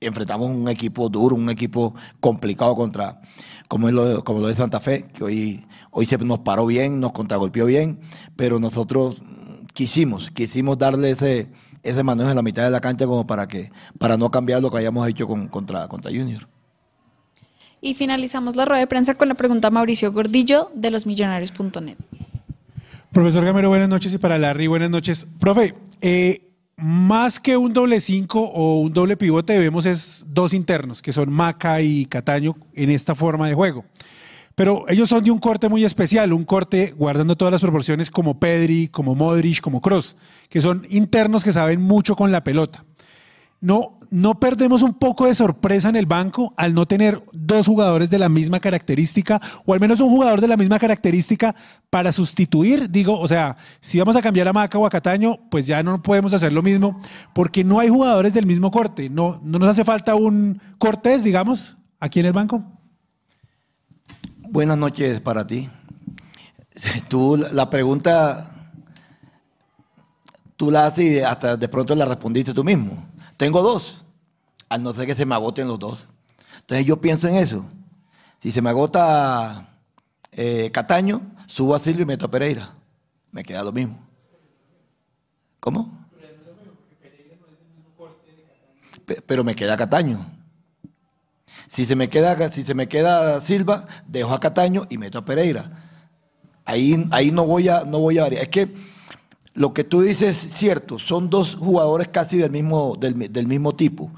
enfrentamos 0.00 0.50
un 0.50 0.68
equipo 0.68 1.08
duro, 1.08 1.36
un 1.36 1.50
equipo 1.50 1.94
complicado 2.20 2.74
contra, 2.74 3.20
como, 3.68 3.88
es 3.88 3.94
lo, 3.94 4.24
como 4.24 4.40
lo 4.40 4.48
de 4.48 4.54
Santa 4.54 4.80
Fe, 4.80 5.06
que 5.12 5.24
hoy, 5.24 5.66
hoy 5.90 6.06
se 6.06 6.18
nos 6.18 6.40
paró 6.40 6.66
bien, 6.66 7.00
nos 7.00 7.12
contragolpeó 7.12 7.66
bien, 7.66 8.00
pero 8.36 8.58
nosotros 8.58 9.22
quisimos, 9.72 10.30
quisimos 10.30 10.78
darle 10.78 11.10
ese, 11.10 11.50
ese 11.82 12.02
manejo 12.02 12.30
en 12.30 12.36
la 12.36 12.42
mitad 12.42 12.64
de 12.64 12.70
la 12.70 12.80
cancha 12.80 13.06
como 13.06 13.26
para 13.26 13.46
que, 13.46 13.70
para 13.98 14.16
no 14.16 14.30
cambiar 14.30 14.62
lo 14.62 14.70
que 14.70 14.78
hayamos 14.78 15.08
hecho 15.08 15.26
con, 15.26 15.48
contra, 15.48 15.88
contra 15.88 16.10
Junior. 16.10 16.48
Y 17.80 17.94
finalizamos 17.94 18.56
la 18.56 18.64
rueda 18.64 18.80
de 18.80 18.86
prensa 18.86 19.14
con 19.14 19.28
la 19.28 19.34
pregunta 19.34 19.70
Mauricio 19.70 20.12
Gordillo 20.12 20.70
de 20.74 20.90
losmillonarios.net. 20.90 21.96
Profesor 23.12 23.44
Gamero, 23.44 23.68
buenas 23.68 23.88
noches 23.88 24.12
y 24.12 24.18
para 24.18 24.38
Larry, 24.38 24.66
buenas 24.66 24.90
noches. 24.90 25.26
Profe, 25.38 25.74
eh, 26.00 26.42
más 26.76 27.40
que 27.40 27.56
un 27.56 27.72
doble 27.72 28.00
cinco 28.00 28.40
o 28.40 28.80
un 28.80 28.92
doble 28.92 29.16
pivote, 29.16 29.58
vemos 29.58 29.86
es 29.86 30.24
dos 30.28 30.52
internos, 30.52 31.00
que 31.00 31.12
son 31.12 31.32
Maca 31.32 31.80
y 31.80 32.06
Cataño 32.06 32.56
en 32.74 32.90
esta 32.90 33.14
forma 33.14 33.48
de 33.48 33.54
juego. 33.54 33.84
Pero 34.54 34.86
ellos 34.88 35.08
son 35.08 35.24
de 35.24 35.30
un 35.30 35.38
corte 35.38 35.68
muy 35.68 35.84
especial, 35.84 36.32
un 36.32 36.44
corte 36.44 36.94
guardando 36.96 37.36
todas 37.36 37.52
las 37.52 37.60
proporciones 37.60 38.10
como 38.10 38.38
Pedri, 38.38 38.88
como 38.88 39.14
Modric, 39.14 39.60
como 39.60 39.80
Cross, 39.80 40.16
que 40.48 40.62
son 40.62 40.86
internos 40.88 41.44
que 41.44 41.52
saben 41.52 41.80
mucho 41.82 42.16
con 42.16 42.32
la 42.32 42.42
pelota. 42.42 42.84
No, 43.60 43.98
no 44.10 44.38
perdemos 44.38 44.82
un 44.82 44.94
poco 44.94 45.26
de 45.26 45.34
sorpresa 45.34 45.88
en 45.88 45.96
el 45.96 46.06
banco 46.06 46.52
al 46.56 46.74
no 46.74 46.86
tener 46.86 47.22
dos 47.32 47.66
jugadores 47.66 48.10
de 48.10 48.18
la 48.18 48.28
misma 48.28 48.60
característica, 48.60 49.40
o 49.64 49.72
al 49.72 49.80
menos 49.80 50.00
un 50.00 50.10
jugador 50.10 50.40
de 50.40 50.48
la 50.48 50.56
misma 50.56 50.78
característica 50.78 51.54
para 51.90 52.12
sustituir. 52.12 52.90
Digo, 52.90 53.18
o 53.18 53.26
sea, 53.26 53.56
si 53.80 53.98
vamos 53.98 54.16
a 54.16 54.22
cambiar 54.22 54.48
a 54.48 54.52
Maca 54.52 54.78
o 54.78 54.86
a 54.86 54.90
Cataño, 54.90 55.38
pues 55.50 55.66
ya 55.66 55.82
no 55.82 56.02
podemos 56.02 56.34
hacer 56.34 56.52
lo 56.52 56.62
mismo, 56.62 57.00
porque 57.34 57.64
no 57.64 57.80
hay 57.80 57.88
jugadores 57.88 58.34
del 58.34 58.46
mismo 58.46 58.70
corte. 58.70 59.08
No, 59.08 59.40
no 59.42 59.58
nos 59.58 59.68
hace 59.70 59.84
falta 59.84 60.14
un 60.14 60.60
Cortés, 60.78 61.24
digamos, 61.24 61.76
aquí 61.98 62.20
en 62.20 62.26
el 62.26 62.32
banco. 62.32 62.62
Buenas 64.50 64.78
noches 64.78 65.20
para 65.20 65.46
ti. 65.46 65.68
Tú, 67.08 67.36
la 67.36 67.70
pregunta, 67.70 68.70
tú 70.56 70.70
la 70.70 70.86
haces 70.86 71.04
y 71.04 71.18
hasta 71.20 71.56
de 71.56 71.68
pronto 71.68 71.94
la 71.94 72.04
respondiste 72.04 72.52
tú 72.52 72.62
mismo. 72.62 73.15
Tengo 73.36 73.62
dos, 73.62 74.02
al 74.68 74.82
no 74.82 74.92
ser 74.92 75.06
que 75.06 75.14
se 75.14 75.26
me 75.26 75.34
agoten 75.34 75.68
los 75.68 75.78
dos. 75.78 76.06
Entonces 76.60 76.86
yo 76.86 77.00
pienso 77.00 77.28
en 77.28 77.36
eso. 77.36 77.64
Si 78.38 78.52
se 78.52 78.62
me 78.62 78.70
agota 78.70 79.80
eh, 80.32 80.70
Cataño, 80.72 81.22
subo 81.46 81.74
a 81.74 81.78
Silvio 81.78 82.02
y 82.02 82.06
meto 82.06 82.26
a 82.26 82.30
Pereira. 82.30 82.74
Me 83.30 83.44
queda 83.44 83.62
lo 83.62 83.72
mismo. 83.72 83.98
¿Cómo? 85.60 86.06
Pero 89.26 89.44
me 89.44 89.54
queda 89.54 89.76
Cataño. 89.76 90.26
Si 91.68 91.86
se 91.86 91.94
me 91.94 92.08
queda, 92.08 92.50
si 92.50 92.64
se 92.64 92.74
me 92.74 92.88
queda 92.88 93.40
Silva, 93.40 93.86
dejo 94.06 94.32
a 94.32 94.40
Cataño 94.40 94.86
y 94.88 94.98
meto 94.98 95.18
a 95.18 95.24
Pereira. 95.24 95.84
Ahí, 96.64 97.06
ahí 97.10 97.30
no 97.30 97.44
voy 97.44 97.68
a, 97.68 97.84
no 97.84 98.00
voy 98.00 98.18
a 98.18 98.22
variar. 98.22 98.42
Es 98.42 98.48
que 98.48 98.74
lo 99.56 99.72
que 99.72 99.84
tú 99.84 100.02
dices 100.02 100.44
es 100.44 100.52
cierto, 100.52 100.98
son 100.98 101.30
dos 101.30 101.56
jugadores 101.56 102.08
casi 102.08 102.36
del 102.36 102.50
mismo, 102.50 102.94
del, 102.98 103.46
mismo 103.46 103.74
tipo. 103.74 104.10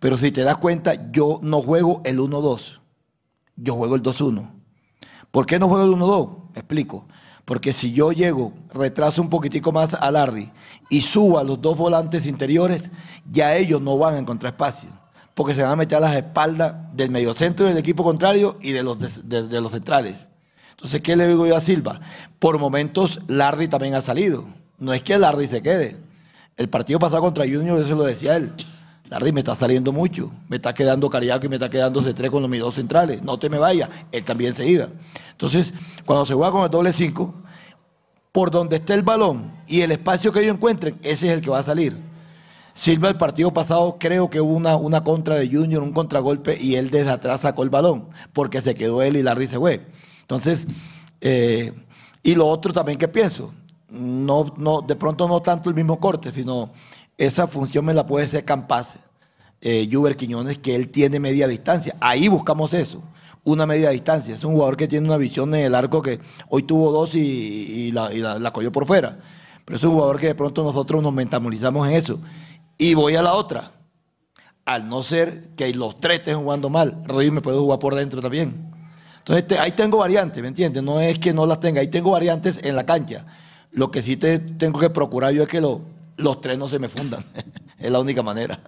Pero 0.00 0.16
si 0.16 0.32
te 0.32 0.42
das 0.42 0.56
cuenta, 0.56 1.10
yo 1.12 1.38
no 1.42 1.60
juego 1.60 2.00
el 2.04 2.18
1-2, 2.18 2.80
yo 3.56 3.74
juego 3.74 3.94
el 3.94 4.02
2-1. 4.02 4.50
¿Por 5.30 5.44
qué 5.44 5.58
no 5.58 5.68
juego 5.68 5.84
el 5.84 6.00
1-2? 6.00 6.50
Me 6.54 6.60
explico. 6.60 7.06
Porque 7.44 7.74
si 7.74 7.92
yo 7.92 8.10
llego, 8.10 8.54
retraso 8.72 9.20
un 9.20 9.28
poquitico 9.28 9.70
más 9.70 9.94
a 9.94 10.10
Larry 10.10 10.50
y 10.88 11.02
subo 11.02 11.38
a 11.38 11.44
los 11.44 11.60
dos 11.60 11.76
volantes 11.76 12.26
interiores, 12.26 12.90
ya 13.30 13.54
ellos 13.54 13.80
no 13.82 13.98
van 13.98 14.14
a 14.14 14.18
encontrar 14.18 14.54
espacio. 14.54 14.88
Porque 15.34 15.54
se 15.54 15.62
van 15.62 15.72
a 15.72 15.76
meter 15.76 15.98
a 15.98 16.00
las 16.00 16.16
espaldas 16.16 16.74
del 16.94 17.10
mediocentro 17.10 17.66
del 17.66 17.76
equipo 17.76 18.02
contrario 18.02 18.56
y 18.62 18.72
de 18.72 18.82
los, 18.82 19.28
de 19.28 19.60
los 19.60 19.70
centrales. 19.70 20.26
Entonces, 20.70 21.02
¿qué 21.02 21.16
le 21.16 21.28
digo 21.28 21.46
yo 21.46 21.54
a 21.54 21.60
Silva? 21.60 22.00
Por 22.38 22.58
momentos, 22.58 23.20
Larry 23.28 23.68
también 23.68 23.94
ha 23.94 24.02
salido. 24.02 24.46
No 24.78 24.92
es 24.92 25.02
que 25.02 25.18
Larry 25.18 25.48
se 25.48 25.62
quede. 25.62 25.96
El 26.56 26.68
partido 26.68 26.98
pasado 26.98 27.22
contra 27.22 27.44
Junior, 27.44 27.80
eso 27.80 27.94
lo 27.94 28.04
decía 28.04 28.36
él. 28.36 28.52
Larry 29.08 29.30
me 29.30 29.40
está 29.40 29.54
saliendo 29.54 29.92
mucho, 29.92 30.32
me 30.48 30.56
está 30.56 30.74
quedando 30.74 31.08
Cariaco 31.08 31.46
y 31.46 31.48
me 31.48 31.56
está 31.56 31.70
quedando 31.70 32.02
C3 32.02 32.30
con 32.30 32.42
los 32.42 32.50
mis 32.50 32.60
dos 32.60 32.74
centrales. 32.74 33.22
No 33.22 33.38
te 33.38 33.48
me 33.48 33.58
vayas, 33.58 33.88
él 34.10 34.24
también 34.24 34.54
se 34.54 34.66
iba. 34.66 34.88
Entonces, 35.30 35.72
cuando 36.04 36.26
se 36.26 36.34
juega 36.34 36.50
con 36.50 36.64
el 36.64 36.70
doble 36.70 36.92
5, 36.92 37.34
por 38.32 38.50
donde 38.50 38.76
esté 38.76 38.94
el 38.94 39.02
balón 39.02 39.52
y 39.66 39.82
el 39.82 39.92
espacio 39.92 40.32
que 40.32 40.40
ellos 40.40 40.56
encuentren, 40.56 40.98
ese 41.02 41.28
es 41.28 41.32
el 41.34 41.40
que 41.40 41.50
va 41.50 41.60
a 41.60 41.62
salir. 41.62 41.96
Silva 42.74 43.08
el 43.08 43.16
partido 43.16 43.54
pasado 43.54 43.96
creo 43.98 44.28
que 44.28 44.40
hubo 44.40 44.52
una, 44.52 44.76
una 44.76 45.02
contra 45.02 45.36
de 45.36 45.48
Junior, 45.48 45.82
un 45.82 45.92
contragolpe 45.92 46.58
y 46.60 46.74
él 46.74 46.90
desde 46.90 47.10
atrás 47.10 47.40
sacó 47.40 47.62
el 47.62 47.70
balón 47.70 48.08
porque 48.34 48.60
se 48.60 48.74
quedó 48.74 49.02
él 49.02 49.16
y 49.16 49.22
Larry 49.22 49.46
se 49.46 49.58
fue. 49.58 49.86
Entonces, 50.20 50.66
eh, 51.20 51.72
y 52.22 52.34
lo 52.34 52.46
otro 52.46 52.72
también 52.72 52.98
que 52.98 53.08
pienso, 53.08 53.52
no, 53.98 54.52
no, 54.56 54.82
de 54.82 54.96
pronto 54.96 55.26
no 55.28 55.40
tanto 55.40 55.70
el 55.70 55.76
mismo 55.76 55.98
corte, 55.98 56.32
sino 56.32 56.70
esa 57.18 57.46
función 57.46 57.84
me 57.84 57.94
la 57.94 58.06
puede 58.06 58.28
ser 58.28 58.44
Campas, 58.44 58.98
eh, 59.60 59.88
Juber 59.90 60.16
Quiñones, 60.16 60.58
que 60.58 60.74
él 60.74 60.90
tiene 60.90 61.18
media 61.18 61.48
distancia. 61.48 61.96
Ahí 62.00 62.28
buscamos 62.28 62.72
eso, 62.74 63.02
una 63.44 63.66
media 63.66 63.90
distancia. 63.90 64.34
Es 64.34 64.44
un 64.44 64.54
jugador 64.54 64.76
que 64.76 64.88
tiene 64.88 65.06
una 65.06 65.16
visión 65.16 65.54
en 65.54 65.66
el 65.66 65.74
arco 65.74 66.02
que 66.02 66.20
hoy 66.48 66.62
tuvo 66.64 66.92
dos 66.92 67.14
y, 67.14 67.90
la, 67.92 68.10
la, 68.10 68.52
cogió 68.52 68.70
por 68.70 68.86
fuera. 68.86 69.18
Pero 69.64 69.76
es 69.76 69.84
un 69.84 69.92
jugador 69.92 70.20
que 70.20 70.28
de 70.28 70.34
pronto 70.34 70.62
nosotros 70.62 71.02
nos 71.02 71.12
metabolizamos 71.12 71.88
en 71.88 71.94
eso. 71.94 72.20
Y 72.78 72.94
voy 72.94 73.16
a 73.16 73.22
la 73.22 73.34
otra. 73.34 73.72
Al 74.64 74.88
no 74.88 75.02
ser 75.02 75.54
que 75.56 75.72
los 75.74 76.00
tres 76.00 76.18
estén 76.18 76.38
jugando 76.38 76.68
mal, 76.68 77.02
Rodríguez 77.04 77.34
me 77.34 77.40
puede 77.40 77.58
jugar 77.58 77.78
por 77.78 77.94
dentro 77.94 78.20
también. 78.20 78.72
Entonces 79.18 79.58
ahí 79.58 79.72
tengo 79.72 79.98
variantes, 79.98 80.40
¿me 80.40 80.48
entiendes? 80.48 80.82
No 80.82 81.00
es 81.00 81.18
que 81.18 81.32
no 81.32 81.46
las 81.46 81.58
tenga, 81.58 81.80
ahí 81.80 81.88
tengo 81.88 82.12
variantes 82.12 82.60
en 82.62 82.76
la 82.76 82.86
cancha. 82.86 83.24
Lo 83.72 83.90
que 83.90 84.02
sí 84.02 84.16
te 84.16 84.38
tengo 84.38 84.80
que 84.80 84.90
procurar 84.90 85.32
yo 85.32 85.42
es 85.42 85.48
que 85.48 85.60
los 85.60 86.40
tres 86.40 86.58
no 86.58 86.68
se 86.68 86.78
me 86.78 86.88
fundan. 86.88 87.24
es 87.78 87.90
la 87.90 88.00
única 88.00 88.22
manera. 88.22 88.60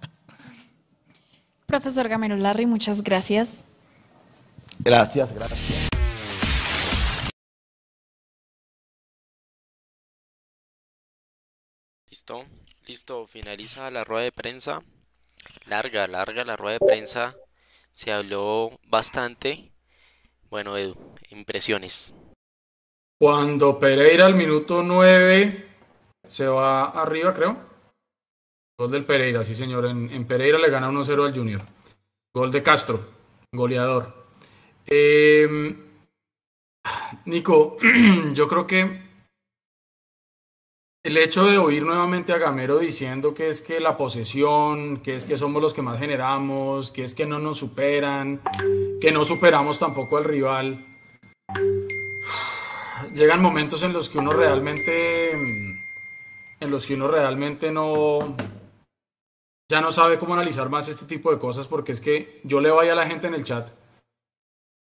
Profesor 1.66 2.08
Gamero 2.08 2.36
Larry, 2.36 2.66
muchas 2.66 3.02
gracias. 3.02 3.64
Gracias, 4.78 5.34
gracias. 5.34 5.88
Listo, 12.08 12.44
listo, 12.86 13.26
finaliza 13.26 13.90
la 13.90 14.02
rueda 14.04 14.24
de 14.24 14.32
prensa. 14.32 14.80
Larga, 15.66 16.06
larga 16.06 16.44
la 16.44 16.56
rueda 16.56 16.78
de 16.78 16.86
prensa. 16.86 17.36
Se 17.92 18.12
habló 18.12 18.78
bastante. 18.86 19.72
Bueno, 20.48 20.76
Edu, 20.76 20.96
impresiones. 21.30 22.14
Cuando 23.20 23.80
Pereira 23.80 24.26
al 24.26 24.36
minuto 24.36 24.82
9 24.84 25.66
se 26.24 26.46
va 26.46 26.84
arriba, 26.90 27.34
creo. 27.34 27.56
Gol 28.78 28.92
del 28.92 29.04
Pereira, 29.04 29.42
sí 29.42 29.56
señor. 29.56 29.86
En, 29.86 30.24
Pereira 30.24 30.56
le 30.56 30.70
gana 30.70 30.88
1-0 30.88 31.26
al 31.26 31.34
Junior. 31.34 31.60
Gol 32.32 32.52
de 32.52 32.62
Castro, 32.62 33.00
goleador. 33.52 34.14
Em, 34.86 35.76
Nico, 37.24 37.76
yo 38.34 38.46
creo 38.46 38.68
que 38.68 39.08
el 41.02 41.16
hecho 41.16 41.46
de 41.46 41.58
oír 41.58 41.84
nuevamente 41.84 42.32
a 42.32 42.38
Gamero 42.38 42.78
diciendo 42.78 43.34
que 43.34 43.48
es 43.48 43.62
que 43.62 43.80
la 43.80 43.96
posesión, 43.96 44.98
que 44.98 45.16
es 45.16 45.24
que 45.24 45.36
somos 45.36 45.60
los 45.60 45.74
que 45.74 45.82
más 45.82 45.98
generamos, 45.98 46.92
que 46.92 47.02
es 47.02 47.16
que 47.16 47.26
no 47.26 47.40
nos 47.40 47.58
superan, 47.58 48.40
que 49.00 49.10
no 49.10 49.24
superamos 49.24 49.80
tampoco 49.80 50.18
al 50.18 50.24
rival 50.24 50.84
llegan 53.14 53.42
momentos 53.42 53.82
en 53.82 53.92
los 53.92 54.08
que 54.08 54.18
uno 54.18 54.32
realmente, 54.32 55.32
en 55.32 56.70
los 56.70 56.86
que 56.86 56.94
uno 56.94 57.08
realmente 57.08 57.70
no, 57.70 58.36
ya 59.70 59.80
no 59.80 59.92
sabe 59.92 60.18
cómo 60.18 60.34
analizar 60.34 60.68
más 60.68 60.88
este 60.88 61.06
tipo 61.06 61.30
de 61.30 61.38
cosas 61.38 61.68
porque 61.68 61.92
es 61.92 62.00
que 62.00 62.40
yo 62.44 62.60
le 62.60 62.70
voy 62.70 62.88
a 62.88 62.94
la 62.94 63.06
gente 63.06 63.26
en 63.26 63.34
el 63.34 63.44
chat 63.44 63.70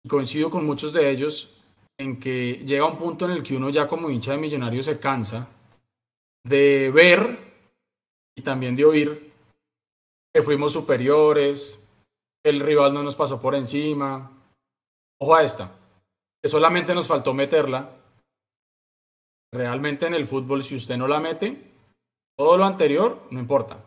y 0.05 0.09
coincido 0.09 0.51
con 0.51 0.67
muchos 0.67 0.93
de 0.93 1.11
ellos 1.11 1.51
en 1.99 2.21
que 2.21 2.63
llega 2.67 2.87
un 2.87 2.99
punto 2.99 3.25
en 3.25 3.31
el 3.31 3.43
que 3.43 3.57
uno 3.57 3.71
ya 3.71 3.89
como 3.89 4.11
hincha 4.11 4.33
de 4.33 4.39
millonarios 4.39 4.87
se 4.87 4.99
cansa 4.99 5.49
de 6.45 6.91
ver 6.91 7.39
y 8.37 8.43
también 8.43 8.77
de 8.77 8.85
oír 8.85 9.33
que 10.35 10.43
fuimos 10.43 10.73
superiores, 10.73 11.81
el 12.45 12.61
rival 12.61 12.93
no 12.93 13.03
nos 13.03 13.15
pasó 13.15 13.41
por 13.41 13.55
encima. 13.55 14.33
Ojo 15.21 15.35
a 15.37 15.45
esta, 15.45 15.71
que 16.43 16.49
solamente 16.49 16.95
nos 16.95 17.07
faltó 17.07 17.33
meterla 17.33 17.89
Realmente 19.55 20.07
en 20.07 20.15
el 20.15 20.27
fútbol, 20.27 20.65
si 20.65 20.75
usted 20.75 20.97
no 20.97 21.07
la 21.07 21.21
mete, 21.21 21.57
todo 22.37 22.59
lo 22.59 22.65
anterior 22.65 23.29
no 23.31 23.39
importa. 23.39 23.85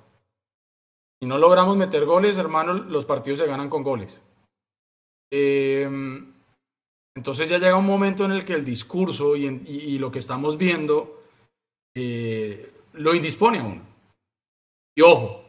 Si 1.19 1.27
no 1.27 1.37
logramos 1.37 1.75
meter 1.75 2.05
goles, 2.05 2.37
hermano, 2.37 2.73
los 2.73 3.03
partidos 3.03 3.39
se 3.39 3.47
ganan 3.47 3.69
con 3.69 3.83
goles. 3.83 4.21
Em, 5.29 6.31
entonces 7.13 7.49
ya 7.49 7.57
llega 7.57 7.75
un 7.75 7.85
momento 7.85 8.23
en 8.23 8.31
el 8.31 8.45
que 8.45 8.53
el 8.53 8.63
discurso 8.63 9.35
y, 9.35 9.99
lo 9.99 10.09
que 10.09 10.19
estamos 10.19 10.57
viendo 10.57 11.21
eh, 11.93 12.71
lo 12.93 13.13
indispone 13.13 13.59
a 13.59 13.63
uno. 13.63 13.81
Y 14.95 15.01
ojo, 15.01 15.43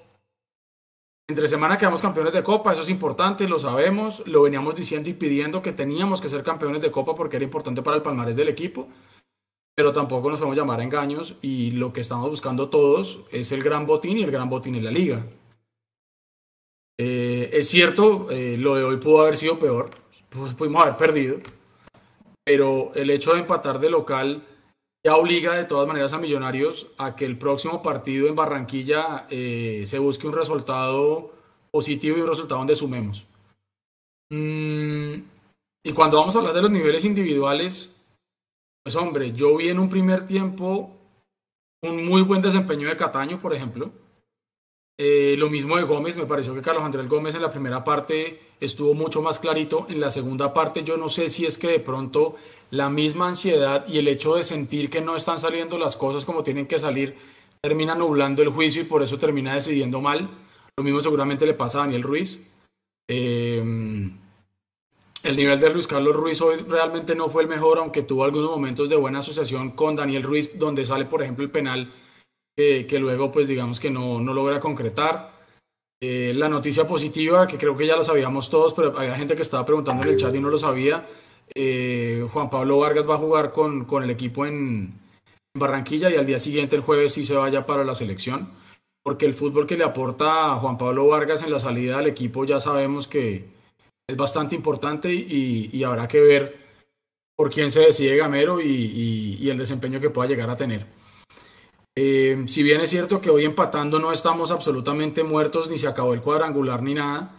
entre 1.28 1.46
semana 1.46 1.78
quedamos 1.78 2.02
campeones 2.02 2.32
de 2.32 2.42
Copa, 2.42 2.72
eso 2.72 2.82
es 2.82 2.88
importante, 2.88 3.46
lo 3.46 3.60
sabemos, 3.60 4.26
lo 4.26 4.42
veníamos 4.42 4.74
diciendo 4.74 5.10
y 5.10 5.14
pidiendo 5.14 5.62
que 5.62 5.72
teníamos 5.72 6.20
que 6.20 6.28
ser 6.28 6.42
campeones 6.42 6.82
de 6.82 6.90
Copa 6.90 7.14
porque 7.14 7.36
era 7.36 7.44
importante 7.44 7.82
para 7.82 7.96
el 7.96 8.02
palmarés 8.02 8.34
del 8.34 8.48
equipo 8.48 8.88
pero 9.78 9.92
tampoco 9.92 10.28
nos 10.28 10.40
podemos 10.40 10.56
llamar 10.56 10.80
a 10.80 10.82
engaños 10.82 11.36
y 11.40 11.70
lo 11.70 11.92
que 11.92 12.00
estamos 12.00 12.28
buscando 12.28 12.68
todos 12.68 13.20
es 13.30 13.52
el 13.52 13.62
gran 13.62 13.86
botín 13.86 14.18
y 14.18 14.24
el 14.24 14.32
gran 14.32 14.50
botín 14.50 14.74
en 14.74 14.84
la 14.84 14.90
liga. 14.90 15.24
Eh, 16.98 17.50
es 17.52 17.68
cierto, 17.68 18.28
eh, 18.28 18.56
lo 18.58 18.74
de 18.74 18.82
hoy 18.82 18.96
pudo 18.96 19.20
haber 19.20 19.36
sido 19.36 19.56
peor, 19.56 19.90
pues 20.30 20.54
pudimos 20.54 20.82
haber 20.82 20.96
perdido, 20.96 21.36
pero 22.44 22.90
el 22.96 23.08
hecho 23.10 23.34
de 23.34 23.38
empatar 23.38 23.78
de 23.78 23.88
local 23.88 24.42
ya 25.06 25.14
obliga 25.14 25.54
de 25.54 25.64
todas 25.64 25.86
maneras 25.86 26.12
a 26.12 26.18
Millonarios 26.18 26.88
a 26.98 27.14
que 27.14 27.24
el 27.24 27.38
próximo 27.38 27.80
partido 27.80 28.26
en 28.26 28.34
Barranquilla 28.34 29.28
eh, 29.30 29.84
se 29.86 30.00
busque 30.00 30.26
un 30.26 30.34
resultado 30.34 31.30
positivo 31.70 32.18
y 32.18 32.22
un 32.22 32.28
resultado 32.30 32.58
donde 32.58 32.74
sumemos. 32.74 33.26
Mm, 34.30 35.22
y 35.84 35.92
cuando 35.92 36.18
vamos 36.18 36.34
a 36.34 36.40
hablar 36.40 36.54
de 36.54 36.62
los 36.62 36.70
niveles 36.72 37.04
individuales, 37.04 37.94
pues 38.82 38.96
hombre, 38.96 39.32
yo 39.32 39.56
vi 39.56 39.68
en 39.68 39.78
un 39.78 39.88
primer 39.88 40.26
tiempo 40.26 40.98
un 41.82 42.06
muy 42.06 42.22
buen 42.22 42.42
desempeño 42.42 42.88
de 42.88 42.96
Cataño, 42.96 43.40
por 43.40 43.54
ejemplo. 43.54 43.92
Eh, 45.00 45.36
lo 45.38 45.48
mismo 45.48 45.76
de 45.76 45.84
Gómez, 45.84 46.16
me 46.16 46.26
pareció 46.26 46.52
que 46.54 46.60
Carlos 46.60 46.82
Andrés 46.82 47.08
Gómez 47.08 47.36
en 47.36 47.42
la 47.42 47.52
primera 47.52 47.84
parte 47.84 48.40
estuvo 48.58 48.94
mucho 48.94 49.22
más 49.22 49.38
clarito. 49.38 49.86
En 49.88 50.00
la 50.00 50.10
segunda 50.10 50.52
parte 50.52 50.82
yo 50.82 50.96
no 50.96 51.08
sé 51.08 51.28
si 51.28 51.46
es 51.46 51.56
que 51.56 51.68
de 51.68 51.80
pronto 51.80 52.34
la 52.70 52.90
misma 52.90 53.28
ansiedad 53.28 53.86
y 53.86 53.98
el 53.98 54.08
hecho 54.08 54.34
de 54.34 54.42
sentir 54.42 54.90
que 54.90 55.00
no 55.00 55.14
están 55.14 55.38
saliendo 55.38 55.78
las 55.78 55.94
cosas 55.96 56.24
como 56.24 56.42
tienen 56.42 56.66
que 56.66 56.80
salir 56.80 57.16
termina 57.60 57.94
nublando 57.94 58.42
el 58.42 58.48
juicio 58.48 58.82
y 58.82 58.86
por 58.86 59.02
eso 59.02 59.18
termina 59.18 59.54
decidiendo 59.54 60.00
mal. 60.00 60.28
Lo 60.76 60.82
mismo 60.82 61.00
seguramente 61.00 61.46
le 61.46 61.54
pasa 61.54 61.78
a 61.78 61.82
Daniel 61.82 62.02
Ruiz. 62.02 62.42
Eh, 63.08 63.62
el 65.28 65.36
nivel 65.36 65.60
de 65.60 65.70
Luis 65.70 65.86
Carlos 65.86 66.16
Ruiz 66.16 66.40
hoy 66.40 66.56
realmente 66.66 67.14
no 67.14 67.28
fue 67.28 67.42
el 67.42 67.48
mejor, 67.48 67.78
aunque 67.78 68.02
tuvo 68.02 68.24
algunos 68.24 68.50
momentos 68.50 68.88
de 68.88 68.96
buena 68.96 69.18
asociación 69.18 69.70
con 69.72 69.94
Daniel 69.94 70.22
Ruiz, 70.22 70.58
donde 70.58 70.86
sale, 70.86 71.04
por 71.04 71.22
ejemplo, 71.22 71.44
el 71.44 71.50
penal 71.50 71.92
que 72.56 72.98
luego, 72.98 73.30
pues 73.30 73.46
digamos 73.46 73.78
que 73.78 73.88
no, 73.88 74.20
no 74.20 74.34
logra 74.34 74.58
concretar. 74.58 75.38
Eh, 76.00 76.32
la 76.34 76.48
noticia 76.48 76.86
positiva, 76.86 77.46
que 77.46 77.58
creo 77.58 77.76
que 77.76 77.86
ya 77.86 77.96
la 77.96 78.02
sabíamos 78.02 78.50
todos, 78.50 78.74
pero 78.74 78.98
había 78.98 79.16
gente 79.16 79.36
que 79.36 79.42
estaba 79.42 79.64
preguntando 79.64 80.02
en 80.02 80.10
el 80.10 80.16
chat 80.16 80.34
y 80.34 80.40
no 80.40 80.48
lo 80.48 80.58
sabía. 80.58 81.06
Eh, 81.54 82.26
Juan 82.32 82.50
Pablo 82.50 82.78
Vargas 82.78 83.08
va 83.08 83.14
a 83.14 83.18
jugar 83.18 83.52
con, 83.52 83.84
con 83.84 84.02
el 84.02 84.10
equipo 84.10 84.44
en, 84.46 84.98
Barranquilla 85.54 86.10
y 86.10 86.16
al 86.16 86.26
día 86.26 86.38
siguiente, 86.38 86.76
el 86.76 86.82
jueves, 86.82 87.14
sí 87.14 87.24
se 87.24 87.34
vaya 87.34 87.66
para 87.66 87.84
la 87.84 87.94
selección. 87.94 88.50
Porque 89.02 89.26
el 89.26 89.34
fútbol 89.34 89.66
que 89.66 89.76
le 89.76 89.84
aporta 89.84 90.52
a 90.52 90.56
Juan 90.56 90.78
Pablo 90.78 91.06
Vargas 91.08 91.42
en 91.42 91.50
la 91.50 91.60
salida 91.60 91.98
del 91.98 92.06
equipo 92.06 92.44
ya 92.44 92.60
sabemos 92.60 93.08
que 93.08 93.46
es 94.08 94.16
bastante 94.16 94.56
importante 94.56 95.12
y, 95.12 95.84
habrá 95.84 96.08
que 96.08 96.20
ver 96.20 96.56
por 97.36 97.50
quién 97.50 97.70
se 97.70 97.80
decide 97.80 98.16
Gamero 98.16 98.60
y, 98.60 99.36
y 99.40 99.48
el 99.48 99.58
desempeño 99.58 100.00
que 100.00 100.10
pueda 100.10 100.28
llegar 100.28 100.50
a 100.50 100.56
tener. 100.56 100.98
Eh, 102.00 102.44
si 102.46 102.62
bien 102.62 102.80
es 102.80 102.90
cierto 102.90 103.20
que 103.20 103.28
hoy 103.28 103.44
empatando 103.44 103.98
no 103.98 104.12
estamos 104.12 104.52
absolutamente 104.52 105.24
muertos, 105.24 105.68
ni 105.68 105.78
se 105.78 105.88
acabó 105.88 106.14
el 106.14 106.20
cuadrangular 106.20 106.80
ni 106.80 106.94
nada, 106.94 107.34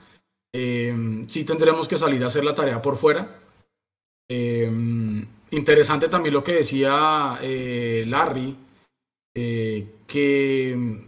eh, 0.53 1.23
sí 1.29 1.45
tendremos 1.45 1.87
que 1.87 1.95
salir 1.95 2.21
a 2.25 2.27
hacer 2.27 2.43
la 2.43 2.53
tarea 2.53 2.81
por 2.81 2.97
fuera. 2.97 3.39
Eh, 4.27 4.69
interesante 5.51 6.09
también 6.09 6.33
lo 6.33 6.43
que 6.43 6.55
decía 6.55 7.39
Larry, 8.05 8.57
que 9.33 11.07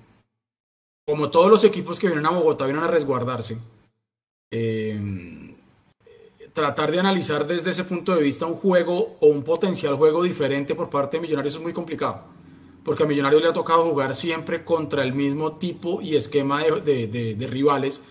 como 1.05 1.29
todos 1.29 1.51
los 1.51 1.65
equipos 1.65 1.99
que 1.99 2.07
vienen 2.07 2.27
a 2.27 2.29
Bogotá 2.29 2.63
vienen 2.63 2.85
a 2.85 2.87
resguardarse, 2.87 3.57
tratar 6.53 6.91
de 6.91 6.99
analizar 6.99 7.47
desde 7.47 7.71
ese 7.71 7.83
punto 7.83 8.15
de 8.15 8.23
vista 8.23 8.45
un 8.45 8.55
juego 8.55 9.17
o 9.19 9.27
un 9.27 9.43
potencial 9.43 9.95
juego 9.95 10.23
diferente 10.23 10.75
por 10.75 10.89
parte 10.89 11.17
de 11.17 11.21
Millonarios 11.21 11.55
es 11.55 11.61
muy 11.61 11.73
complicado 11.73 12.23
porque 12.83 13.03
a 13.03 13.05
Millonarios 13.05 13.41
le 13.41 13.49
ha 13.49 13.53
tocado 13.53 13.83
jugar 13.83 14.15
siempre 14.15 14.63
contra 14.63 15.03
el 15.03 15.13
mismo 15.13 15.53
tipo 15.53 16.01
y 16.01 16.15
esquema 16.15 16.63
de, 16.63 17.47
rivales 17.49 18.01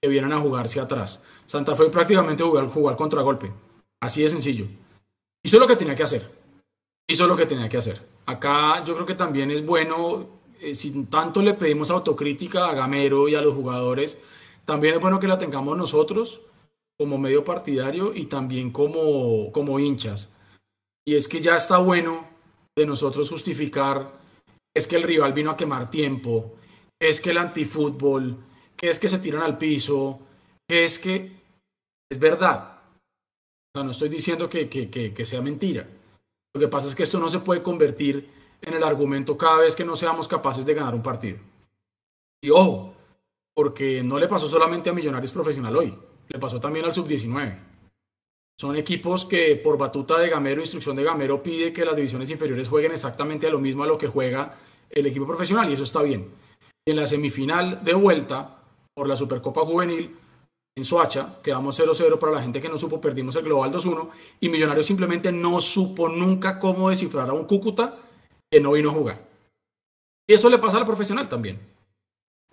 que 0.00 0.08
vienen 0.08 0.32
a 0.32 0.40
jugarse 0.40 0.80
atrás. 0.80 1.22
Santa 1.46 1.76
Fe 1.76 1.88
prácticamente 1.90 2.42
jugar, 2.42 2.66
jugar 2.68 2.96
contragolpe, 2.96 3.52
así 4.00 4.22
de 4.22 4.28
sencillo. 4.28 4.66
Hizo 5.44 5.58
lo 5.58 5.66
que 5.66 5.76
tenía 5.76 5.94
que 5.94 6.02
hacer, 6.02 6.28
hizo 7.08 7.26
lo 7.26 7.36
que 7.36 7.46
tenía 7.46 7.68
que 7.68 7.78
hacer. 7.78 8.00
Acá 8.26 8.84
yo 8.84 8.94
creo 8.94 9.06
que 9.06 9.14
también 9.14 9.50
es 9.50 9.64
bueno, 9.64 10.26
eh, 10.60 10.74
si 10.74 11.04
tanto 11.04 11.40
le 11.40 11.54
pedimos 11.54 11.90
autocrítica 11.90 12.68
a 12.68 12.74
Gamero 12.74 13.28
y 13.28 13.36
a 13.36 13.40
los 13.40 13.54
jugadores, 13.54 14.18
también 14.64 14.94
es 14.94 15.00
bueno 15.00 15.20
que 15.20 15.28
la 15.28 15.38
tengamos 15.38 15.76
nosotros 15.76 16.40
como 16.98 17.18
medio 17.18 17.44
partidario 17.44 18.14
y 18.14 18.26
también 18.26 18.70
como, 18.70 19.52
como 19.52 19.78
hinchas. 19.78 20.32
Y 21.06 21.14
es 21.14 21.28
que 21.28 21.40
ya 21.40 21.56
está 21.56 21.78
bueno 21.78 22.26
de 22.76 22.86
nosotros 22.86 23.30
justificar 23.30 24.16
es 24.76 24.86
que 24.86 24.96
el 24.96 25.04
rival 25.04 25.32
vino 25.32 25.50
a 25.50 25.56
quemar 25.56 25.90
tiempo, 25.90 26.56
es 27.00 27.22
que 27.22 27.30
el 27.30 27.38
antifútbol, 27.38 28.36
que 28.76 28.90
es 28.90 28.98
que 28.98 29.08
se 29.08 29.18
tiran 29.18 29.42
al 29.42 29.56
piso, 29.56 30.20
que 30.68 30.84
es 30.84 30.98
que 30.98 31.32
es 32.10 32.18
verdad. 32.18 32.82
O 33.74 33.78
sea, 33.78 33.84
no 33.84 33.92
estoy 33.92 34.10
diciendo 34.10 34.50
que, 34.50 34.68
que, 34.68 35.24
sea 35.24 35.40
mentira. 35.40 35.88
Lo 36.54 36.60
que 36.60 36.68
pasa 36.68 36.88
es 36.88 36.94
que 36.94 37.04
esto 37.04 37.18
no 37.18 37.30
se 37.30 37.38
puede 37.38 37.62
convertir 37.62 38.28
en 38.60 38.74
el 38.74 38.82
argumento 38.82 39.38
cada 39.38 39.58
vez 39.58 39.74
que 39.74 39.84
no 39.84 39.96
seamos 39.96 40.28
capaces 40.28 40.66
de 40.66 40.74
ganar 40.74 40.94
un 40.94 41.02
partido. 41.02 41.38
Y 42.42 42.50
ojo, 42.50 42.94
porque 43.54 44.02
no 44.02 44.18
le 44.18 44.28
pasó 44.28 44.46
solamente 44.46 44.90
a 44.90 44.92
Millonarios 44.92 45.32
Profesional 45.32 45.74
hoy, 45.74 45.98
le 46.28 46.38
pasó 46.38 46.60
también 46.60 46.84
al 46.84 46.92
Sub-19. 46.92 47.58
Son 48.58 48.74
equipos 48.74 49.26
que 49.26 49.56
por 49.56 49.76
batuta 49.76 50.18
de 50.18 50.30
Gamero, 50.30 50.62
instrucción 50.62 50.96
de 50.96 51.04
Gamero, 51.04 51.42
pide 51.42 51.72
que 51.72 51.84
las 51.84 51.94
divisiones 51.94 52.30
inferiores 52.30 52.68
jueguen 52.68 52.92
exactamente 52.92 53.46
a 53.46 53.50
lo 53.50 53.58
mismo 53.58 53.84
a 53.84 53.86
lo 53.86 53.98
que 53.98 54.06
juega 54.06 54.56
el 54.88 55.06
equipo 55.06 55.26
profesional 55.26 55.68
y 55.68 55.74
eso 55.74 55.84
está 55.84 56.02
bien. 56.02 56.30
En 56.86 56.96
la 56.96 57.06
semifinal 57.06 57.84
de 57.84 57.94
vuelta 57.94 58.62
por 58.94 59.08
la 59.08 59.16
Supercopa 59.16 59.60
Juvenil 59.62 60.16
en 60.74 60.84
Soacha, 60.84 61.38
quedamos 61.42 61.78
0-0 61.78 62.18
para 62.18 62.32
la 62.32 62.42
gente 62.42 62.60
que 62.60 62.68
no 62.68 62.78
supo, 62.78 63.00
perdimos 63.00 63.36
el 63.36 63.44
Global 63.44 63.72
2-1 63.72 64.08
y 64.40 64.48
Millonarios 64.48 64.86
simplemente 64.86 65.32
no 65.32 65.60
supo 65.60 66.08
nunca 66.08 66.58
cómo 66.58 66.88
descifrar 66.88 67.28
a 67.28 67.34
un 67.34 67.44
Cúcuta 67.44 67.98
que 68.50 68.60
no 68.60 68.72
vino 68.72 68.90
a 68.90 68.94
jugar. 68.94 69.28
Y 70.26 70.34
eso 70.34 70.48
le 70.48 70.58
pasa 70.58 70.78
al 70.78 70.86
profesional 70.86 71.28
también. 71.28 71.75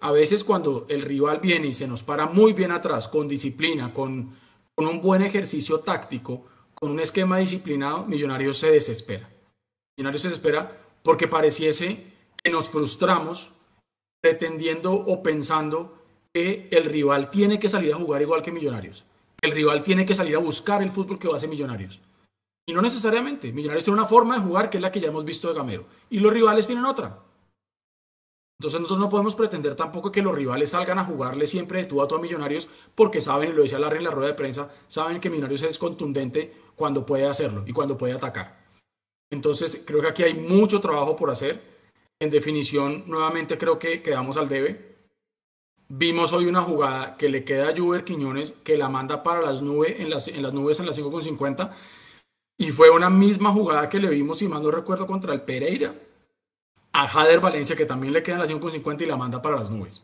A 0.03 0.11
veces 0.11 0.43
cuando 0.43 0.85
el 0.89 1.01
rival 1.01 1.39
viene 1.39 1.67
y 1.67 1.73
se 1.73 1.87
nos 1.87 2.03
para 2.03 2.25
muy 2.25 2.51
bien 2.51 2.71
atrás, 2.71 3.07
con 3.07 3.29
disciplina, 3.29 3.93
con 3.93 4.35
un 4.75 5.01
buen 5.01 5.21
ejercicio 5.21 5.79
táctico, 5.79 6.45
con 6.73 6.91
un 6.91 6.99
esquema 6.99 7.37
disciplinado, 7.37 8.05
Millonarios 8.05 8.57
se 8.57 8.69
desespera. 8.69 9.29
Millonarios 9.95 10.23
se 10.23 10.27
desespera 10.27 10.77
porque 11.03 11.29
pareciese 11.29 12.03
que 12.43 12.51
nos 12.51 12.67
frustramos 12.67 13.51
pretendiendo 14.21 14.91
o 14.91 15.23
pensando 15.23 15.97
que 16.33 16.67
el 16.71 16.83
rival 16.83 17.29
tiene 17.29 17.57
que 17.57 17.69
salir 17.69 17.93
a 17.93 17.97
jugar 17.97 18.21
igual 18.21 18.41
que 18.41 18.51
Millonarios. 18.51 19.05
El 19.41 19.51
rival 19.51 19.83
tiene 19.83 20.05
que 20.05 20.15
salir 20.15 20.35
a 20.35 20.39
buscar 20.39 20.83
el 20.83 20.91
fútbol 20.91 21.17
que 21.17 21.29
va 21.29 21.35
a 21.35 21.37
hacer 21.37 21.47
Millonarios. 21.47 22.01
Y 22.65 22.73
no 22.73 22.81
necesariamente. 22.81 23.53
Millonarios 23.53 23.85
tiene 23.85 24.01
una 24.01 24.09
forma 24.09 24.35
de 24.35 24.41
jugar 24.41 24.69
que 24.69 24.79
es 24.79 24.81
la 24.81 24.91
que 24.91 24.99
ya 24.99 25.07
hemos 25.07 25.23
visto 25.23 25.47
de 25.47 25.53
Gamero. 25.53 25.85
Y 26.09 26.19
los 26.19 26.33
rivales 26.33 26.67
tienen 26.67 26.83
otra. 26.83 27.19
Entonces 28.59 28.79
nosotros 28.79 28.99
no 28.99 29.09
podemos 29.09 29.35
pretender 29.35 29.75
tampoco 29.75 30.11
que 30.11 30.21
los 30.21 30.33
rivales 30.33 30.69
salgan 30.69 30.99
a 30.99 31.03
jugarle 31.03 31.47
siempre 31.47 31.79
de 31.79 31.85
tú 31.85 32.01
a 32.01 32.07
tú 32.07 32.15
a 32.15 32.21
Millonarios 32.21 32.69
porque 32.95 33.21
saben, 33.21 33.55
lo 33.55 33.63
decía 33.63 33.79
Larry 33.79 33.97
en 33.97 34.03
la 34.05 34.11
rueda 34.11 34.29
de 34.29 34.35
prensa, 34.35 34.69
saben 34.87 35.19
que 35.19 35.29
Millonarios 35.29 35.63
es 35.63 35.77
contundente 35.77 36.53
cuando 36.75 37.05
puede 37.05 37.27
hacerlo 37.27 37.63
y 37.65 37.73
cuando 37.73 37.97
puede 37.97 38.13
atacar. 38.13 38.63
Entonces 39.31 39.83
creo 39.85 40.01
que 40.01 40.07
aquí 40.07 40.23
hay 40.23 40.35
mucho 40.35 40.79
trabajo 40.79 41.15
por 41.15 41.29
hacer. 41.29 41.61
En 42.19 42.29
definición, 42.29 43.03
nuevamente 43.07 43.57
creo 43.57 43.79
que 43.79 44.01
quedamos 44.01 44.37
al 44.37 44.47
debe. 44.47 44.93
Vimos 45.89 46.31
hoy 46.31 46.45
una 46.45 46.61
jugada 46.61 47.17
que 47.17 47.29
le 47.29 47.43
queda 47.43 47.69
a 47.69 47.75
Juber 47.75 48.05
Quiñones 48.05 48.53
que 48.63 48.77
la 48.77 48.87
manda 48.87 49.23
para 49.23 49.41
las 49.41 49.61
nubes 49.61 49.99
en 49.99 50.09
las, 50.09 50.27
en 50.27 50.41
las 50.41 50.53
nubes 50.53 50.79
en 50.79 50.85
las 50.85 50.97
5.50 50.97 51.71
y 52.57 52.71
fue 52.71 52.89
una 52.89 53.09
misma 53.09 53.51
jugada 53.51 53.89
que 53.89 53.99
le 53.99 54.09
vimos, 54.09 54.39
si 54.39 54.47
mal 54.47 54.63
no 54.63 54.71
recuerdo, 54.71 55.05
contra 55.05 55.33
el 55.33 55.41
Pereira 55.41 55.93
a 56.93 57.07
Jader 57.07 57.39
Valencia, 57.39 57.75
que 57.75 57.85
también 57.85 58.13
le 58.13 58.23
quedan 58.23 58.39
las 58.39 58.49
5.50 58.49 59.01
y 59.01 59.05
la 59.05 59.17
manda 59.17 59.41
para 59.41 59.57
las 59.57 59.69
nubes. 59.69 60.03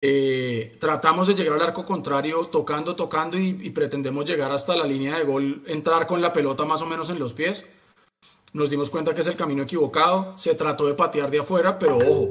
Eh, 0.00 0.76
tratamos 0.78 1.26
de 1.26 1.34
llegar 1.34 1.54
al 1.54 1.68
arco 1.68 1.84
contrario 1.84 2.46
tocando, 2.46 2.94
tocando 2.94 3.38
y, 3.38 3.70
pretendemos 3.70 4.24
llegar 4.24 4.52
hasta 4.52 4.76
la 4.76 4.86
línea 4.86 5.18
de 5.18 5.24
gol, 5.24 5.62
entrar 5.66 6.06
con 6.06 6.20
la 6.20 6.32
pelota 6.32 6.64
más 6.64 6.80
o 6.82 6.86
menos 6.86 7.10
en 7.10 7.18
los 7.18 7.32
pies. 7.32 7.64
Nos 8.52 8.70
dimos 8.70 8.88
cuenta 8.88 9.14
que 9.14 9.22
es 9.22 9.26
el 9.26 9.36
camino 9.36 9.64
equivocado, 9.64 10.38
se 10.38 10.54
trató 10.54 10.86
de 10.86 10.94
patear 10.94 11.30
de 11.30 11.40
afuera, 11.40 11.78
pero 11.78 11.98
ojo, 11.98 12.30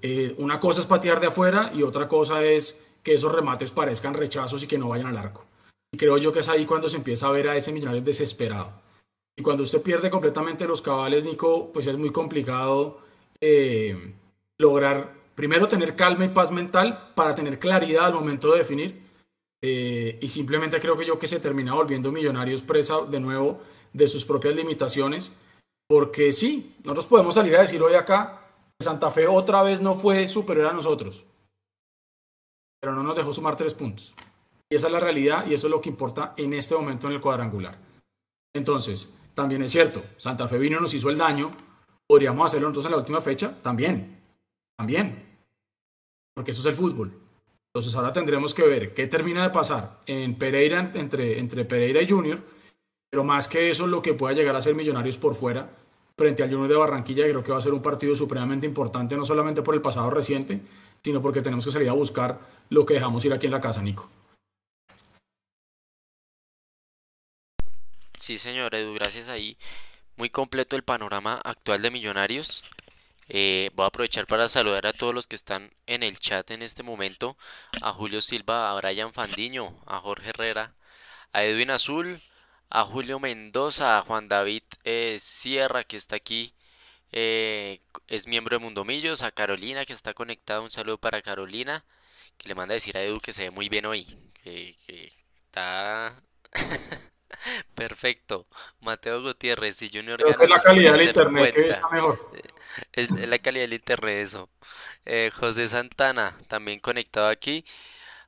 eh, 0.00 0.34
una 0.38 0.60
cosa 0.60 0.80
es 0.80 0.86
patear 0.86 1.18
de 1.20 1.26
afuera 1.26 1.72
y 1.74 1.82
otra 1.82 2.06
cosa 2.06 2.44
es 2.44 2.78
que 3.02 3.14
esos 3.14 3.32
remates 3.32 3.70
parezcan 3.70 4.14
rechazos 4.14 4.62
y 4.62 4.66
que 4.66 4.78
no 4.78 4.88
vayan 4.88 5.08
al 5.08 5.16
arco. 5.16 5.44
Y 5.92 5.98
creo 5.98 6.18
yo 6.18 6.32
que 6.32 6.40
es 6.40 6.48
ahí 6.48 6.66
cuando 6.66 6.88
se 6.88 6.98
empieza 6.98 7.26
a 7.26 7.32
ver 7.32 7.48
a 7.48 7.56
ese 7.56 7.72
millonario 7.72 8.02
desesperado. 8.02 8.72
Y 9.36 9.42
cuando 9.42 9.62
usted 9.62 9.82
pierde 9.82 10.10
completamente 10.10 10.66
los 10.66 10.82
cabales, 10.82 11.24
Nico, 11.24 11.72
pues 11.72 11.86
es 11.86 11.96
muy 11.96 12.12
complicado 12.12 13.07
eh, 13.40 14.14
lograr 14.58 15.14
primero 15.34 15.68
tener 15.68 15.94
calma 15.94 16.24
y 16.24 16.28
paz 16.30 16.50
mental 16.50 17.12
para 17.14 17.34
tener 17.34 17.58
claridad 17.58 18.06
al 18.06 18.14
momento 18.14 18.52
de 18.52 18.58
definir. 18.58 19.08
Eh, 19.62 20.18
y 20.20 20.28
simplemente 20.28 20.80
creo 20.80 20.96
que 20.96 21.06
yo 21.06 21.18
que 21.18 21.26
se 21.26 21.40
termina 21.40 21.74
volviendo 21.74 22.12
millonarios 22.12 22.62
presa 22.62 23.00
de 23.02 23.20
nuevo 23.20 23.60
de 23.92 24.08
sus 24.08 24.24
propias 24.24 24.54
limitaciones. 24.54 25.32
Porque 25.88 26.32
sí, 26.32 26.76
nosotros 26.84 27.06
podemos 27.06 27.34
salir 27.34 27.56
a 27.56 27.60
decir 27.60 27.82
hoy 27.82 27.94
acá 27.94 28.38
Santa 28.80 29.10
Fe 29.10 29.26
otra 29.26 29.62
vez 29.62 29.80
no 29.80 29.94
fue 29.94 30.28
superior 30.28 30.66
a 30.66 30.72
nosotros. 30.72 31.24
Pero 32.80 32.94
no 32.94 33.02
nos 33.02 33.16
dejó 33.16 33.32
sumar 33.32 33.56
tres 33.56 33.74
puntos. 33.74 34.14
Y 34.70 34.76
esa 34.76 34.86
es 34.88 34.92
la 34.92 35.00
realidad 35.00 35.46
y 35.46 35.54
eso 35.54 35.66
es 35.66 35.70
lo 35.70 35.80
que 35.80 35.88
importa 35.88 36.34
en 36.36 36.52
este 36.52 36.74
momento 36.74 37.08
en 37.08 37.14
el 37.14 37.20
cuadrangular. 37.20 37.78
Entonces, 38.54 39.08
también 39.34 39.62
es 39.62 39.72
cierto, 39.72 40.04
Santa 40.18 40.46
Fe 40.46 40.58
vino 40.58 40.78
y 40.78 40.80
nos 40.80 40.94
hizo 40.94 41.10
el 41.10 41.18
daño, 41.18 41.50
¿Podríamos 42.08 42.46
hacerlo 42.46 42.68
entonces 42.68 42.86
en 42.86 42.92
la 42.92 42.98
última 42.98 43.20
fecha? 43.20 43.54
También, 43.62 44.18
también. 44.76 45.26
Porque 46.34 46.52
eso 46.52 46.60
es 46.60 46.66
el 46.66 46.74
fútbol. 46.74 47.12
Entonces 47.66 47.94
ahora 47.94 48.12
tendremos 48.12 48.54
que 48.54 48.62
ver 48.62 48.94
qué 48.94 49.06
termina 49.06 49.42
de 49.42 49.50
pasar 49.50 50.00
en 50.06 50.36
Pereira, 50.36 50.90
entre, 50.94 51.38
entre 51.38 51.66
Pereira 51.66 52.00
y 52.00 52.08
Junior, 52.08 52.40
pero 53.10 53.24
más 53.24 53.46
que 53.46 53.70
eso, 53.70 53.86
lo 53.86 54.00
que 54.00 54.14
pueda 54.14 54.34
llegar 54.34 54.56
a 54.56 54.62
ser 54.62 54.74
Millonarios 54.74 55.18
por 55.18 55.34
fuera, 55.34 55.70
frente 56.16 56.42
al 56.42 56.50
Junior 56.50 56.68
de 56.68 56.76
Barranquilla, 56.76 57.28
creo 57.28 57.44
que 57.44 57.52
va 57.52 57.58
a 57.58 57.62
ser 57.62 57.74
un 57.74 57.82
partido 57.82 58.14
supremamente 58.14 58.66
importante, 58.66 59.14
no 59.14 59.26
solamente 59.26 59.60
por 59.60 59.74
el 59.74 59.82
pasado 59.82 60.08
reciente, 60.08 60.62
sino 61.04 61.20
porque 61.20 61.42
tenemos 61.42 61.64
que 61.66 61.72
salir 61.72 61.90
a 61.90 61.92
buscar 61.92 62.40
lo 62.70 62.86
que 62.86 62.94
dejamos 62.94 63.22
ir 63.26 63.34
aquí 63.34 63.46
en 63.46 63.52
la 63.52 63.60
casa, 63.60 63.82
Nico. 63.82 64.08
Sí, 68.16 68.38
señor 68.38 68.74
Edu, 68.74 68.94
gracias 68.94 69.28
ahí. 69.28 69.56
Muy 70.18 70.30
completo 70.30 70.74
el 70.74 70.82
panorama 70.82 71.40
actual 71.44 71.80
de 71.80 71.92
Millonarios. 71.92 72.64
Eh, 73.28 73.70
voy 73.74 73.84
a 73.84 73.86
aprovechar 73.86 74.26
para 74.26 74.48
saludar 74.48 74.84
a 74.88 74.92
todos 74.92 75.14
los 75.14 75.28
que 75.28 75.36
están 75.36 75.70
en 75.86 76.02
el 76.02 76.18
chat 76.18 76.50
en 76.50 76.62
este 76.62 76.82
momento. 76.82 77.36
A 77.82 77.92
Julio 77.92 78.20
Silva, 78.20 78.72
a 78.72 78.74
Brian 78.74 79.12
Fandiño, 79.12 79.80
a 79.86 80.00
Jorge 80.00 80.30
Herrera, 80.30 80.74
a 81.32 81.44
Edwin 81.44 81.70
Azul, 81.70 82.20
a 82.68 82.84
Julio 82.84 83.20
Mendoza, 83.20 83.96
a 83.96 84.02
Juan 84.02 84.28
David 84.28 84.64
eh, 84.82 85.18
Sierra 85.20 85.84
que 85.84 85.96
está 85.96 86.16
aquí. 86.16 86.52
Eh, 87.12 87.80
es 88.08 88.26
miembro 88.26 88.58
de 88.58 88.64
Mundomillos, 88.64 89.22
a 89.22 89.30
Carolina 89.30 89.84
que 89.84 89.92
está 89.92 90.14
conectada. 90.14 90.62
Un 90.62 90.70
saludo 90.70 90.98
para 90.98 91.22
Carolina, 91.22 91.84
que 92.38 92.48
le 92.48 92.56
manda 92.56 92.72
a 92.72 92.74
decir 92.74 92.96
a 92.98 93.02
Edu 93.04 93.20
que 93.20 93.32
se 93.32 93.44
ve 93.44 93.50
muy 93.52 93.68
bien 93.68 93.86
hoy. 93.86 94.04
Que, 94.42 94.76
que 94.84 95.12
está... 95.46 96.20
Perfecto. 97.74 98.46
Mateo 98.80 99.22
Gutiérrez 99.22 99.80
y 99.82 99.90
Junior 99.90 100.18
Creo 100.20 100.34
que 100.34 100.44
es 100.44 100.50
la 100.50 100.60
calidad 100.60 100.92
del 100.94 101.08
internet 101.08 101.54
que 101.54 101.68
está 101.68 101.88
mejor. 101.88 102.30
Es, 102.92 103.10
la 103.10 103.38
calidad 103.38 103.64
del 103.64 103.74
internet 103.74 104.26
eso. 104.26 104.48
Eh, 105.04 105.30
José 105.34 105.68
Santana, 105.68 106.36
también 106.48 106.80
conectado 106.80 107.28
aquí. 107.28 107.64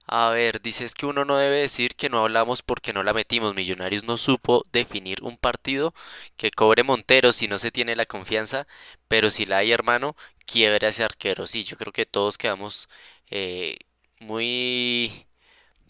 A 0.06 0.30
ver, 0.30 0.60
dices 0.60 0.94
que 0.94 1.06
uno 1.06 1.24
no 1.24 1.36
debe 1.38 1.58
decir 1.58 1.94
que 1.94 2.08
no 2.08 2.20
hablamos 2.20 2.62
porque 2.62 2.92
no 2.92 3.02
la 3.04 3.14
metimos. 3.14 3.54
Millonarios 3.54 4.04
no 4.04 4.16
supo 4.16 4.66
definir 4.72 5.22
un 5.22 5.36
partido 5.38 5.94
que 6.36 6.50
cobre 6.50 6.82
Montero 6.82 7.32
si 7.32 7.46
no 7.48 7.58
se 7.58 7.70
tiene 7.70 7.94
la 7.94 8.06
confianza, 8.06 8.66
pero 9.08 9.30
si 9.30 9.46
la 9.46 9.58
hay, 9.58 9.70
hermano, 9.72 10.16
quiebra 10.46 10.88
ese 10.88 11.04
arquero. 11.04 11.46
Sí, 11.46 11.62
yo 11.64 11.76
creo 11.76 11.92
que 11.92 12.06
todos 12.06 12.38
quedamos 12.38 12.88
eh, 13.30 13.78
muy 14.18 15.26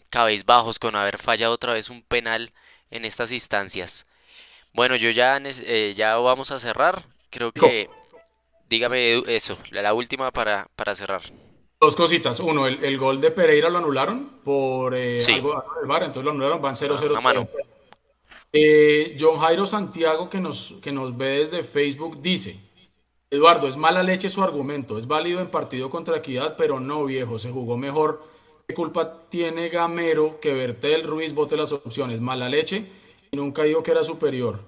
cabezbajos 0.09 0.79
con 0.79 0.95
haber 0.95 1.17
fallado 1.17 1.53
otra 1.53 1.73
vez 1.73 1.89
un 1.89 2.03
penal 2.03 2.53
en 2.91 3.05
estas 3.05 3.31
instancias. 3.31 4.05
Bueno, 4.73 4.95
yo 4.95 5.09
ya, 5.09 5.41
eh, 5.43 5.93
ya 5.95 6.17
vamos 6.17 6.51
a 6.51 6.59
cerrar. 6.59 7.05
Creo 7.29 7.51
que, 7.51 7.89
dígame 8.69 9.23
eso, 9.33 9.57
la, 9.71 9.93
última 9.93 10.31
para, 10.31 10.67
para 10.75 10.95
cerrar. 10.95 11.21
Dos 11.79 11.95
cositas. 11.95 12.39
Uno, 12.39 12.67
el, 12.67 12.97
gol 12.97 13.19
de 13.19 13.31
Pereira 13.31 13.69
lo 13.69 13.79
anularon 13.79 14.41
por 14.43 14.93
eh, 14.95 15.17
algo 15.33 15.63
del 15.79 15.87
bar, 15.87 16.03
entonces 16.03 16.25
lo 16.25 16.31
anularon, 16.31 16.61
van 16.61 16.75
0-0. 16.75 17.19
Ah, 17.23 17.45
eh, 18.53 19.17
John 19.19 19.39
Jairo 19.39 19.65
Santiago, 19.65 20.29
que 20.29 20.39
nos, 20.39 20.75
que 20.81 20.91
nos 20.91 21.17
ve 21.17 21.39
desde 21.39 21.63
Facebook, 21.63 22.21
dice: 22.21 22.57
Eduardo, 23.29 23.67
es 23.67 23.77
mala 23.77 24.03
leche 24.03 24.29
su 24.29 24.43
argumento. 24.43 24.97
Es 24.97 25.07
válido 25.07 25.39
en 25.39 25.49
partido 25.49 25.89
contra 25.89 26.17
Equidad, 26.17 26.55
pero 26.57 26.79
no 26.79 27.05
viejo. 27.05 27.39
Se 27.39 27.49
jugó 27.49 27.77
mejor 27.77 28.21
¿Qué 28.21 28.30
culpa 28.73 29.21
tiene 29.29 29.69
Gamero 29.69 30.39
que 30.39 30.53
Bertel 30.53 31.03
Ruiz 31.03 31.33
vote 31.33 31.57
las 31.57 31.71
opciones? 31.71 32.21
Mala 32.21 32.49
leche 32.49 32.85
y 33.31 33.37
nunca 33.37 33.63
dijo 33.63 33.83
que 33.83 33.91
era 33.91 34.03
superior. 34.03 34.59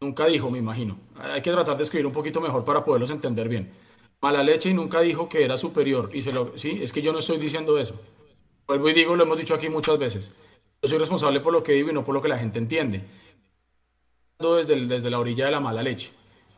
Nunca 0.00 0.26
dijo, 0.26 0.50
me 0.50 0.58
imagino. 0.58 0.98
Hay 1.16 1.42
que 1.42 1.50
tratar 1.50 1.76
de 1.76 1.84
escribir 1.84 2.06
un 2.06 2.12
poquito 2.12 2.40
mejor 2.40 2.64
para 2.64 2.84
poderlos 2.84 3.10
entender 3.10 3.48
bien. 3.48 3.72
Mala 4.20 4.42
leche 4.42 4.70
y 4.70 4.74
nunca 4.74 5.00
dijo 5.00 5.28
que 5.28 5.44
era 5.44 5.56
superior. 5.56 6.10
Y 6.12 6.22
se 6.22 6.32
lo, 6.32 6.56
sí, 6.58 6.78
es 6.82 6.92
que 6.92 7.02
yo 7.02 7.12
no 7.12 7.20
estoy 7.20 7.38
diciendo 7.38 7.78
eso. 7.78 7.94
Vuelvo 8.66 8.88
y 8.88 8.92
digo, 8.92 9.16
lo 9.16 9.24
hemos 9.24 9.38
dicho 9.38 9.54
aquí 9.54 9.68
muchas 9.68 9.98
veces. 9.98 10.32
Yo 10.82 10.88
soy 10.88 10.98
responsable 10.98 11.40
por 11.40 11.52
lo 11.52 11.62
que 11.62 11.72
digo 11.72 11.90
y 11.90 11.92
no 11.92 12.04
por 12.04 12.14
lo 12.14 12.22
que 12.22 12.28
la 12.28 12.38
gente 12.38 12.58
entiende. 12.58 13.02
Desde, 14.38 14.86
desde 14.86 15.10
la 15.10 15.20
orilla 15.20 15.46
de 15.46 15.52
la 15.52 15.60
mala 15.60 15.82
leche. 15.82 16.10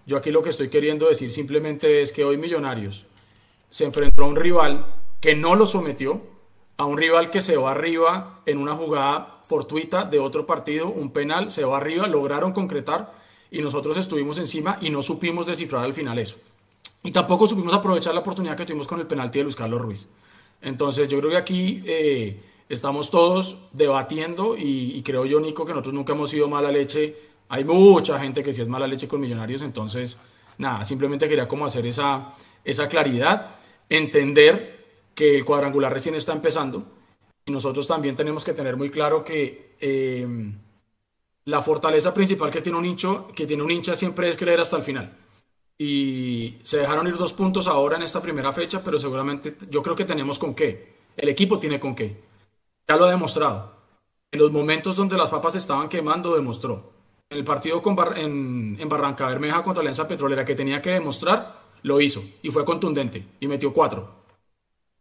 Yo 0.07 0.17
aquí 0.17 0.31
lo 0.31 0.43
que 0.43 0.51
estoy 0.51 0.69
queriendo 0.69 1.09
decir 1.09 1.31
simplemente 1.31 2.03
es 2.03 2.13
que 2.13 2.25
hoy 2.25 2.37
Millonarios 2.37 3.07
se 3.71 3.85
enfrentó 3.85 4.25
a 4.25 4.29
un 4.29 4.37
rival 4.37 4.87
que 5.21 5.35
no 5.35 5.55
lo 5.57 5.67
sometió, 5.67 6.23
a 6.77 6.85
un 6.85 6.99
rival 6.99 7.31
que 7.31 7.41
se 7.41 7.57
va 7.57 7.71
arriba 7.71 8.41
en 8.47 8.59
una 8.59 8.75
jugada 8.75 9.41
fortuita 9.45 10.05
de 10.05 10.19
otro 10.19 10.47
partido, 10.47 10.89
un 10.89 11.11
penal, 11.11 11.53
se 11.53 11.65
va 11.65 11.77
arriba, 11.77 12.07
lograron 12.07 12.53
concretar 12.53 13.15
y 13.51 13.61
nosotros 13.61 13.97
estuvimos 13.97 14.39
encima 14.39 14.79
y 14.81 14.91
no 14.91 15.03
supimos 15.03 15.47
descifrar 15.47 15.85
al 15.85 15.93
final 15.93 16.19
eso. 16.19 16.37
Y 17.03 17.13
tampoco 17.13 17.47
supimos 17.47 17.75
aprovechar 17.75 18.15
la 18.15 18.21
oportunidad 18.21 18.57
que 18.57 18.65
tuvimos 18.65 18.89
con 18.89 18.99
el 18.99 19.07
penalti 19.07 19.39
de 19.39 19.45
Luis 19.45 19.57
Carlos 19.57 19.81
Ruiz. 19.81 20.09
Entonces 20.63 21.09
yo 21.09 21.19
creo 21.19 21.31
que 21.31 21.37
aquí 21.37 21.83
eh, 21.85 22.41
estamos 22.69 23.11
todos 23.11 23.59
debatiendo 23.73 24.57
y, 24.57 25.01
creo 25.03 25.27
yo, 25.27 25.39
Nico, 25.39 25.67
que 25.67 25.73
nosotros 25.73 25.95
nunca 25.95 26.15
hemos 26.15 26.31
sido 26.31 26.49
mala 26.49 26.73
leche. 26.73 27.15
Hay 27.51 27.65
mucha 27.65 28.19
gente 28.19 28.43
que 28.43 28.55
sí 28.55 28.63
es 28.63 28.69
mala 28.69 28.87
leche 28.87 29.07
con 29.07 29.21
millonarios, 29.21 29.61
entonces 29.63 30.19
nada, 30.57 30.85
simplemente 30.85 31.29
quería 31.29 31.47
como 31.47 31.67
hacer 31.67 31.85
esa, 31.87 32.33
esa 32.65 32.89
claridad, 32.89 33.57
entender 33.91 34.74
que 35.15 35.37
el 35.37 35.45
cuadrangular 35.45 35.93
recién 35.93 36.15
está 36.15 36.33
empezando 36.33 36.85
y 37.47 37.53
nosotros 37.53 37.87
también 37.87 38.17
tenemos 38.17 38.45
que 38.45 38.55
tener 38.55 38.77
muy 38.77 38.91
claro 38.91 39.25
que 39.25 39.77
eh, 39.81 40.27
la 41.45 41.61
fortaleza 41.61 42.15
principal 42.15 42.51
que 42.51 42.63
tiene 42.63 42.79
un 42.79 42.85
hincho, 42.85 43.29
que 43.35 43.47
tiene 43.47 43.63
un 43.63 43.71
hincha 43.71 43.95
siempre 43.95 44.29
es 44.29 44.37
creer 44.37 44.61
hasta 44.61 44.77
el 44.77 44.83
final. 44.83 45.13
Y 45.77 46.57
se 46.63 46.79
dejaron 46.79 47.07
ir 47.07 47.17
dos 47.17 47.33
puntos 47.33 47.67
ahora 47.67 47.97
en 47.97 48.03
esta 48.03 48.23
primera 48.23 48.53
fecha, 48.53 48.83
pero 48.83 48.99
seguramente 48.99 49.57
yo 49.69 49.83
creo 49.83 49.97
que 49.97 50.05
tenemos 50.05 50.39
con 50.39 50.55
qué. 50.55 50.95
El 51.17 51.29
equipo 51.29 51.59
tiene 51.59 51.79
con 51.79 51.95
qué. 51.95 52.17
Ya 52.89 52.97
lo 52.97 53.05
ha 53.05 53.11
demostrado. 53.11 53.75
En 54.33 54.41
los 54.41 54.51
momentos 54.51 54.97
donde 54.97 55.17
las 55.17 55.31
papas 55.31 55.55
estaban 55.57 55.89
quemando, 55.89 56.35
demostró. 56.35 56.93
En 57.29 57.39
el 57.39 57.45
partido 57.45 57.83
con 57.83 57.97
en, 58.17 58.77
en 58.81 58.89
Barranca 58.89 59.27
Bermeja 59.27 59.63
contra 59.63 59.81
Alianza 59.81 60.09
Petrolera 60.09 60.45
que 60.45 60.55
tenía 60.55 60.81
que 60.81 60.91
demostrar, 60.91 61.61
lo 61.83 62.01
hizo 62.01 62.23
y 62.43 62.51
fue 62.51 62.65
contundente 62.65 63.27
y 63.41 63.49
metió 63.49 63.73
cuatro. 63.73 64.24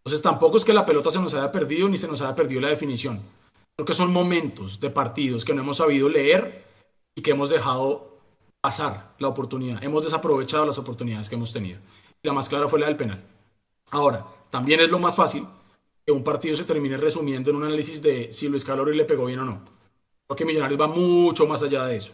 Entonces 0.05 0.21
tampoco 0.21 0.57
es 0.57 0.65
que 0.65 0.73
la 0.73 0.85
pelota 0.85 1.11
se 1.11 1.19
nos 1.19 1.33
haya 1.33 1.51
perdido 1.51 1.87
ni 1.87 1.97
se 1.97 2.07
nos 2.07 2.21
haya 2.21 2.35
perdido 2.35 2.61
la 2.61 2.69
definición. 2.69 3.21
Creo 3.75 3.85
que 3.85 3.93
son 3.93 4.11
momentos 4.11 4.79
de 4.79 4.89
partidos 4.89 5.45
que 5.45 5.53
no 5.53 5.61
hemos 5.61 5.77
sabido 5.77 6.09
leer 6.09 6.65
y 7.15 7.21
que 7.21 7.31
hemos 7.31 7.49
dejado 7.49 8.17
pasar 8.61 9.13
la 9.19 9.29
oportunidad. 9.29 9.83
Hemos 9.83 10.03
desaprovechado 10.03 10.65
las 10.65 10.77
oportunidades 10.77 11.29
que 11.29 11.35
hemos 11.35 11.53
tenido. 11.53 11.79
la 12.21 12.33
más 12.33 12.49
clara 12.49 12.69
fue 12.69 12.79
la 12.79 12.87
del 12.87 12.95
penal. 12.95 13.23
Ahora, 13.91 14.25
también 14.49 14.79
es 14.79 14.89
lo 14.89 14.99
más 14.99 15.15
fácil 15.15 15.45
que 16.05 16.11
un 16.11 16.23
partido 16.23 16.55
se 16.55 16.63
termine 16.63 16.97
resumiendo 16.97 17.49
en 17.49 17.57
un 17.57 17.63
análisis 17.63 18.01
de 18.01 18.31
si 18.31 18.47
Luis 18.49 18.65
Calori 18.65 18.95
le 18.95 19.05
pegó 19.05 19.25
bien 19.25 19.39
o 19.39 19.45
no. 19.45 19.61
Porque 20.27 20.45
Millonarios 20.45 20.79
va 20.79 20.87
mucho 20.87 21.47
más 21.47 21.63
allá 21.63 21.85
de 21.85 21.97
eso. 21.97 22.13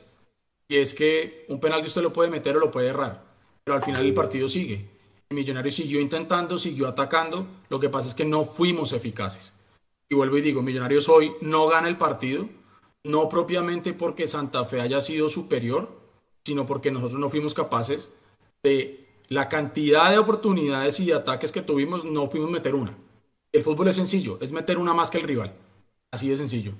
Y 0.68 0.78
es 0.78 0.94
que 0.94 1.46
un 1.50 1.60
penal 1.60 1.82
de 1.82 1.88
usted 1.88 2.02
lo 2.02 2.14
puede 2.14 2.30
meter 2.30 2.56
o 2.58 2.60
lo 2.60 2.72
puede 2.72 2.90
errar, 2.90 3.24
pero 3.64 3.76
al 3.76 3.84
final 3.84 4.06
el 4.06 4.14
partido 4.14 4.48
sigue. 4.48 4.99
Millonarios 5.32 5.76
siguió 5.76 6.00
intentando, 6.00 6.58
siguió 6.58 6.88
atacando. 6.88 7.46
Lo 7.70 7.80
que 7.80 7.90
pasa 7.90 8.08
es 8.08 8.16
que 8.16 8.26
no 8.26 8.44
fuimos 8.44 8.94
eficaces. 8.94 9.54
Y 10.10 10.16
vuelvo 10.16 10.38
y 10.38 10.42
digo, 10.42 10.62
Millonarios 10.62 11.08
hoy 11.08 11.34
no 11.42 11.68
gana 11.68 11.88
el 11.88 11.98
partido, 11.98 12.50
no 13.04 13.30
propiamente 13.30 13.94
porque 13.94 14.28
Santa 14.28 14.66
Fe 14.66 14.82
haya 14.82 15.02
sido 15.02 15.30
superior, 15.30 15.90
sino 16.44 16.66
porque 16.66 16.92
nosotros 16.92 17.20
no 17.20 17.30
fuimos 17.30 17.54
capaces 17.54 18.12
de 18.64 19.08
la 19.28 19.48
cantidad 19.48 20.10
de 20.10 20.18
oportunidades 20.18 21.00
y 21.00 21.06
de 21.06 21.14
ataques 21.14 21.52
que 21.52 21.62
tuvimos, 21.62 22.04
no 22.04 22.28
pudimos 22.28 22.50
meter 22.50 22.74
una. 22.74 22.98
El 23.52 23.62
fútbol 23.62 23.88
es 23.88 23.96
sencillo, 23.96 24.40
es 24.42 24.52
meter 24.52 24.78
una 24.78 24.94
más 24.94 25.12
que 25.12 25.20
el 25.20 25.24
rival. 25.24 25.54
Así 26.12 26.28
de 26.28 26.36
sencillo. 26.36 26.74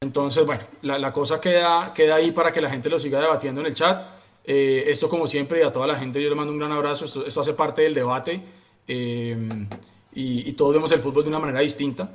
Entonces, 0.00 0.44
bueno, 0.44 0.64
la, 0.82 1.12
cosa 1.12 1.40
queda, 1.40 1.94
queda 1.94 2.16
ahí 2.16 2.32
para 2.32 2.52
que 2.52 2.60
la 2.60 2.68
gente 2.68 2.90
lo 2.90 2.98
siga 2.98 3.20
debatiendo 3.20 3.60
en 3.60 3.68
el 3.68 3.74
chat. 3.74 4.04
Eh, 4.44 4.84
esto 4.88 5.08
como 5.08 5.28
siempre 5.28 5.60
y 5.60 5.62
a 5.62 5.72
toda 5.72 5.86
la 5.86 5.94
gente 5.94 6.20
yo 6.20 6.28
le 6.28 6.34
mando 6.34 6.52
un 6.52 6.58
gran 6.58 6.72
abrazo, 6.72 7.04
esto, 7.04 7.40
hace 7.40 7.54
parte 7.54 7.82
del 7.82 7.94
debate 7.94 8.40
eh, 8.88 9.36
y, 10.14 10.52
todos 10.52 10.74
vemos 10.74 10.90
el 10.90 10.98
fútbol 10.98 11.22
de 11.22 11.28
una 11.28 11.38
manera 11.38 11.60
distinta, 11.60 12.10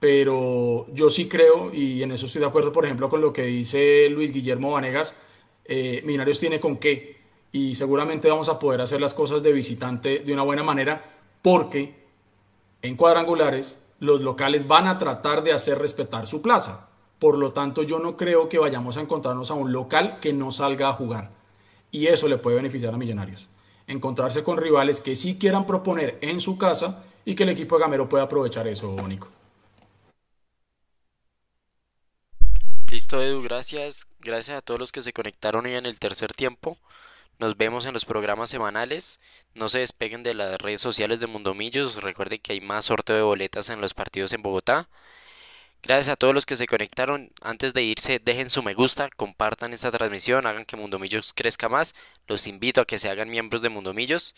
pero 0.00 0.86
yo 0.94 1.10
sí 1.10 1.28
creo 1.28 1.72
y 1.74 2.02
en 2.02 2.12
eso 2.12 2.26
estoy 2.26 2.40
de 2.40 2.46
acuerdo 2.46 2.72
por 2.72 2.86
ejemplo 2.86 3.10
con 3.10 3.20
lo 3.20 3.30
que 3.32 3.42
dice 3.42 4.08
Luis 4.08 4.32
Guillermo 4.32 4.72
Vanegas, 4.72 5.14
eh, 5.66 6.00
Millonarios 6.04 6.40
tiene 6.40 6.60
con 6.60 6.78
qué 6.78 7.16
y 7.52 7.74
seguramente 7.74 8.30
vamos 8.30 8.48
a 8.48 8.58
poder 8.58 8.80
hacer 8.80 9.00
las 9.00 9.12
cosas 9.12 9.42
de 9.42 9.52
visitante 9.52 10.20
de 10.20 10.32
una 10.32 10.42
buena 10.42 10.62
manera 10.62 11.04
porque 11.42 11.94
en 12.80 12.96
cuadrangulares 12.96 13.78
los 14.00 14.22
locales 14.22 14.66
van 14.66 14.86
a 14.86 14.96
tratar 14.96 15.42
de 15.42 15.52
hacer 15.52 15.78
respetar 15.78 16.26
su 16.26 16.42
plaza. 16.42 16.88
Por 17.18 17.38
lo 17.38 17.52
tanto, 17.52 17.82
yo 17.82 17.98
no 17.98 18.16
creo 18.16 18.48
que 18.48 18.58
vayamos 18.58 18.98
a 18.98 19.00
encontrarnos 19.00 19.50
a 19.50 19.54
un 19.54 19.72
local 19.72 20.18
que 20.20 20.34
no 20.34 20.52
salga 20.52 20.88
a 20.88 20.92
jugar 20.92 21.35
y 21.96 22.08
eso 22.08 22.28
le 22.28 22.36
puede 22.36 22.56
beneficiar 22.56 22.92
a 22.92 22.98
Millonarios. 22.98 23.48
Encontrarse 23.86 24.44
con 24.44 24.58
rivales 24.58 25.00
que 25.00 25.16
sí 25.16 25.38
quieran 25.38 25.66
proponer 25.66 26.18
en 26.20 26.40
su 26.40 26.58
casa 26.58 27.02
y 27.24 27.34
que 27.34 27.44
el 27.44 27.48
equipo 27.48 27.76
de 27.76 27.84
Gamero 27.84 28.06
pueda 28.06 28.24
aprovechar 28.24 28.68
eso, 28.68 28.94
Nico. 29.08 29.28
Listo, 32.90 33.22
Edu, 33.22 33.40
gracias. 33.40 34.06
Gracias 34.20 34.58
a 34.58 34.60
todos 34.60 34.78
los 34.78 34.92
que 34.92 35.00
se 35.00 35.14
conectaron 35.14 35.64
hoy 35.64 35.74
en 35.74 35.86
el 35.86 35.98
tercer 35.98 36.34
tiempo. 36.34 36.76
Nos 37.38 37.56
vemos 37.56 37.86
en 37.86 37.94
los 37.94 38.04
programas 38.04 38.50
semanales. 38.50 39.18
No 39.54 39.70
se 39.70 39.78
despeguen 39.78 40.22
de 40.22 40.34
las 40.34 40.60
redes 40.60 40.82
sociales 40.82 41.18
de 41.18 41.28
Mundomillos. 41.28 42.02
Recuerden 42.02 42.40
que 42.42 42.52
hay 42.52 42.60
más 42.60 42.84
sorteo 42.84 43.16
de 43.16 43.22
boletas 43.22 43.70
en 43.70 43.80
los 43.80 43.94
partidos 43.94 44.34
en 44.34 44.42
Bogotá. 44.42 44.90
Gracias 45.86 46.12
a 46.12 46.16
todos 46.16 46.34
los 46.34 46.46
que 46.46 46.56
se 46.56 46.66
conectaron. 46.66 47.30
Antes 47.40 47.72
de 47.72 47.84
irse, 47.84 48.18
dejen 48.18 48.50
su 48.50 48.60
me 48.60 48.74
gusta, 48.74 49.08
compartan 49.16 49.72
esta 49.72 49.92
transmisión, 49.92 50.44
hagan 50.44 50.64
que 50.64 50.76
Mundo 50.76 50.98
Millos 50.98 51.32
crezca 51.32 51.68
más. 51.68 51.94
los 52.26 52.48
invito 52.48 52.80
a 52.80 52.86
que 52.86 52.98
se 52.98 53.08
hagan 53.08 53.30
miembros 53.30 53.62
de 53.62 53.68
Mundomillos. 53.68 54.34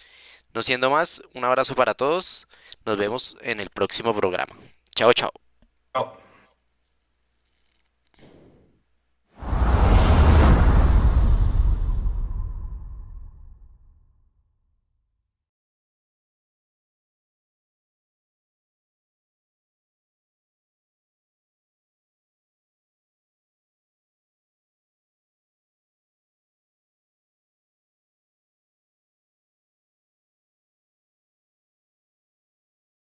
No 0.53 0.61
siendo 0.61 0.91
más, 0.91 1.23
un 1.33 1.45
abrazo 1.45 1.75
para 1.75 1.95
todos. 1.95 2.47
Nos 2.85 2.99
vemos 2.99 3.39
en 3.41 3.61
el 3.61 3.71
próximo 3.71 4.15
programa. 4.15 4.59
Chao. 4.95 5.11
Chao. 5.15 5.33